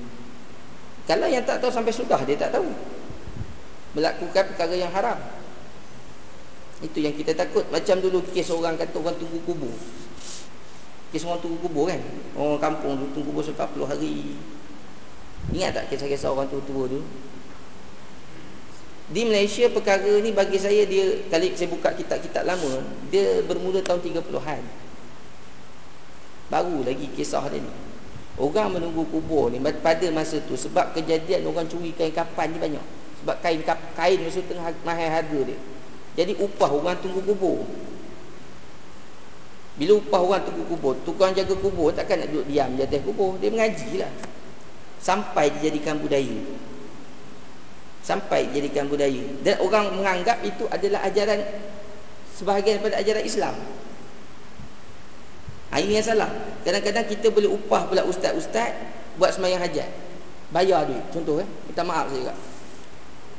Kalau 1.06 1.30
yang 1.30 1.46
tak 1.46 1.62
tahu 1.62 1.70
sampai 1.70 1.94
sudah 1.94 2.18
dia 2.26 2.34
tak 2.34 2.58
tahu. 2.58 2.66
Melakukan 3.94 4.44
perkara 4.50 4.74
yang 4.74 4.90
haram. 4.90 5.22
Itu 6.82 6.98
yang 7.04 7.14
kita 7.14 7.38
takut. 7.38 7.68
Macam 7.70 8.02
dulu 8.02 8.24
kes 8.34 8.50
orang 8.50 8.80
kata 8.80 8.98
orang 8.98 9.20
tunggu 9.20 9.38
kubur. 9.46 9.76
Kes 11.14 11.28
orang 11.28 11.44
tunggu 11.44 11.60
kubur 11.62 11.92
kan. 11.92 12.02
Orang 12.34 12.58
kampung 12.58 12.98
tu 12.98 13.22
tunggu 13.22 13.30
kubur 13.36 13.46
40 13.46 13.92
hari. 13.92 14.34
Ingat 15.52 15.76
tak 15.76 15.86
kisah-kisah 15.92 16.32
orang 16.32 16.48
tua-tua 16.48 16.88
tu? 16.88 17.04
Di 19.12 19.28
Malaysia 19.28 19.68
perkara 19.68 20.24
ni 20.24 20.32
bagi 20.32 20.56
saya 20.56 20.88
dia 20.88 21.28
kali 21.28 21.52
saya 21.60 21.68
buka 21.68 21.92
kitab-kitab 21.92 22.48
lama 22.48 22.82
dia 23.12 23.44
bermula 23.44 23.84
tahun 23.84 24.00
30-an. 24.00 24.64
Baru 26.48 26.88
lagi 26.88 27.12
kisah 27.12 27.44
dia 27.52 27.60
ni. 27.60 27.72
Orang 28.40 28.74
menunggu 28.74 29.06
kubur 29.12 29.52
ni 29.54 29.62
pada 29.62 30.08
masa 30.10 30.42
tu 30.42 30.58
sebab 30.58 30.96
kejadian 30.98 31.46
orang 31.46 31.70
curi 31.70 31.94
kain 31.94 32.16
kapan 32.16 32.56
ni 32.56 32.58
banyak. 32.58 32.86
Sebab 33.22 33.36
kain 33.44 33.62
kain 33.94 34.18
masa 34.24 34.42
tengah 34.48 34.74
mahal 34.88 35.10
harga 35.12 35.40
dia. 35.52 35.58
Jadi 36.14 36.38
upah 36.38 36.70
orang 36.70 36.98
tunggu 37.02 37.26
kubur. 37.26 37.66
Bila 39.74 39.98
upah 39.98 40.22
orang 40.22 40.42
tunggu 40.46 40.64
kubur, 40.70 40.94
tukang 41.02 41.34
jaga 41.34 41.58
kubur 41.58 41.90
takkan 41.90 42.22
nak 42.22 42.30
duduk 42.30 42.46
diam 42.46 42.70
di 42.78 42.86
atas 42.86 43.02
kubur. 43.02 43.42
Dia 43.42 43.50
mengaji 43.50 43.98
lah. 43.98 44.12
Sampai 45.02 45.50
dijadikan 45.58 45.98
budaya. 45.98 46.38
Sampai 48.06 48.54
dijadikan 48.54 48.86
budaya. 48.86 49.26
Dan 49.42 49.58
orang 49.66 49.98
menganggap 49.98 50.46
itu 50.46 50.70
adalah 50.70 51.02
ajaran 51.10 51.42
sebahagian 52.38 52.78
daripada 52.78 53.02
ajaran 53.02 53.24
Islam. 53.26 53.56
Ha, 55.74 55.82
ini 55.82 55.98
yang 55.98 56.06
salah. 56.06 56.30
Kadang-kadang 56.62 57.10
kita 57.10 57.34
boleh 57.34 57.50
upah 57.50 57.90
pula 57.90 58.06
ustaz-ustaz 58.06 58.78
buat 59.18 59.34
semayang 59.34 59.58
hajat. 59.58 59.90
Bayar 60.54 60.86
duit. 60.86 61.02
Contoh 61.10 61.42
eh. 61.42 61.50
Minta 61.66 61.82
maaf 61.82 62.14
saya 62.14 62.30
juga. 62.30 62.34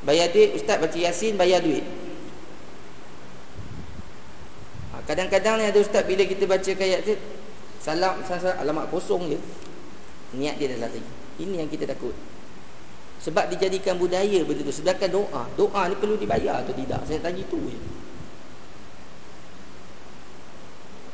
Bayar 0.02 0.34
duit, 0.34 0.58
ustaz 0.58 0.82
baca 0.82 0.98
yasin, 0.98 1.38
bayar 1.38 1.62
duit. 1.62 1.86
Kadang-kadang 5.04 5.60
ni 5.60 5.64
ada 5.68 5.78
ustaz 5.80 6.04
bila 6.08 6.24
kita 6.24 6.48
baca 6.48 6.70
ayat 6.72 7.04
tu, 7.04 7.16
salam, 7.84 8.24
salam, 8.24 8.56
alamat 8.56 8.88
kosong 8.88 9.36
je. 9.36 9.38
Niat 10.34 10.56
dia 10.56 10.72
dah 10.74 10.88
tadi. 10.88 11.00
Ini 11.44 11.60
yang 11.60 11.70
kita 11.70 11.84
takut. 11.84 12.16
Sebab 13.24 13.48
dijadikan 13.52 13.96
budaya 13.96 14.40
begitu. 14.44 14.68
Sedangkan 14.72 15.08
doa. 15.08 15.48
Doa 15.56 15.88
ni 15.88 15.96
perlu 15.96 16.16
dibayar 16.20 16.60
atau 16.60 16.76
tidak. 16.76 17.04
Saya 17.08 17.20
tanya 17.24 17.44
tu 17.48 17.56
je. 17.56 17.80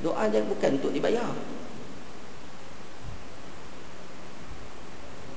Doa 0.01 0.27
jangan 0.33 0.49
bukan 0.49 0.71
untuk 0.81 0.91
dibayar. 0.97 1.31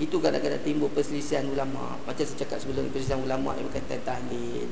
Itu 0.01 0.17
kadang-kadang 0.17 0.63
timbul 0.65 0.89
perselisihan 0.89 1.45
ulama. 1.51 1.99
Macam 2.09 2.23
saya 2.25 2.37
cakap 2.41 2.57
sebelum 2.57 2.89
perselisihan 2.89 3.21
ulama 3.21 3.53
yang 3.53 3.69
berkaitan 3.69 4.01
tahlil, 4.01 4.65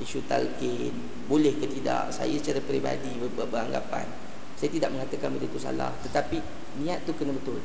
isu 0.00 0.24
talqin, 0.26 0.92
boleh 1.28 1.54
ke 1.60 1.68
tidak? 1.68 2.10
Saya 2.16 2.34
secara 2.40 2.64
peribadi 2.64 3.12
ber 3.20 3.46
beranggapan 3.46 4.30
saya 4.60 4.76
tidak 4.76 4.92
mengatakan 4.92 5.32
benda 5.32 5.48
itu 5.48 5.56
salah, 5.56 5.88
tetapi 6.04 6.36
niat 6.84 7.08
tu 7.08 7.16
kena 7.16 7.32
betul. 7.32 7.56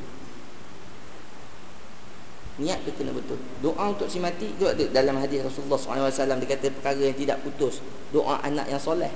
Niat 2.56 2.88
tu 2.88 2.96
kena 2.96 3.12
betul. 3.12 3.36
Doa 3.60 3.92
untuk 3.92 4.08
si 4.08 4.24
mati 4.24 4.48
itu 4.48 4.64
ada 4.64 4.80
dalam 4.96 5.20
hadis 5.20 5.44
Rasulullah 5.44 5.76
SAW 5.76 6.08
dia 6.40 6.56
kata 6.56 6.72
perkara 6.72 7.04
yang 7.04 7.20
tidak 7.20 7.44
putus. 7.44 7.84
Doa 8.16 8.40
anak 8.48 8.72
yang 8.72 8.80
soleh. 8.80 9.12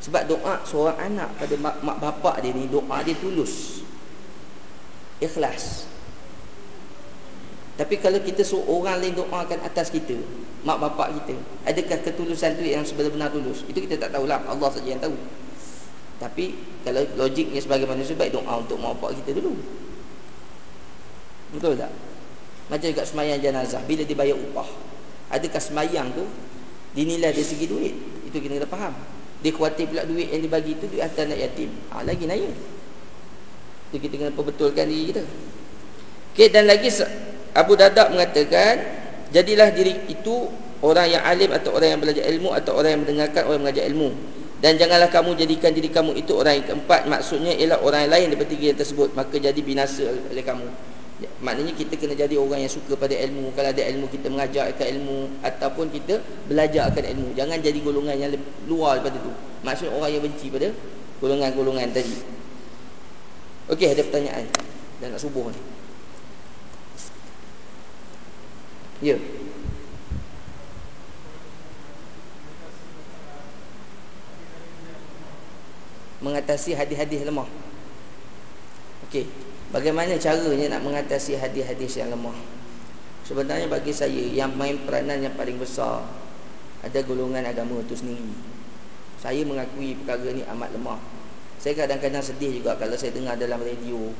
Sebab 0.00 0.32
doa 0.32 0.64
seorang 0.64 0.96
anak 0.96 1.28
pada 1.36 1.54
mak, 1.60 1.76
mak 1.84 2.00
bapak 2.00 2.40
dia 2.40 2.56
ni 2.56 2.64
doa 2.72 3.04
dia 3.04 3.12
tulus. 3.20 3.84
Ikhlas. 5.20 5.84
Tapi 7.78 7.94
kalau 8.02 8.18
kita 8.18 8.42
suruh 8.42 8.66
orang 8.66 8.98
lain 8.98 9.14
doakan 9.14 9.62
atas 9.62 9.94
kita, 9.94 10.18
mak 10.66 10.82
bapak 10.82 11.14
kita, 11.22 11.38
adakah 11.62 11.98
ketulusan 12.02 12.58
tu 12.58 12.66
yang 12.66 12.82
sebenar-benar 12.82 13.30
tulus? 13.30 13.62
Itu 13.70 13.78
kita 13.78 14.02
tak 14.02 14.18
tahulah, 14.18 14.42
Allah 14.50 14.68
saja 14.74 14.88
yang 14.90 14.98
tahu. 14.98 15.14
Tapi 16.18 16.58
kalau 16.82 17.06
logiknya 17.14 17.62
sebagai 17.62 17.86
manusia 17.86 18.18
baik 18.18 18.34
doa 18.34 18.50
untuk 18.58 18.82
mak 18.82 18.98
bapak 18.98 19.22
kita 19.22 19.38
dulu. 19.38 19.54
Betul 21.54 21.78
tak? 21.78 21.94
Macam 22.66 22.86
juga 22.90 23.06
semayang 23.06 23.38
jenazah 23.38 23.80
bila 23.86 24.02
dibayar 24.02 24.34
upah. 24.34 24.66
Adakah 25.30 25.62
semayang 25.62 26.10
tu 26.18 26.26
dinilai 26.98 27.30
dari 27.30 27.46
segi 27.46 27.70
duit? 27.70 27.94
Itu 28.26 28.42
kita 28.42 28.58
kena 28.58 28.68
faham. 28.68 28.92
Dia 29.38 29.54
khawatir 29.54 29.86
pula 29.86 30.02
duit 30.02 30.34
yang 30.34 30.42
dibagi 30.42 30.74
itu 30.74 30.90
duit 30.90 30.98
atas 30.98 31.30
anak 31.30 31.38
yatim. 31.38 31.70
Ha, 31.94 32.02
lagi 32.02 32.26
naya. 32.26 32.50
Itu 33.88 34.02
kita 34.02 34.18
kena 34.18 34.32
perbetulkan 34.34 34.90
diri 34.90 35.14
kita. 35.14 35.22
Okay, 36.34 36.50
dan 36.50 36.66
lagi 36.66 36.90
Abu 37.58 37.74
Dadak 37.74 38.14
mengatakan 38.14 38.78
jadilah 39.34 39.74
diri 39.74 39.98
itu 40.06 40.46
orang 40.78 41.10
yang 41.10 41.22
alim 41.26 41.50
atau 41.50 41.74
orang 41.74 41.98
yang 41.98 42.00
belajar 42.00 42.22
ilmu 42.30 42.54
atau 42.54 42.78
orang 42.78 42.94
yang 42.94 43.02
mendengarkan 43.02 43.42
orang 43.50 43.56
yang 43.58 43.64
mengajar 43.66 43.84
ilmu. 43.90 44.08
Dan 44.58 44.74
janganlah 44.78 45.10
kamu 45.10 45.38
jadikan 45.38 45.70
diri 45.74 45.90
kamu 45.90 46.18
itu 46.18 46.34
orang 46.38 46.62
yang 46.62 46.66
keempat. 46.70 47.06
Maksudnya 47.10 47.54
ialah 47.58 47.78
orang 47.82 48.06
yang 48.06 48.12
lain 48.14 48.26
daripada 48.34 48.50
tiga 48.50 48.64
yang 48.74 48.78
tersebut. 48.78 49.08
Maka 49.14 49.34
jadi 49.38 49.60
binasa 49.62 50.06
oleh 50.06 50.42
kamu. 50.42 50.66
Ya, 51.18 51.30
maknanya 51.42 51.74
kita 51.74 51.94
kena 51.98 52.14
jadi 52.14 52.34
orang 52.38 52.62
yang 52.66 52.70
suka 52.70 52.94
pada 52.98 53.14
ilmu. 53.14 53.54
Kalau 53.54 53.70
ada 53.70 53.82
ilmu 53.86 54.06
kita 54.10 54.26
mengajar 54.30 54.70
akan 54.74 54.86
ilmu. 54.98 55.18
Ataupun 55.46 55.94
kita 55.94 56.18
belajar 56.50 56.90
akan 56.90 57.04
ilmu. 57.06 57.28
Jangan 57.38 57.58
jadi 57.62 57.78
golongan 57.82 58.18
yang 58.18 58.30
luar 58.66 58.98
daripada 58.98 59.18
itu. 59.22 59.32
Maksudnya 59.62 59.92
orang 59.94 60.10
yang 60.10 60.22
benci 60.26 60.46
pada 60.50 60.68
golongan-golongan 61.22 61.86
tadi. 61.94 62.14
Okey 63.70 63.94
ada 63.94 64.02
pertanyaan? 64.10 64.46
Dan 64.98 65.14
nak 65.14 65.22
subuh 65.22 65.54
ni 65.54 65.77
Ya. 68.98 69.14
Mengatasi 76.18 76.74
hadis-hadis 76.74 77.22
lemah. 77.22 77.46
Okey. 79.06 79.30
Bagaimana 79.70 80.18
caranya 80.18 80.74
nak 80.74 80.82
mengatasi 80.82 81.38
hadis-hadis 81.38 82.02
yang 82.02 82.10
lemah? 82.10 82.34
Sebenarnya 83.22 83.70
bagi 83.70 83.94
saya 83.94 84.24
yang 84.34 84.56
main 84.56 84.80
peranan 84.82 85.20
yang 85.20 85.36
paling 85.38 85.60
besar 85.60 86.02
ada 86.82 86.98
golongan 87.06 87.46
agama 87.46 87.78
itu 87.84 87.94
sendiri. 87.94 88.32
Saya 89.22 89.44
mengakui 89.46 89.94
perkara 90.02 90.32
ini 90.32 90.42
amat 90.56 90.74
lemah. 90.74 90.98
Saya 91.60 91.74
kadang-kadang 91.74 92.24
sedih 92.24 92.62
juga 92.62 92.74
kalau 92.80 92.96
saya 92.98 93.14
dengar 93.14 93.38
dalam 93.38 93.62
radio. 93.62 94.10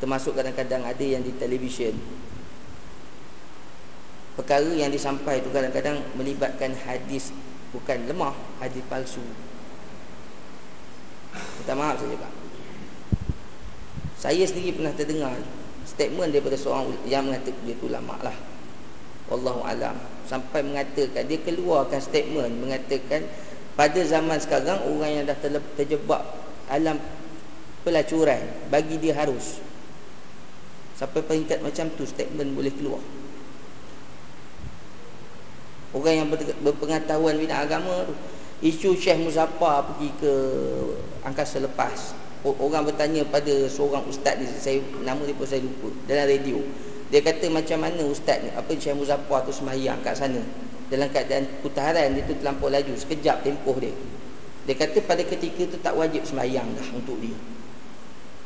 Termasuk 0.00 0.32
kadang-kadang 0.32 0.84
ada 0.84 1.04
yang 1.04 1.20
di 1.24 1.32
televisyen 1.36 1.96
perkara 4.36 4.68
yang 4.76 4.92
disampaikan 4.92 5.40
itu 5.40 5.50
kadang-kadang 5.50 5.96
melibatkan 6.14 6.76
hadis 6.84 7.32
bukan 7.72 8.04
lemah, 8.06 8.36
hadis 8.60 8.84
palsu. 8.86 9.24
Minta 11.60 11.74
maaf 11.76 11.96
saya 12.00 12.14
cakap. 12.14 12.32
Saya 14.16 14.44
sendiri 14.48 14.80
pernah 14.80 14.92
terdengar 14.96 15.36
statement 15.84 16.32
daripada 16.32 16.56
seorang 16.56 16.92
yang 17.08 17.28
mengatakan 17.28 17.62
dia 17.64 17.76
tu 17.76 17.88
lama 17.88 18.16
lah. 18.20 18.36
Wallahu 19.32 19.64
alam. 19.64 19.96
Sampai 20.28 20.62
mengatakan 20.64 21.26
dia 21.26 21.40
keluarkan 21.40 22.00
statement 22.00 22.52
mengatakan 22.60 23.24
pada 23.76 24.00
zaman 24.04 24.40
sekarang 24.40 24.80
orang 24.88 25.10
yang 25.20 25.24
dah 25.28 25.36
terjebak 25.76 26.24
alam 26.72 26.96
pelacuran 27.84 28.40
bagi 28.72 28.98
dia 28.98 29.14
harus 29.14 29.62
sampai 30.96 31.20
peringkat 31.22 31.60
macam 31.60 31.92
tu 31.94 32.08
statement 32.08 32.56
boleh 32.56 32.72
keluar. 32.72 33.02
Orang 35.96 36.12
yang 36.12 36.28
berpengetahuan 36.60 37.40
bidang 37.40 37.64
agama 37.64 38.04
tu. 38.04 38.12
Isu 38.60 38.96
Syekh 38.96 39.16
Muzaffar 39.20 39.84
pergi 39.88 40.12
ke 40.20 40.32
angkasa 41.24 41.64
lepas. 41.64 42.12
Orang 42.44 42.84
bertanya 42.84 43.24
pada 43.24 43.66
seorang 43.66 44.06
ustaz 44.06 44.38
ni 44.38 44.46
saya 44.46 44.78
Nama 45.02 45.18
dia 45.18 45.34
pun 45.34 45.48
saya 45.50 45.66
lupa 45.66 45.90
Dalam 46.06 46.30
radio. 46.30 46.62
Dia 47.10 47.24
kata 47.24 47.50
macam 47.50 47.80
mana 47.80 48.06
ustaz 48.06 48.44
ni? 48.44 48.52
Apa 48.52 48.76
Syekh 48.76 48.96
Muzaffar 48.96 49.48
tu 49.48 49.56
semayang 49.56 49.96
kat 50.04 50.20
sana? 50.20 50.44
Dalam 50.92 51.08
keadaan 51.10 51.48
putaran 51.64 52.12
dia 52.12 52.22
tu 52.28 52.36
terlampau 52.36 52.68
laju 52.68 52.92
Sekejap 52.92 53.40
tempoh 53.40 53.76
dia. 53.80 53.92
Dia 54.68 54.74
kata 54.76 55.00
pada 55.00 55.24
ketika 55.24 55.64
tu 55.64 55.76
tak 55.80 55.96
wajib 55.96 56.22
semayang 56.28 56.66
dah 56.76 56.88
untuk 56.92 57.16
dia. 57.24 57.36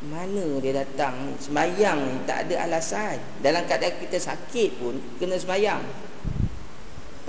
Mana 0.07 0.59
dia 0.65 0.81
datang 0.87 1.35
Semayang 1.43 1.99
ni 1.99 2.15
tak 2.25 2.47
ada 2.49 2.67
alasan. 2.67 3.21
Dalam 3.43 3.67
keadaan 3.69 3.95
kita 4.01 4.17
sakit 4.17 4.81
pun 4.81 4.97
Kena 5.21 5.37
semayang 5.37 5.85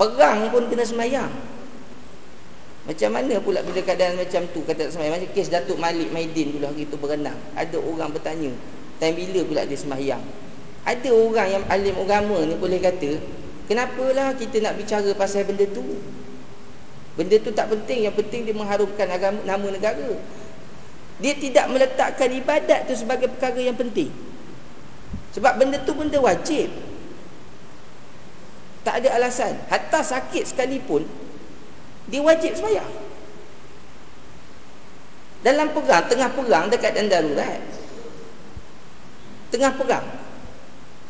Perang 0.02 0.50
pun 0.50 0.66
kena 0.66 0.82
semayang. 0.82 1.30
Macam 2.82 3.14
mana 3.14 3.38
pula 3.38 3.62
bila 3.62 3.78
keadaan 3.78 4.18
macam 4.18 4.42
tu 4.50 4.66
Kata 4.66 4.90
semayang? 4.90 5.14
Macam 5.14 5.30
kes 5.30 5.46
Datuk 5.46 5.78
Malik 5.78 6.10
Maidin 6.10 6.50
dulu 6.50 6.66
hari 6.66 6.90
tu 6.90 6.98
berenang. 6.98 7.38
Ada 7.54 7.78
orang 7.78 8.10
bertanya 8.10 8.50
Time 8.98 9.14
bila 9.14 9.46
pula 9.46 9.62
dia 9.62 9.78
semayang? 9.78 10.18
Ada 10.82 11.06
orang 11.14 11.48
yang 11.54 11.64
alim 11.70 11.94
agama 11.94 12.42
ni 12.42 12.58
boleh 12.58 12.82
kata 12.82 13.22
Kenapalah 13.70 14.34
kita 14.34 14.58
nak 14.58 14.74
bicara 14.74 15.14
pasal 15.14 15.46
benda 15.46 15.70
tu? 15.70 15.86
Benda 17.14 17.38
tu 17.38 17.54
tak 17.54 17.70
penting. 17.70 18.10
Yang 18.10 18.26
penting 18.26 18.50
dia 18.50 18.54
mengharumkan 18.58 19.06
agama, 19.06 19.38
nama 19.46 19.66
negara. 19.70 20.10
Dia 21.22 21.38
tidak 21.38 21.70
meletakkan 21.70 22.26
ibadat 22.34 22.90
tu 22.90 22.98
sebagai 22.98 23.30
perkara 23.30 23.62
yang 23.62 23.78
penting. 23.78 24.10
Sebab 25.38 25.62
benda 25.62 25.78
tu 25.86 25.94
benda 25.94 26.18
wajib 26.18 26.68
tak 28.82 29.02
ada 29.02 29.14
alasan. 29.18 29.54
Hatta 29.70 30.02
sakit 30.02 30.46
sekalipun, 30.50 31.06
dia 32.10 32.22
wajib 32.22 32.54
semayang. 32.58 32.88
Dalam 35.42 35.74
perang, 35.74 36.06
tengah 36.06 36.30
perang 36.30 36.70
dekat 36.70 36.94
dan 36.94 37.10
darurat. 37.10 37.58
Tengah 39.50 39.74
perang. 39.74 40.06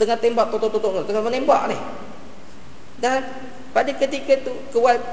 Tengah 0.01 0.17
tembak, 0.17 0.49
totok, 0.49 0.73
totok, 0.73 1.05
tengah 1.05 1.21
menembak 1.21 1.69
ni. 1.69 1.77
Dan 2.97 3.21
pada 3.77 3.93
ketika 3.93 4.41
tu, 4.41 4.57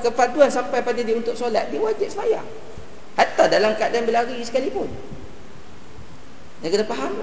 kepaduan 0.07 0.47
sampai 0.47 0.79
pada 0.79 0.99
dia 1.03 1.15
untuk 1.19 1.35
solat, 1.35 1.67
dia 1.67 1.83
wajib 1.83 2.07
semayang. 2.07 2.47
Hatta 3.19 3.51
dalam 3.51 3.75
keadaan 3.75 4.07
berlari 4.07 4.39
sekalipun. 4.39 4.87
Yang 6.63 6.79
kena 6.79 6.85
faham. 6.87 7.13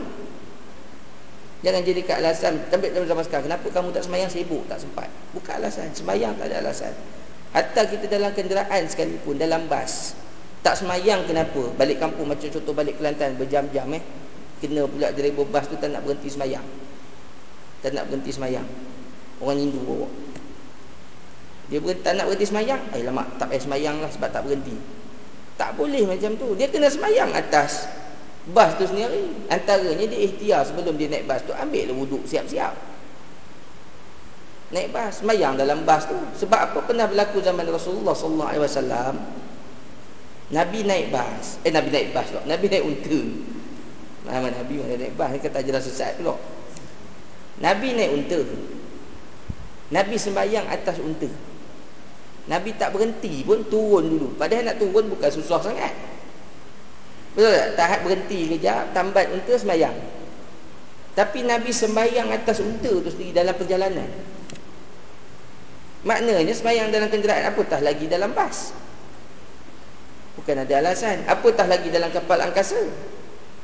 Jangan 1.67 1.83
jadikan 1.83 2.23
alasan. 2.23 2.63
Tapi 2.71 2.95
dalam 2.95 3.11
zaman 3.11 3.27
sekarang 3.27 3.51
Kenapa 3.51 3.67
kamu 3.75 3.91
tak 3.91 4.07
semayang 4.07 4.31
sibuk 4.31 4.63
Tak 4.71 4.79
sempat. 4.79 5.11
Bukan 5.35 5.59
alasan. 5.59 5.91
Semayang 5.91 6.39
tak 6.39 6.55
ada 6.55 6.63
alasan. 6.63 6.95
Hatta 7.51 7.91
kita 7.91 8.07
dalam 8.07 8.31
kenderaan 8.31 8.87
sekalipun 8.87 9.35
Dalam 9.35 9.67
bas. 9.67 10.15
Tak 10.63 10.79
semayang 10.79 11.27
kenapa? 11.27 11.75
Balik 11.75 11.99
kampung 11.99 12.31
macam 12.31 12.47
contoh 12.47 12.71
balik 12.71 13.03
Kelantan 13.03 13.35
Berjam-jam 13.35 13.91
eh. 13.99 14.03
Kena 14.63 14.87
pula 14.87 15.11
driver 15.11 15.43
bas 15.51 15.67
tu 15.67 15.75
Tak 15.75 15.91
nak 15.91 16.07
berhenti 16.07 16.31
semayang 16.31 16.63
Tak 17.83 17.99
nak 17.99 18.07
berhenti 18.15 18.31
semayang 18.31 18.67
Orang 19.43 19.59
Hindu 19.59 19.83
bawa. 19.83 20.07
Dia 21.67 21.83
berhenti, 21.83 22.07
tak 22.07 22.15
nak 22.15 22.31
berhenti 22.31 22.47
semayang 22.47 22.79
Eh 22.95 23.03
lama 23.03 23.27
tak 23.43 23.51
payah 23.51 23.63
semayang 23.67 23.99
lah 23.99 24.11
Sebab 24.15 24.31
tak 24.31 24.47
berhenti. 24.47 24.79
Tak 25.57 25.75
boleh 25.75 26.05
macam 26.05 26.37
tu. 26.39 26.53
Dia 26.55 26.71
kena 26.71 26.87
semayang 26.87 27.35
atas 27.35 27.91
bas 28.51 28.79
tu 28.79 28.87
sendiri. 28.87 29.51
Antaranya 29.51 30.07
dia 30.07 30.21
ikhtiar 30.23 30.63
sebelum 30.63 30.95
dia 30.95 31.11
naik 31.11 31.27
bas 31.27 31.43
tu 31.43 31.51
ambil 31.51 31.91
wuduk 31.95 32.23
siap-siap. 32.29 32.75
Naik 34.71 34.91
bas 34.95 35.23
semayang 35.23 35.59
dalam 35.59 35.83
bas 35.83 36.07
tu. 36.07 36.15
Sebab 36.43 36.71
apa 36.71 36.79
pernah 36.87 37.11
berlaku 37.11 37.43
zaman 37.43 37.67
Rasulullah 37.67 38.15
sallallahu 38.15 38.51
alaihi 38.51 38.65
wasallam? 38.67 39.15
Nabi 40.55 40.79
naik 40.87 41.11
bas. 41.11 41.59
Eh 41.67 41.75
Nabi 41.75 41.91
naik 41.91 42.15
bas 42.15 42.27
tak 42.31 42.47
Nabi 42.47 42.67
naik 42.71 42.85
unta. 42.87 43.21
Nama 44.27 44.47
Nabi 44.63 44.75
mana 44.79 44.95
naik 44.95 45.15
bas 45.19 45.31
ni 45.35 45.39
kata 45.43 45.59
jelas 45.67 45.83
sesat 45.87 46.19
pula. 46.23 46.39
Nabi 47.59 47.99
naik 47.99 48.11
unta. 48.15 48.41
Nabi 49.91 50.15
sembahyang 50.19 50.67
atas 50.71 51.03
unta. 51.03 51.31
Nabi 52.47 52.79
tak 52.79 52.95
berhenti 52.95 53.43
pun 53.43 53.67
turun 53.67 54.07
dulu. 54.07 54.39
Padahal 54.39 54.71
nak 54.71 54.79
turun 54.79 55.11
bukan 55.11 55.31
susah 55.35 55.59
sangat 55.67 56.16
Betul 57.37 57.53
tak? 57.53 57.69
Tahap 57.77 58.01
berhenti 58.09 58.49
kejap, 58.57 58.97
tambat 58.97 59.29
unta 59.29 59.55
semayang. 59.61 59.93
Tapi 61.13 61.45
Nabi 61.45 61.69
sembahyang 61.69 62.33
atas 62.33 62.65
unta 62.65 62.89
tu 62.89 63.09
sendiri 63.13 63.37
dalam 63.37 63.53
perjalanan. 63.53 64.09
Maknanya 66.05 66.53
sembahyang 66.53 66.89
dalam 66.89 67.09
kenderaan 67.13 67.53
apatah 67.53 67.81
lagi 67.85 68.09
dalam 68.09 68.33
bas. 68.33 68.73
Bukan 70.41 70.65
ada 70.65 70.75
alasan. 70.81 71.25
Apatah 71.29 71.69
lagi 71.69 71.89
dalam 71.93 72.09
kapal 72.13 72.41
angkasa. 72.41 72.79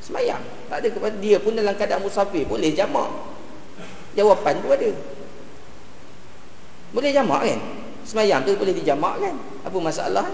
Sembahyang. 0.01 0.41
Tak 0.69 0.77
ada 0.81 0.87
kepada 0.89 1.15
dia 1.17 1.37
pun 1.37 1.53
dalam 1.53 1.73
keadaan 1.77 2.01
musafir 2.01 2.45
boleh 2.45 2.73
jamak. 2.73 3.09
Jawapan 4.13 4.53
tu 4.61 4.69
ada. 4.69 4.91
Boleh 6.93 7.09
jamak 7.09 7.41
kan? 7.41 7.59
Sembahyang 8.05 8.45
tu 8.45 8.53
boleh 8.53 8.75
dijamak 8.75 9.15
kan? 9.17 9.35
Apa 9.65 9.77
masalah? 9.79 10.27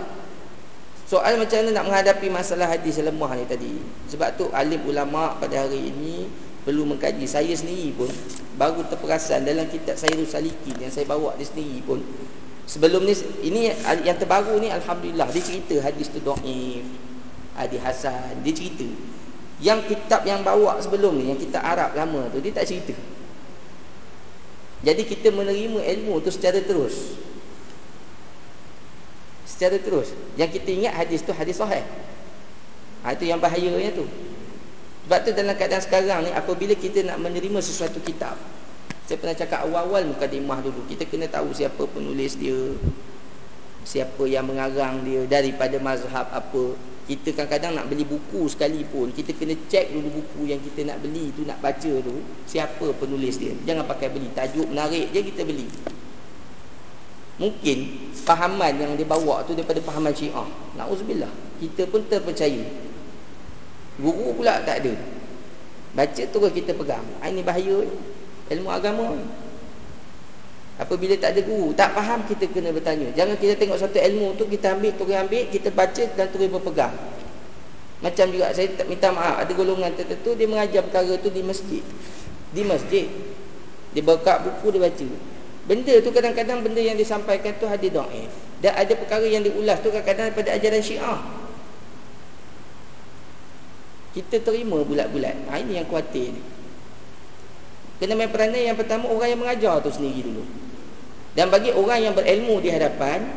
Soal 1.10 1.42
macam 1.42 1.58
mana 1.66 1.70
nak 1.74 1.86
menghadapi 1.90 2.30
masalah 2.30 2.70
hadis 2.70 3.02
lemah 3.02 3.34
ni 3.34 3.50
tadi. 3.50 3.74
Sebab 4.14 4.38
tu 4.38 4.46
alim 4.54 4.86
ulama 4.86 5.34
pada 5.42 5.66
hari 5.66 5.90
ini 5.90 6.30
perlu 6.62 6.86
mengkaji. 6.86 7.26
Saya 7.26 7.50
sendiri 7.58 7.98
pun 7.98 8.14
baru 8.62 8.86
terperasan 8.86 9.42
dalam 9.42 9.66
kitab 9.74 9.98
Sayyidul 9.98 10.30
Salikin 10.30 10.78
yang 10.78 10.94
saya 10.94 11.10
bawa 11.10 11.34
di 11.34 11.50
sendiri 11.50 11.82
pun 11.82 11.98
sebelum 12.70 13.02
ni 13.08 13.18
ini 13.42 13.74
yang 14.06 14.20
terbaru 14.22 14.62
ni 14.62 14.70
alhamdulillah 14.70 15.26
dia 15.34 15.42
cerita 15.42 15.82
hadis 15.82 16.12
tu 16.14 16.22
dhaif 16.22 16.86
hadis 17.58 17.82
hasan 17.82 18.46
dia 18.46 18.54
cerita 18.54 18.86
yang 19.64 19.82
kitab 19.90 20.22
yang 20.28 20.46
bawa 20.46 20.78
sebelum 20.78 21.18
ni 21.18 21.34
yang 21.34 21.40
kita 21.40 21.58
Arab 21.58 21.98
lama 21.98 22.30
tu 22.30 22.38
dia 22.44 22.54
tak 22.54 22.70
cerita 22.70 22.94
jadi 24.86 25.02
kita 25.08 25.34
menerima 25.34 25.82
ilmu 25.82 26.22
tu 26.22 26.30
secara 26.30 26.62
terus 26.62 27.18
secara 29.60 29.76
terus 29.84 30.16
yang 30.40 30.48
kita 30.48 30.72
ingat 30.72 30.96
hadis 30.96 31.20
tu 31.20 31.36
hadis 31.36 31.60
sahih 31.60 31.84
ha, 33.04 33.12
itu 33.12 33.28
yang 33.28 33.44
bahayanya 33.44 33.92
tu 33.92 34.08
sebab 35.10 35.26
tu 35.26 35.34
dalam 35.34 35.58
keadaan 35.58 35.82
sekarang 35.82 36.20
ni 36.22 36.30
apabila 36.38 36.78
kita 36.78 37.02
nak 37.02 37.18
menerima 37.18 37.58
sesuatu 37.66 37.98
kitab. 37.98 38.38
Saya 39.10 39.18
pernah 39.18 39.34
cakap 39.34 39.66
awal-awal 39.66 40.06
mukadimah 40.06 40.62
dulu. 40.62 40.86
Kita 40.86 41.02
kena 41.10 41.26
tahu 41.26 41.50
siapa 41.50 41.82
penulis 41.90 42.38
dia. 42.38 42.78
Siapa 43.82 44.22
yang 44.30 44.46
mengarang 44.46 45.02
dia 45.02 45.26
daripada 45.26 45.82
mazhab 45.82 46.30
apa. 46.30 46.78
Kita 47.10 47.34
kadang-kadang 47.34 47.74
nak 47.82 47.86
beli 47.90 48.06
buku 48.06 48.46
sekalipun, 48.54 49.10
kita 49.10 49.34
kena 49.34 49.58
cek 49.66 49.98
dulu 49.98 50.22
buku 50.22 50.54
yang 50.54 50.62
kita 50.62 50.86
nak 50.86 51.02
beli 51.02 51.34
tu 51.34 51.42
nak 51.42 51.58
baca 51.58 51.90
tu, 52.06 52.22
siapa 52.46 52.94
penulis 53.02 53.42
dia. 53.42 53.58
Jangan 53.66 53.90
pakai 53.90 54.14
beli 54.14 54.30
tajuk 54.38 54.70
menarik 54.70 55.10
je 55.10 55.26
kita 55.26 55.42
beli. 55.42 55.66
Mungkin 57.40 57.78
fahaman 58.28 58.76
yang 58.76 58.92
dia 59.00 59.08
bawa 59.08 59.48
tu 59.48 59.56
daripada 59.56 59.80
fahaman 59.80 60.12
Syiah. 60.12 60.44
Nauzubillah. 60.76 61.32
Kita 61.64 61.88
pun 61.88 62.04
terpercaya. 62.12 62.62
Guru 64.00 64.36
pula 64.36 64.60
tak 64.68 64.84
ada. 64.84 64.94
Baca 65.96 66.24
terus 66.24 66.52
kita 66.52 66.76
pegang. 66.76 67.04
Ah, 67.24 67.32
ini 67.32 67.40
bahaya 67.42 67.88
ilmu 68.52 68.70
agama. 68.70 69.16
Apabila 70.80 71.12
tak 71.20 71.36
ada 71.36 71.42
guru, 71.44 71.76
tak 71.76 71.92
faham 71.92 72.24
kita 72.24 72.48
kena 72.52 72.72
bertanya. 72.72 73.12
Jangan 73.12 73.36
kita 73.36 73.60
tengok 73.60 73.80
satu 73.84 74.00
ilmu 74.00 74.40
tu 74.40 74.48
kita 74.48 74.80
ambil, 74.80 74.96
terus 74.96 75.12
ambil, 75.12 75.44
kita 75.52 75.70
baca 75.76 76.04
dan 76.16 76.28
terus 76.32 76.48
berpegang. 76.48 76.96
Macam 78.00 78.32
juga 78.32 78.56
saya 78.56 78.72
minta 78.88 79.12
maaf, 79.12 79.44
ada 79.44 79.52
golongan 79.52 79.92
tertentu 79.92 80.32
dia 80.40 80.48
mengajar 80.48 80.88
perkara 80.88 81.20
tu 81.20 81.28
di 81.28 81.44
masjid. 81.44 81.84
Di 82.56 82.64
masjid. 82.64 83.12
Dia 83.92 84.04
buka 84.08 84.40
buku 84.40 84.72
dia 84.72 84.88
baca. 84.88 85.08
Benda 85.70 86.02
tu 86.02 86.10
kadang-kadang 86.10 86.66
benda 86.66 86.82
yang 86.82 86.98
disampaikan 86.98 87.54
tu 87.62 87.70
hadis 87.70 87.94
dhaif. 87.94 88.34
Dan 88.58 88.74
ada 88.74 88.90
perkara 88.98 89.22
yang 89.30 89.46
diulas 89.46 89.78
tu 89.86 89.94
kadang-kadang 89.94 90.34
pada 90.34 90.58
ajaran 90.58 90.82
Syiah. 90.82 91.22
Kita 94.18 94.42
terima 94.42 94.82
bulat-bulat. 94.82 95.46
Ha, 95.46 95.62
ini 95.62 95.78
yang 95.78 95.86
khawatir 95.86 96.34
ni. 96.34 96.42
Kena 98.02 98.18
main 98.18 98.34
peranan 98.34 98.58
yang 98.58 98.74
pertama 98.74 99.14
orang 99.14 99.30
yang 99.30 99.40
mengajar 99.46 99.78
tu 99.86 99.94
sendiri 99.94 100.26
dulu. 100.26 100.42
Dan 101.38 101.54
bagi 101.54 101.70
orang 101.70 102.02
yang 102.02 102.14
berilmu 102.18 102.58
di 102.66 102.74
hadapan 102.74 103.30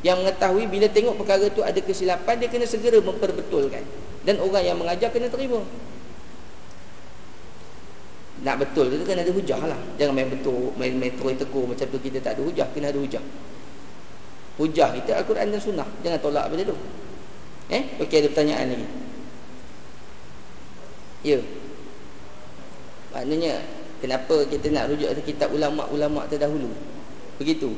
yang 0.00 0.24
mengetahui 0.24 0.72
bila 0.72 0.88
tengok 0.88 1.20
perkara 1.20 1.44
tu 1.52 1.60
ada 1.60 1.76
kesilapan 1.76 2.40
dia 2.40 2.48
kena 2.48 2.64
segera 2.64 3.04
memperbetulkan. 3.04 3.84
Dan 4.24 4.40
orang 4.40 4.64
yang 4.64 4.80
mengajar 4.80 5.12
kena 5.12 5.28
terima. 5.28 5.60
Nak 8.46 8.62
betul 8.62 8.86
tu 8.94 9.02
kena 9.02 9.26
ada 9.26 9.32
hujah 9.34 9.58
lah. 9.58 9.80
Jangan 9.98 10.14
main 10.14 10.30
betul, 10.30 10.70
main 10.78 10.94
main 10.94 11.10
terus 11.10 11.34
tegur 11.34 11.66
macam 11.66 11.82
tu 11.90 11.98
kita 11.98 12.22
tak 12.22 12.38
ada 12.38 12.46
hujah, 12.46 12.70
kena 12.70 12.94
ada 12.94 13.00
hujah. 13.02 13.24
Hujah 14.62 14.88
kita 14.94 15.18
Al-Quran 15.18 15.50
dan 15.50 15.58
Sunnah. 15.58 15.88
Jangan 16.06 16.22
tolak 16.22 16.46
benda 16.54 16.70
tu. 16.70 16.78
Eh, 17.74 17.98
okey 17.98 18.22
ada 18.22 18.30
pertanyaan 18.30 18.66
lagi. 18.70 18.88
Ya. 21.26 21.42
Maknanya 23.10 23.66
kenapa 23.98 24.46
kita 24.46 24.70
nak 24.70 24.94
rujuk 24.94 25.10
ke 25.18 25.34
kitab 25.34 25.50
ulama-ulama 25.50 26.30
terdahulu? 26.30 26.70
Begitu. 27.42 27.74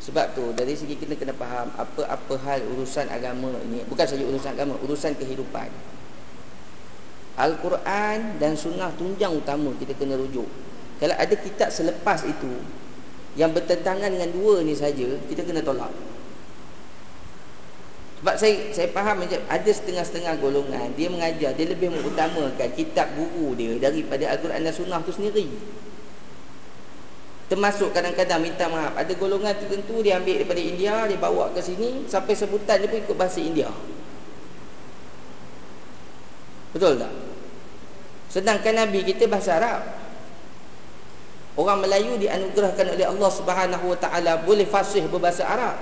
Sebab 0.00 0.32
tu 0.32 0.48
dari 0.56 0.72
segi 0.72 0.96
kita 0.96 1.12
kena 1.12 1.36
faham 1.36 1.68
apa-apa 1.76 2.34
hal 2.40 2.64
urusan 2.72 3.04
agama 3.12 3.52
ini 3.68 3.84
bukan 3.84 4.08
saja 4.08 4.24
urusan 4.24 4.56
agama, 4.56 4.80
urusan 4.80 5.12
kehidupan. 5.20 5.68
Al-Quran 7.40 8.36
dan 8.36 8.52
sunnah 8.54 8.92
tunjang 9.00 9.32
utama 9.32 9.72
kita 9.80 9.96
kena 9.96 10.20
rujuk. 10.20 10.46
Kalau 11.00 11.16
ada 11.16 11.34
kitab 11.34 11.72
selepas 11.72 12.20
itu 12.28 12.52
yang 13.38 13.56
bertentangan 13.56 14.12
dengan 14.12 14.28
dua 14.36 14.60
ni 14.60 14.76
saja, 14.76 15.16
kita 15.32 15.48
kena 15.48 15.64
tolak. 15.64 15.88
Sebab 18.20 18.36
saya 18.36 18.68
saya 18.76 18.88
faham 18.92 19.24
macam 19.24 19.40
ada 19.48 19.70
setengah-setengah 19.72 20.44
golongan 20.44 20.92
dia 20.92 21.08
mengajar 21.08 21.56
dia 21.56 21.66
lebih 21.72 21.88
mengutamakan 21.88 22.68
kitab 22.76 23.08
guru 23.16 23.56
dia 23.56 23.80
daripada 23.80 24.36
Al-Quran 24.36 24.60
dan 24.60 24.74
Sunnah 24.76 25.00
tu 25.00 25.08
sendiri. 25.08 25.48
Termasuk 27.48 27.96
kadang-kadang 27.96 28.44
minta 28.44 28.68
maaf 28.68 28.92
ada 28.92 29.12
golongan 29.16 29.56
tertentu 29.56 30.04
dia 30.04 30.20
ambil 30.20 30.36
daripada 30.36 30.60
India 30.60 31.08
dia 31.08 31.16
bawa 31.16 31.48
ke 31.56 31.64
sini 31.64 32.04
sampai 32.12 32.36
sebutan 32.36 32.84
dia 32.84 32.92
pun 32.92 33.00
ikut 33.00 33.16
bahasa 33.16 33.40
India. 33.40 33.72
Betul 36.76 37.00
tak? 37.00 37.29
Sedangkan 38.30 38.78
Nabi 38.78 39.02
kita 39.02 39.26
bahasa 39.26 39.58
Arab. 39.58 39.82
Orang 41.58 41.82
Melayu 41.82 42.14
dianugerahkan 42.16 42.94
oleh 42.94 43.04
Allah 43.04 43.30
Subhanahu 43.34 43.84
Wa 43.90 43.98
Taala 43.98 44.38
boleh 44.46 44.64
fasih 44.64 45.10
berbahasa 45.10 45.42
Arab. 45.42 45.76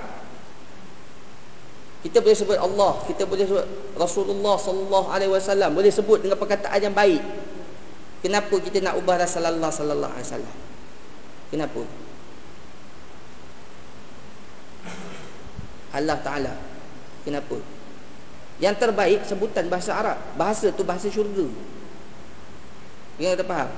Kita 2.01 2.23
boleh 2.23 2.35
sebut 2.35 2.57
Allah, 2.57 2.95
kita 3.05 3.27
boleh 3.27 3.45
sebut 3.45 3.65
Rasulullah 3.99 4.55
sallallahu 4.55 5.07
alaihi 5.11 5.31
wasallam, 5.35 5.75
boleh 5.75 5.91
sebut 5.91 6.23
dengan 6.23 6.39
perkataan 6.39 6.79
yang 6.79 6.95
baik. 6.95 7.19
Kenapa 8.23 8.55
kita 8.55 8.81
nak 8.81 8.97
ubah 8.97 9.19
Rasulullah 9.19 9.69
sallallahu 9.69 10.11
alaihi 10.11 10.27
wasallam? 10.27 10.55
Kenapa? 11.53 11.81
Allah 15.93 16.17
Taala. 16.23 16.53
Kenapa? 17.27 17.57
Yang 18.59 18.75
terbaik 18.79 19.19
sebutan 19.27 19.67
bahasa 19.67 19.91
Arab. 19.95 20.17
Bahasa 20.39 20.71
tu 20.71 20.87
bahasa 20.87 21.11
syurga. 21.11 21.47
Yang 23.19 23.39
kita 23.39 23.45
faham? 23.45 23.69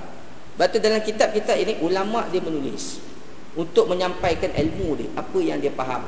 Batu 0.56 0.78
dalam 0.78 1.02
kitab-kitab 1.02 1.58
ini 1.58 1.74
ulama 1.82 2.30
dia 2.30 2.40
menulis 2.40 3.02
untuk 3.58 3.90
menyampaikan 3.90 4.54
ilmu 4.54 4.96
dia, 4.96 5.10
apa 5.18 5.40
yang 5.42 5.58
dia 5.58 5.74
faham. 5.74 6.06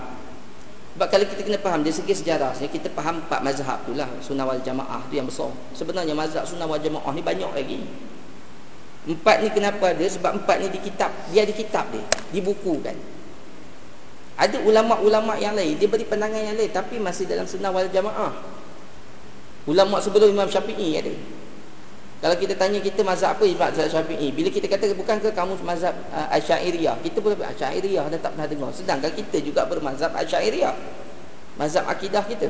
Sebab 0.94 1.08
kalau 1.10 1.26
kita 1.26 1.42
kena 1.42 1.58
faham 1.58 1.82
dari 1.82 1.98
segi 1.98 2.14
sejarah, 2.14 2.54
kita 2.54 2.94
faham 2.94 3.26
empat 3.26 3.42
mazhab 3.42 3.82
tu 3.90 3.98
lah, 3.98 4.06
sunnah 4.22 4.46
wal 4.46 4.62
jamaah 4.62 5.02
tu 5.10 5.18
yang 5.18 5.26
besar. 5.26 5.50
Sebenarnya 5.74 6.14
mazhab 6.14 6.46
sunnah 6.46 6.70
wal 6.70 6.78
jamaah 6.78 7.10
ni 7.18 7.26
banyak 7.26 7.50
lagi. 7.50 7.82
Empat 9.10 9.42
ni 9.42 9.50
kenapa 9.50 9.90
ada? 9.90 10.06
Sebab 10.06 10.46
empat 10.46 10.56
ni 10.62 10.68
di 10.70 10.80
kitab, 10.86 11.10
dia 11.34 11.44
di 11.44 11.52
kitab 11.58 11.90
dia, 11.90 12.06
di 12.30 12.40
buku 12.40 12.78
kan. 12.86 12.96
Ada 14.38 14.62
ulama-ulama 14.62 15.34
yang 15.42 15.58
lain, 15.58 15.82
dia 15.82 15.90
beri 15.90 16.06
pandangan 16.06 16.40
yang 16.40 16.56
lain 16.56 16.70
tapi 16.70 17.02
masih 17.02 17.26
dalam 17.26 17.50
sunnah 17.50 17.74
wal 17.74 17.90
jamaah. 17.90 18.32
Ulama 19.66 19.98
sebelum 19.98 20.30
Imam 20.30 20.46
Syafi'i 20.46 20.94
ada. 21.02 21.14
Kalau 22.24 22.40
kita 22.40 22.56
tanya 22.56 22.80
kita 22.80 23.04
mazhab 23.04 23.36
apa 23.36 23.44
mazhab 23.44 23.84
Syafi'i? 23.92 24.32
Bila 24.32 24.48
kita 24.48 24.72
kata 24.72 24.96
bukankah 24.96 25.36
kamu 25.36 25.60
mazhab 25.68 25.92
uh, 26.16 26.32
Asy'ariyah? 26.32 27.04
Kita 27.04 27.20
boleh 27.20 27.36
Asy'ariyah 27.36 28.08
dah 28.08 28.20
tak 28.24 28.40
pernah 28.40 28.48
dengar. 28.48 28.72
Sedangkan 28.72 29.12
kita 29.12 29.44
juga 29.44 29.68
bermazhab 29.68 30.16
Asy'ariyah. 30.16 30.72
Mazhab 31.60 31.84
akidah 31.84 32.24
kita. 32.24 32.48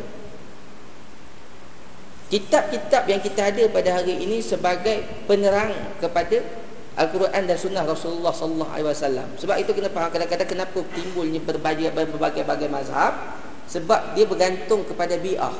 Kitab-kitab 2.29 3.09
yang 3.09 3.17
kita 3.25 3.49
ada 3.49 3.63
pada 3.73 3.89
hari 3.97 4.21
ini 4.21 4.45
sebagai 4.45 5.25
penerang 5.25 5.73
kepada 5.97 6.45
Al-Quran 6.93 7.49
dan 7.49 7.57
Sunnah 7.57 7.81
Rasulullah 7.81 8.29
sallallahu 8.29 8.69
alaihi 8.69 8.89
wasallam. 8.93 9.25
Sebab 9.41 9.57
itu 9.57 9.73
kena 9.73 9.89
faham 9.89 10.13
kadang-kadang 10.13 10.49
kenapa 10.53 10.85
timbulnya 10.93 11.41
berbagai 11.41 11.89
berbagai 11.89 12.69
mazhab 12.69 13.41
sebab 13.65 14.13
dia 14.13 14.29
bergantung 14.29 14.85
kepada 14.85 15.17
bi'ah, 15.17 15.55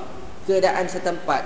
keadaan 0.46 0.86
setempat, 0.86 1.42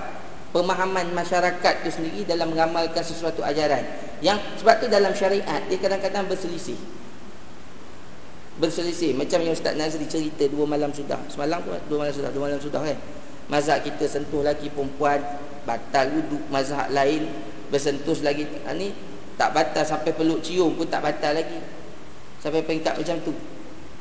pemahaman 0.50 1.12
masyarakat 1.12 1.74
itu 1.84 1.90
sendiri 1.92 2.20
dalam 2.24 2.52
mengamalkan 2.52 3.04
sesuatu 3.04 3.44
ajaran 3.44 3.84
yang 4.24 4.40
sebab 4.58 4.80
tu 4.80 4.86
dalam 4.88 5.12
syariat 5.12 5.60
dia 5.68 5.78
kadang-kadang 5.78 6.24
berselisih 6.26 6.78
berselisih 8.58 9.14
macam 9.14 9.38
yang 9.44 9.54
Ustaz 9.54 9.78
Nazri 9.78 10.08
cerita 10.10 10.48
dua 10.50 10.66
malam 10.66 10.90
sudah 10.90 11.20
semalam 11.30 11.62
pun 11.62 11.78
dua 11.86 12.06
malam 12.06 12.14
sudah 12.16 12.30
dua 12.34 12.42
malam 12.50 12.58
sudah 12.58 12.80
kan 12.82 12.98
mazhab 13.46 13.84
kita 13.84 14.08
sentuh 14.10 14.42
lagi 14.42 14.66
perempuan 14.72 15.22
batal 15.62 16.10
wuduk 16.10 16.42
mazhab 16.50 16.90
lain 16.90 17.28
bersentuh 17.68 18.16
lagi 18.24 18.48
ha, 18.64 18.72
ni 18.72 18.90
Tak 19.38 19.54
batal 19.54 19.86
sampai 19.86 20.10
peluk 20.10 20.42
cium 20.42 20.74
pun 20.74 20.90
tak 20.90 20.98
batal 20.98 21.30
lagi. 21.30 21.62
Sampai 22.42 22.58
peringkat 22.66 22.98
macam 22.98 23.16
tu. 23.22 23.30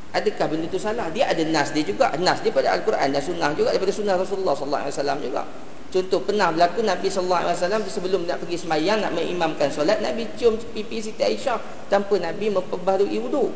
Adakah 0.10 0.46
benda 0.50 0.66
tu 0.66 0.82
salah? 0.82 1.14
Dia 1.14 1.30
ada 1.30 1.46
nas 1.46 1.70
dia 1.70 1.86
juga. 1.86 2.10
Nas 2.18 2.42
dia 2.42 2.50
pada 2.50 2.74
Al-Quran 2.74 3.14
dan 3.14 3.22
sunnah 3.22 3.54
juga 3.54 3.70
daripada 3.70 3.94
sunnah 3.94 4.18
Rasulullah 4.18 4.58
sallallahu 4.58 4.84
alaihi 4.90 4.98
wasallam 4.98 5.20
juga. 5.22 5.42
Contoh 5.88 6.20
pernah 6.20 6.52
berlaku 6.52 6.84
Nabi 6.84 7.08
sallallahu 7.08 7.48
alaihi 7.48 7.58
wasallam 7.64 7.84
sebelum 7.88 8.22
nak 8.28 8.44
pergi 8.44 8.60
semayang 8.60 9.00
nak 9.00 9.16
mengimamkan 9.16 9.72
solat 9.72 10.04
Nabi 10.04 10.28
cium 10.36 10.60
pipi 10.76 11.00
Siti 11.00 11.24
Aisyah 11.24 11.88
tanpa 11.88 12.20
Nabi 12.20 12.52
memperbaharui 12.52 13.16
wuduk. 13.24 13.56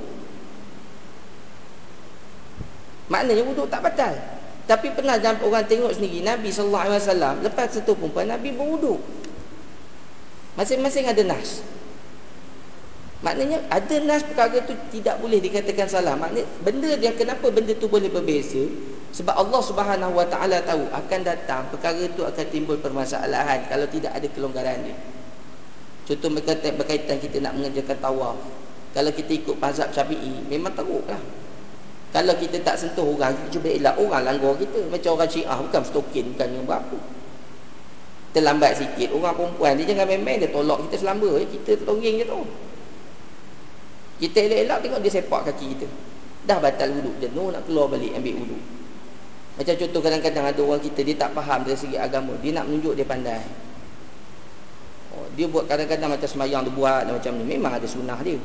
Maknanya 3.11 3.43
wuduk 3.43 3.67
tak 3.67 3.83
batal. 3.83 4.15
Tapi 4.63 4.95
pernah 4.95 5.19
orang 5.19 5.67
tengok 5.67 5.91
sendiri 5.91 6.23
Nabi 6.23 6.47
sallallahu 6.47 6.85
alaihi 6.87 7.03
wasallam 7.03 7.35
lepas 7.43 7.67
satu 7.75 7.99
perempuan 7.99 8.31
Nabi 8.31 8.55
berwuduk. 8.55 9.03
Masing-masing 10.55 11.11
ada 11.11 11.19
nas. 11.27 11.59
Maknanya 13.19 13.59
ada 13.67 13.95
nas 14.07 14.23
perkara 14.23 14.63
tu 14.63 14.71
tidak 14.95 15.19
boleh 15.19 15.43
dikatakan 15.43 15.91
salah. 15.91 16.15
Maknanya 16.15 16.47
benda 16.63 16.95
dia 16.95 17.11
kenapa 17.11 17.51
benda 17.51 17.75
tu 17.75 17.91
boleh 17.91 18.07
berbeza? 18.07 18.71
Sebab 19.11 19.35
Allah 19.35 19.61
Subhanahu 19.61 20.13
Wa 20.15 20.27
Taala 20.31 20.63
tahu 20.63 20.87
akan 20.87 21.19
datang 21.27 21.67
perkara 21.67 22.07
tu 22.15 22.23
akan 22.23 22.45
timbul 22.47 22.79
permasalahan 22.79 23.67
kalau 23.67 23.83
tidak 23.91 24.15
ada 24.15 24.27
kelonggaran 24.31 24.87
dia. 24.87 24.95
Contoh 26.07 26.31
berkaitan, 26.31 26.79
berkaitan 26.79 27.17
kita 27.19 27.43
nak 27.43 27.59
mengerjakan 27.59 27.99
tawaf. 27.99 28.39
Kalau 28.91 29.11
kita 29.11 29.31
ikut 29.35 29.55
mazhab 29.59 29.91
Syafi'i 29.91 30.47
memang 30.47 30.71
teruklah. 30.75 31.19
Kalau 32.11 32.35
kita 32.35 32.59
tak 32.59 32.75
sentuh 32.75 33.07
orang, 33.07 33.31
kita 33.39 33.59
cuba 33.59 33.67
elak 33.71 33.95
orang 33.95 34.23
langgar 34.27 34.51
kita. 34.59 34.83
Macam 34.91 35.15
orang 35.15 35.31
syiah, 35.31 35.55
bukan 35.55 35.83
stokin, 35.87 36.35
bukan 36.35 36.47
yang 36.51 36.65
berapa. 36.67 36.97
Terlambat 38.35 38.83
sikit, 38.83 39.15
orang 39.15 39.35
perempuan 39.35 39.79
dia 39.79 39.95
jangan 39.95 40.11
main-main, 40.11 40.43
dia 40.43 40.51
tolak 40.51 40.83
kita 40.87 41.07
selamba. 41.07 41.39
Kita 41.39 41.71
tertongging 41.79 42.19
je 42.19 42.25
tu. 42.27 42.43
Kita 44.27 44.37
elak-elak 44.43 44.77
tengok 44.83 44.99
dia 45.07 45.11
sepak 45.15 45.41
kaki 45.47 45.65
kita. 45.71 45.87
Dah 46.43 46.59
batal 46.59 46.91
wuduk, 46.99 47.15
jenuh 47.23 47.47
nak 47.47 47.63
keluar 47.63 47.87
balik 47.87 48.11
ambil 48.11 48.43
wuduk. 48.43 48.61
Macam 49.61 49.77
contoh 49.77 50.01
kadang-kadang 50.01 50.45
ada 50.49 50.61
orang 50.65 50.81
kita, 50.81 51.05
dia 51.05 51.13
tak 51.13 51.37
faham 51.37 51.61
dari 51.61 51.77
segi 51.77 51.93
agama. 51.93 52.33
Dia 52.41 52.57
nak 52.57 52.65
menunjuk 52.65 52.97
dia 52.97 53.05
pandai. 53.05 53.45
Oh, 55.13 55.29
dia 55.37 55.45
buat 55.45 55.69
kadang-kadang 55.69 56.17
macam 56.17 56.25
semayang 56.25 56.65
dia 56.65 56.73
buat 56.73 57.05
macam 57.05 57.31
ni. 57.37 57.45
Memang 57.45 57.77
ada 57.77 57.85
sunnah 57.85 58.17
dia. 58.25 58.41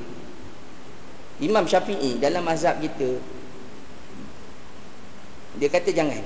Imam 1.41 1.65
Syafi'i 1.65 2.21
dalam 2.21 2.45
mazhab 2.45 2.77
kita 2.85 3.17
dia 5.57 5.73
kata 5.73 5.89
jangan. 5.89 6.21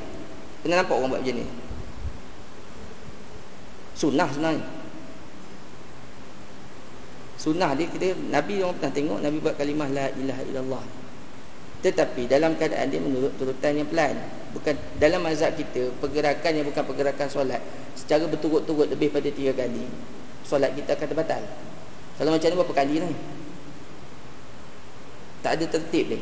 Kena 0.66 0.82
nampak 0.82 0.98
orang 0.98 1.14
buat 1.14 1.22
macam 1.22 1.38
ni. 1.38 1.46
Sunnah 3.94 4.26
sebenarnya. 4.26 4.66
Sunnah 7.38 7.70
dia 7.78 7.86
kata 7.86 8.18
Nabi 8.26 8.58
orang 8.58 8.74
pernah 8.74 8.90
tengok 8.90 9.18
Nabi 9.22 9.36
buat 9.38 9.54
kalimah 9.54 9.86
la 9.94 10.10
ilaha 10.18 10.42
illallah. 10.50 10.84
Tetapi 11.80 12.28
dalam 12.28 12.56
keadaan 12.60 12.92
dia 12.92 13.00
menurut 13.00 13.32
turutan 13.40 13.72
yang 13.72 13.88
pelan. 13.88 14.16
Bukan 14.52 14.74
dalam 14.98 15.24
mazhab 15.24 15.54
kita 15.56 15.94
pergerakan 16.02 16.52
yang 16.52 16.66
bukan 16.66 16.84
pergerakan 16.84 17.28
solat 17.30 17.62
secara 17.96 18.26
berturut-turut 18.26 18.90
lebih 18.90 19.08
pada 19.08 19.30
tiga 19.32 19.56
kali. 19.56 19.88
Solat 20.44 20.76
kita 20.76 20.98
akan 20.98 21.06
terbatal. 21.06 21.42
Kalau 22.20 22.30
macam 22.36 22.48
ni 22.52 22.56
berapa 22.58 22.74
kali 22.76 22.94
ni? 23.00 23.12
Tak 25.40 25.56
ada 25.56 25.64
tertib 25.64 26.04
ni. 26.12 26.20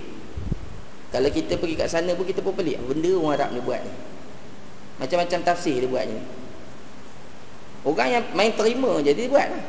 Kalau 1.08 1.28
kita 1.32 1.56
pergi 1.56 1.74
kat 1.74 1.88
sana 1.88 2.12
pun 2.12 2.28
kita 2.28 2.44
pun 2.44 2.52
pelik 2.52 2.76
Benda 2.84 3.08
orang 3.16 3.32
Arab 3.40 3.48
ni 3.56 3.60
buat 3.64 3.80
ni 3.80 3.92
Macam-macam 5.00 5.38
tafsir 5.40 5.80
dia 5.80 5.88
buat 5.88 6.04
ni 6.04 6.20
Orang 7.88 8.08
yang 8.12 8.24
main 8.36 8.52
terima 8.52 9.00
je 9.00 9.16
dia 9.16 9.30
buat 9.32 9.48
lah 9.48 9.62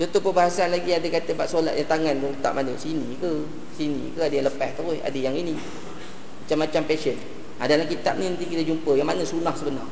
Contoh 0.00 0.32
perbahasan 0.32 0.72
lagi 0.72 0.96
ada 0.96 1.04
kata 1.04 1.36
Bak 1.36 1.44
solat 1.52 1.76
yang 1.76 1.84
tangan 1.84 2.16
tu 2.24 2.32
tak 2.40 2.56
mana 2.56 2.72
Sini 2.80 3.20
ke? 3.20 3.44
Sini 3.76 4.16
ke? 4.16 4.24
Ada 4.24 4.34
yang 4.40 4.46
lepas 4.48 4.72
terus 4.72 4.96
Ada 5.04 5.18
yang 5.20 5.36
ini. 5.36 5.52
Macam-macam 6.40 6.82
passion. 6.88 7.20
Ha, 7.60 7.68
Dalam 7.68 7.84
kitab 7.84 8.16
ni 8.16 8.32
nanti 8.32 8.48
kita 8.48 8.64
jumpa 8.64 8.96
Yang 8.96 9.08
mana 9.12 9.22
sunnah 9.28 9.52
sebenar. 9.52 9.84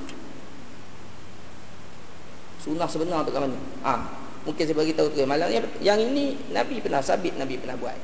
Sunnah 2.64 2.88
sebenar 2.88 3.20
tu 3.28 3.36
kat 3.36 3.40
mana? 3.44 3.58
Ha, 3.84 3.92
Mungkin 4.48 4.64
saya 4.64 4.76
bagi 4.80 4.96
tahu 4.96 5.12
tu 5.12 5.20
Malam 5.28 5.52
yang, 5.52 5.68
yang 5.84 6.00
ini 6.00 6.40
Nabi 6.56 6.80
pernah 6.80 7.04
sabit 7.04 7.36
Nabi 7.36 7.60
pernah 7.60 7.76
buat. 7.76 7.98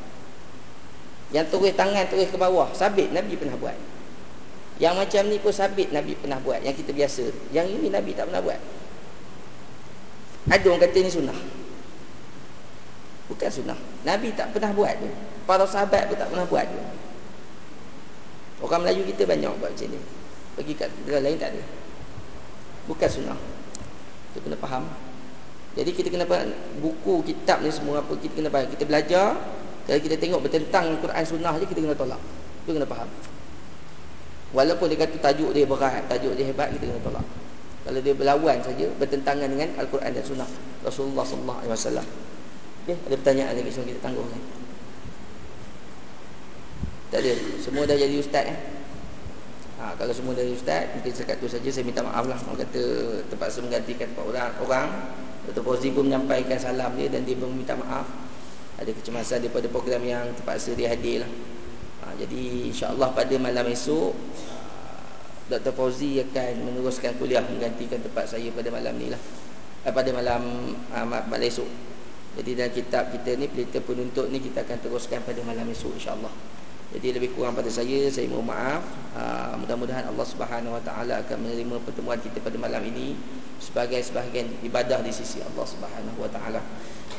Yang 1.33 1.57
turis 1.57 1.73
tangan 1.73 2.05
turis 2.13 2.29
ke 2.29 2.37
bawah 2.37 2.69
Sabit 2.77 3.17
Nabi 3.17 3.33
pernah 3.41 3.57
buat. 3.57 3.75
Yang 4.77 4.95
macam 5.01 5.23
ni 5.33 5.41
pun 5.41 5.57
sabit 5.57 5.89
Nabi 5.89 6.21
pernah 6.21 6.37
buat. 6.45 6.61
Yang 6.61 6.85
kita 6.85 6.93
biasa. 6.93 7.25
Yang 7.49 7.81
ini 7.81 7.89
Nabi 7.89 8.13
tak 8.13 8.29
pernah 8.29 8.45
buat. 8.45 8.61
Ada 10.53 10.67
orang 10.69 10.83
kata 10.85 10.99
ni 11.01 11.09
sunnah 11.09 11.64
Bukan 13.29 13.49
sunnah. 13.49 13.79
Nabi 14.05 14.37
tak 14.37 14.53
pernah 14.53 14.69
buat 14.77 15.01
tu 15.01 15.09
Para 15.49 15.65
sahabat 15.65 16.13
pun 16.13 16.17
tak 16.21 16.29
pernah 16.29 16.45
buat 16.45 16.65
tu 16.69 16.81
Orang 18.65 18.85
Melayu 18.85 19.05
kita 19.09 19.29
banyak 19.29 19.51
buat 19.61 19.71
macam 19.77 19.89
ni. 19.93 20.01
Pergi 20.55 20.73
kat 20.79 20.89
negara 21.05 21.21
lain 21.27 21.37
tak 21.37 21.53
ada. 21.53 21.63
Bukan 22.89 23.09
sunnah. 23.09 23.39
Kita 24.33 24.39
kena 24.45 24.57
faham. 24.57 24.85
Jadi 25.75 25.91
kita 25.91 26.09
kena 26.09 26.25
faham 26.25 26.55
Buku, 26.79 27.27
kitab 27.27 27.67
ni 27.67 27.69
semua 27.75 28.01
apa 28.01 28.15
Kita 28.17 28.33
kena 28.41 28.49
faham. 28.49 28.69
Kita 28.73 28.85
belajar 28.89 29.37
kalau 29.85 30.01
kita 30.01 30.17
tengok 30.17 30.41
bertentang 30.49 30.97
Quran 30.97 31.25
sunnah 31.29 31.53
je 31.61 31.69
kita 31.69 31.81
kena 31.85 31.93
tolak. 31.93 32.21
Kita 32.65 32.81
kena 32.81 32.89
faham. 32.89 33.09
Walaupun 34.57 34.87
dia 34.89 34.99
kata 35.05 35.17
tajuk 35.21 35.51
dia 35.53 35.69
berat, 35.69 36.09
tajuk 36.09 36.33
dia 36.41 36.49
hebat 36.49 36.73
kita 36.73 36.89
kena 36.89 37.01
tolak. 37.05 37.27
Kalau 37.85 38.01
dia 38.01 38.17
berlawan 38.17 38.65
saja 38.65 38.89
bertentangan 38.97 39.45
dengan 39.45 39.77
Al-Quran 39.77 40.09
dan 40.17 40.25
sunnah. 40.25 40.49
Rasulullah 40.81 41.29
sallallahu 41.29 41.69
Okey, 42.85 43.01
ada 43.01 43.17
pertanyaan 43.17 43.57
lagi 43.57 43.73
sebelum 43.73 43.89
kita 43.97 44.01
tangguh 44.05 44.27
ni. 44.29 44.41
Tak 47.09 47.19
ada. 47.25 47.33
Semua 47.65 47.89
dah 47.89 47.97
jadi 47.97 48.15
ustaz 48.21 48.45
eh? 48.45 48.59
Ha, 49.81 49.97
kalau 49.97 50.13
semua 50.13 50.37
dah 50.37 50.45
jadi 50.45 50.53
ustaz, 50.53 50.93
mungkin 50.93 51.13
sekat 51.17 51.41
tu 51.41 51.49
saja 51.49 51.69
saya 51.73 51.85
minta 51.89 52.05
maaf 52.05 52.29
lah. 52.29 52.37
Orang 52.45 52.61
kata 52.61 52.83
terpaksa 53.33 53.65
menggantikan 53.65 54.13
tempat 54.13 54.25
orang. 54.29 54.53
orang. 54.61 54.89
Dr. 55.49 55.65
Fauzi 55.65 55.93
pun 55.93 56.09
menyampaikan 56.09 56.57
salam 56.57 56.93
dia 56.97 57.09
dan 57.13 57.25
dia 57.29 57.37
pun 57.37 57.53
minta 57.53 57.77
maaf 57.77 58.09
ada 58.81 58.91
kecemasan 58.91 59.45
daripada 59.45 59.69
program 59.69 60.01
yang 60.05 60.25
terpaksa 60.37 60.73
dia 60.73 60.93
hadir 60.93 61.25
lah. 61.25 61.31
Ha, 62.05 62.17
jadi 62.21 62.69
insyaAllah 62.69 63.17
pada 63.17 63.35
malam 63.41 63.65
esok 63.73 64.13
Dr. 65.49 65.73
Fauzi 65.77 66.21
akan 66.25 66.69
meneruskan 66.69 67.17
kuliah 67.21 67.45
menggantikan 67.45 68.01
tempat 68.01 68.29
saya 68.33 68.49
pada 68.53 68.73
malam 68.73 68.97
ni 68.97 69.13
lah 69.13 69.21
eh, 69.85 69.93
pada 69.93 70.09
malam 70.13 70.73
uh, 70.93 71.05
malam 71.05 71.45
esok 71.45 71.69
jadi 72.35 72.51
dalam 72.59 72.73
kitab 72.75 73.15
kita 73.15 73.39
ni 73.39 73.47
pelita 73.47 73.79
penuntut 73.79 74.27
ni 74.27 74.43
kita 74.43 74.67
akan 74.67 74.79
teruskan 74.83 75.23
pada 75.23 75.39
malam 75.47 75.71
esok 75.71 75.95
insyaAllah. 75.95 76.35
Jadi 76.95 77.15
lebih 77.15 77.35
kurang 77.35 77.55
pada 77.55 77.71
saya 77.71 78.11
saya 78.11 78.27
mohon 78.27 78.51
maaf. 78.51 78.83
Uh, 79.15 79.55
mudah-mudahan 79.63 80.11
Allah 80.11 80.27
Subhanahu 80.27 80.75
Wa 80.79 80.83
Taala 80.83 81.23
akan 81.23 81.37
menerima 81.47 81.79
pertemuan 81.87 82.19
kita 82.19 82.43
pada 82.43 82.59
malam 82.59 82.83
ini 82.91 83.15
sebagai 83.63 84.03
sebahagian 84.03 84.51
ibadah 84.67 84.99
di 85.07 85.15
sisi 85.15 85.39
Allah 85.47 85.63
Subhanahu 85.63 86.19
Wa 86.27 86.31
Taala. 86.35 86.61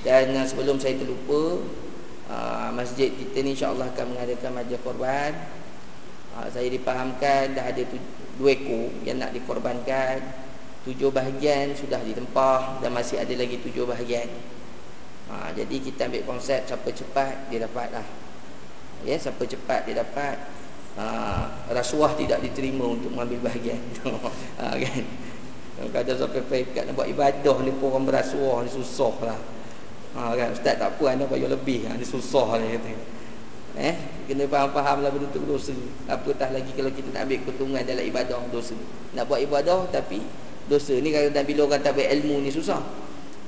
Dan 0.04 0.36
uh, 0.36 0.44
sebelum 0.44 0.84
saya 0.84 1.00
terlupa 1.00 1.64
uh, 2.28 2.70
Masjid 2.76 3.08
kita 3.08 3.40
ni 3.40 3.56
insyaAllah 3.56 3.88
akan 3.96 4.06
mengadakan 4.16 4.52
majlis 4.52 4.80
korban. 4.84 5.32
Saya 6.36 6.68
dipahamkan 6.68 7.56
dah 7.56 7.64
ada 7.64 7.80
tu, 7.88 7.96
dua 8.36 8.60
ekor 8.60 8.92
yang 9.08 9.24
nak 9.24 9.32
dikorbankan. 9.32 10.20
Tujuh 10.84 11.10
bahagian 11.10 11.74
sudah 11.74 11.98
ditempah 12.06 12.84
Dan 12.84 12.94
masih 12.94 13.18
ada 13.18 13.34
lagi 13.34 13.58
tujuh 13.58 13.90
bahagian 13.90 14.30
uh, 15.32 15.50
Jadi 15.54 15.76
kita 15.82 16.10
ambil 16.12 16.24
konsep 16.26 16.66
Siapa 16.66 16.90
cepat 16.92 17.50
dia 17.54 17.64
dapat 17.64 17.90
lah 17.94 18.08
Ya, 19.06 19.22
siapa 19.22 19.46
cepat 19.46 19.86
dia 19.86 20.02
dapat 20.02 20.36
uh, 20.98 21.46
Rasuah 21.70 22.18
tidak 22.18 22.42
diterima 22.42 22.90
untuk 22.90 23.14
mengambil 23.14 23.52
bahagian 23.52 23.78
uh, 24.06 24.76
kan? 24.84 25.04
Kadang 25.76 26.18
sampai 26.18 26.42
pekat 26.42 26.88
nak 26.88 26.96
buat 26.96 27.12
ibadah 27.12 27.56
ni 27.62 27.76
pun 27.76 27.92
orang 27.92 28.08
berasuah 28.08 28.64
ni 28.64 28.72
susah 28.72 29.16
lah 29.28 29.40
Ha 30.16 30.32
kan 30.32 30.56
ustaz 30.56 30.80
tak 30.80 30.96
puan 30.96 31.20
dah 31.20 31.28
bayar 31.28 31.52
lebih. 31.52 31.92
Ha 31.92 32.00
ni 32.00 32.08
susah 32.08 32.56
ni 32.64 32.80
kata. 32.80 32.92
Eh, 33.76 33.96
kena 34.32 34.48
faham-fahamlah 34.48 35.12
benda 35.12 35.28
tu 35.36 35.44
dosa. 35.44 35.76
Apatah 36.08 36.56
lagi 36.56 36.72
kalau 36.72 36.88
kita 36.88 37.12
nak 37.12 37.28
ambil 37.28 37.44
keuntungan 37.44 37.84
dalam 37.84 38.08
ibadah 38.08 38.40
dosa. 38.48 38.80
Nak 39.12 39.28
buat 39.28 39.44
ibadah 39.44 39.92
tapi 39.92 40.24
dosa. 40.72 40.96
Ni 40.96 41.12
kadang 41.12 41.44
bila 41.44 41.68
orang 41.68 41.84
tak 41.84 42.00
berilmu 42.00 42.40
ni 42.40 42.56
susah. 42.56 42.80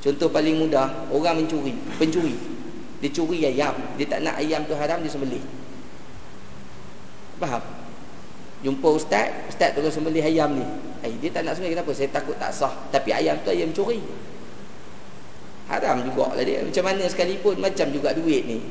Contoh 0.07 0.31
paling 0.31 0.55
mudah, 0.55 1.11
orang 1.11 1.43
mencuri, 1.43 1.75
pencuri. 1.99 2.31
Dia 3.03 3.11
curi 3.11 3.43
ayam, 3.43 3.75
dia 3.99 4.07
tak 4.07 4.23
nak 4.23 4.39
ayam 4.39 4.63
tu 4.63 4.71
haram 4.71 5.03
dia 5.03 5.11
sembelih. 5.11 5.43
Faham? 7.43 7.59
Jumpa 8.63 8.87
ustaz, 8.87 9.51
ustaz 9.51 9.75
tolong 9.75 9.91
sembelih 9.91 10.23
ayam 10.23 10.55
ni. 10.55 10.63
Eh, 11.03 11.11
dia 11.19 11.35
tak 11.35 11.43
nak 11.43 11.59
sembelih 11.59 11.75
kenapa? 11.75 11.91
Saya 11.91 12.07
takut 12.07 12.39
tak 12.39 12.55
sah. 12.55 12.71
Tapi 12.87 13.11
ayam 13.11 13.35
tu 13.43 13.51
ayam 13.51 13.75
curi. 13.75 13.99
Haram 15.67 15.99
juga 15.99 16.31
lah 16.31 16.43
dia 16.47 16.63
Macam 16.63 16.83
mana 16.87 17.03
sekalipun 17.11 17.59
Macam 17.59 17.91
juga 17.91 18.15
duit 18.15 18.47
ni 18.47 18.63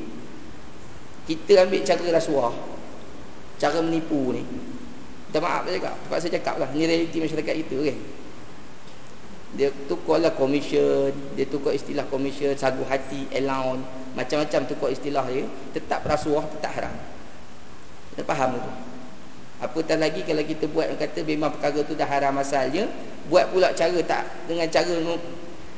Kita 1.29 1.69
ambil 1.69 1.85
cara 1.85 2.05
rasuah 2.09 2.53
Cara 3.61 3.85
menipu 3.85 4.33
ni 4.33 4.41
Minta 5.29 5.37
maaf 5.37 5.69
saya 5.69 5.77
cakap 5.77 5.93
Tempat 6.01 6.19
saya 6.25 6.31
cakap 6.41 6.55
lah 6.57 6.69
Ini 6.73 6.83
realiti 6.89 7.17
masyarakat 7.21 7.55
itu 7.61 7.77
kan 7.85 7.97
dia 9.55 9.71
tukarlah 9.87 10.35
commission 10.35 11.15
dia 11.39 11.47
tukar 11.47 11.71
istilah 11.71 12.03
commission 12.11 12.51
sagu 12.59 12.83
hati 12.83 13.29
allowance. 13.31 13.85
Macam-macam 14.17 14.67
tukar 14.67 14.89
istilah 14.91 15.23
dia 15.31 15.47
tetap 15.71 16.03
rasuah 16.03 16.43
tetap 16.57 16.71
haram. 16.75 16.95
Kita 18.11 18.27
faham 18.27 18.59
tu? 18.59 18.71
Apatah 19.57 19.97
lagi 19.97 20.21
kalau 20.27 20.43
kita 20.43 20.69
buat 20.69 20.89
kata 20.99 21.23
memang 21.23 21.55
perkara 21.55 21.81
tu 21.85 21.97
dah 21.97 22.05
haram 22.05 22.35
asalnya 22.37 22.91
buat 23.31 23.49
pula 23.49 23.73
cara 23.73 23.97
tak 24.05 24.25
dengan 24.45 24.69
cara 24.69 24.95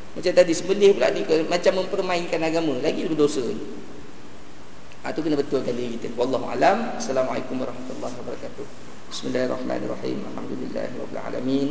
macam 0.10 0.34
tadi 0.36 0.52
sebelih 0.52 0.98
pula 0.98 1.14
ni 1.16 1.22
macam 1.48 1.86
mempermainkan 1.86 2.42
agama 2.44 2.76
lagi 2.82 3.06
lebih 3.06 3.16
dosa 3.16 3.46
ha, 5.06 5.16
tu 5.16 5.24
kena 5.24 5.40
betulkan 5.40 5.72
diri 5.72 5.96
kita. 5.96 6.12
Wallahu 6.20 6.50
alam. 6.50 6.98
Assalamualaikum 7.00 7.62
warahmatullahi 7.62 8.14
wabarakatuh. 8.20 8.66
Bismillahirrahmanirrahim. 9.16 10.18
Alhamdulillahirabbil 10.34 11.22
alamin 11.24 11.70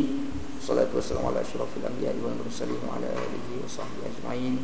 Salatu 0.69 1.01
wassalamu 1.01 1.33
ala 1.33 1.41
asyrafil 1.41 1.81
anbiya 1.81 2.13
wal 2.21 2.37
mursalin 2.45 2.77
wa 2.85 3.01
ala 3.01 3.09
alihi 3.09 3.57
wa 3.57 3.65
sahbihi 3.65 4.05
ajma'in. 4.05 4.61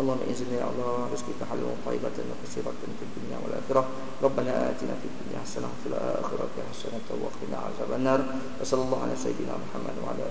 Allahumma 0.00 0.24
izzina 0.24 0.64
ya 0.64 0.64
Allah 0.64 1.12
rizqika 1.12 1.44
halal 1.44 1.68
wa 1.68 1.76
tayyibatan 1.84 2.24
wa 2.24 2.40
katsiratan 2.40 2.88
fid 2.96 3.12
dunya 3.12 3.36
wal 3.36 3.52
akhirah. 3.60 3.84
Rabbana 4.24 4.72
atina 4.72 4.96
fid 4.96 5.12
dunya 5.12 5.44
hasanah 5.44 5.68
wa 5.68 5.76
fil 5.84 5.92
akhirati 5.92 6.56
hasanah 6.56 7.04
wa 7.20 7.28
qina 7.36 7.68
azabannar. 7.68 8.20
Wa 8.32 8.64
sallallahu 8.64 9.04
ala 9.04 9.12
sayyidina 9.12 9.52
Muhammad 9.52 9.92
wa 10.00 10.16
ala 10.16 10.24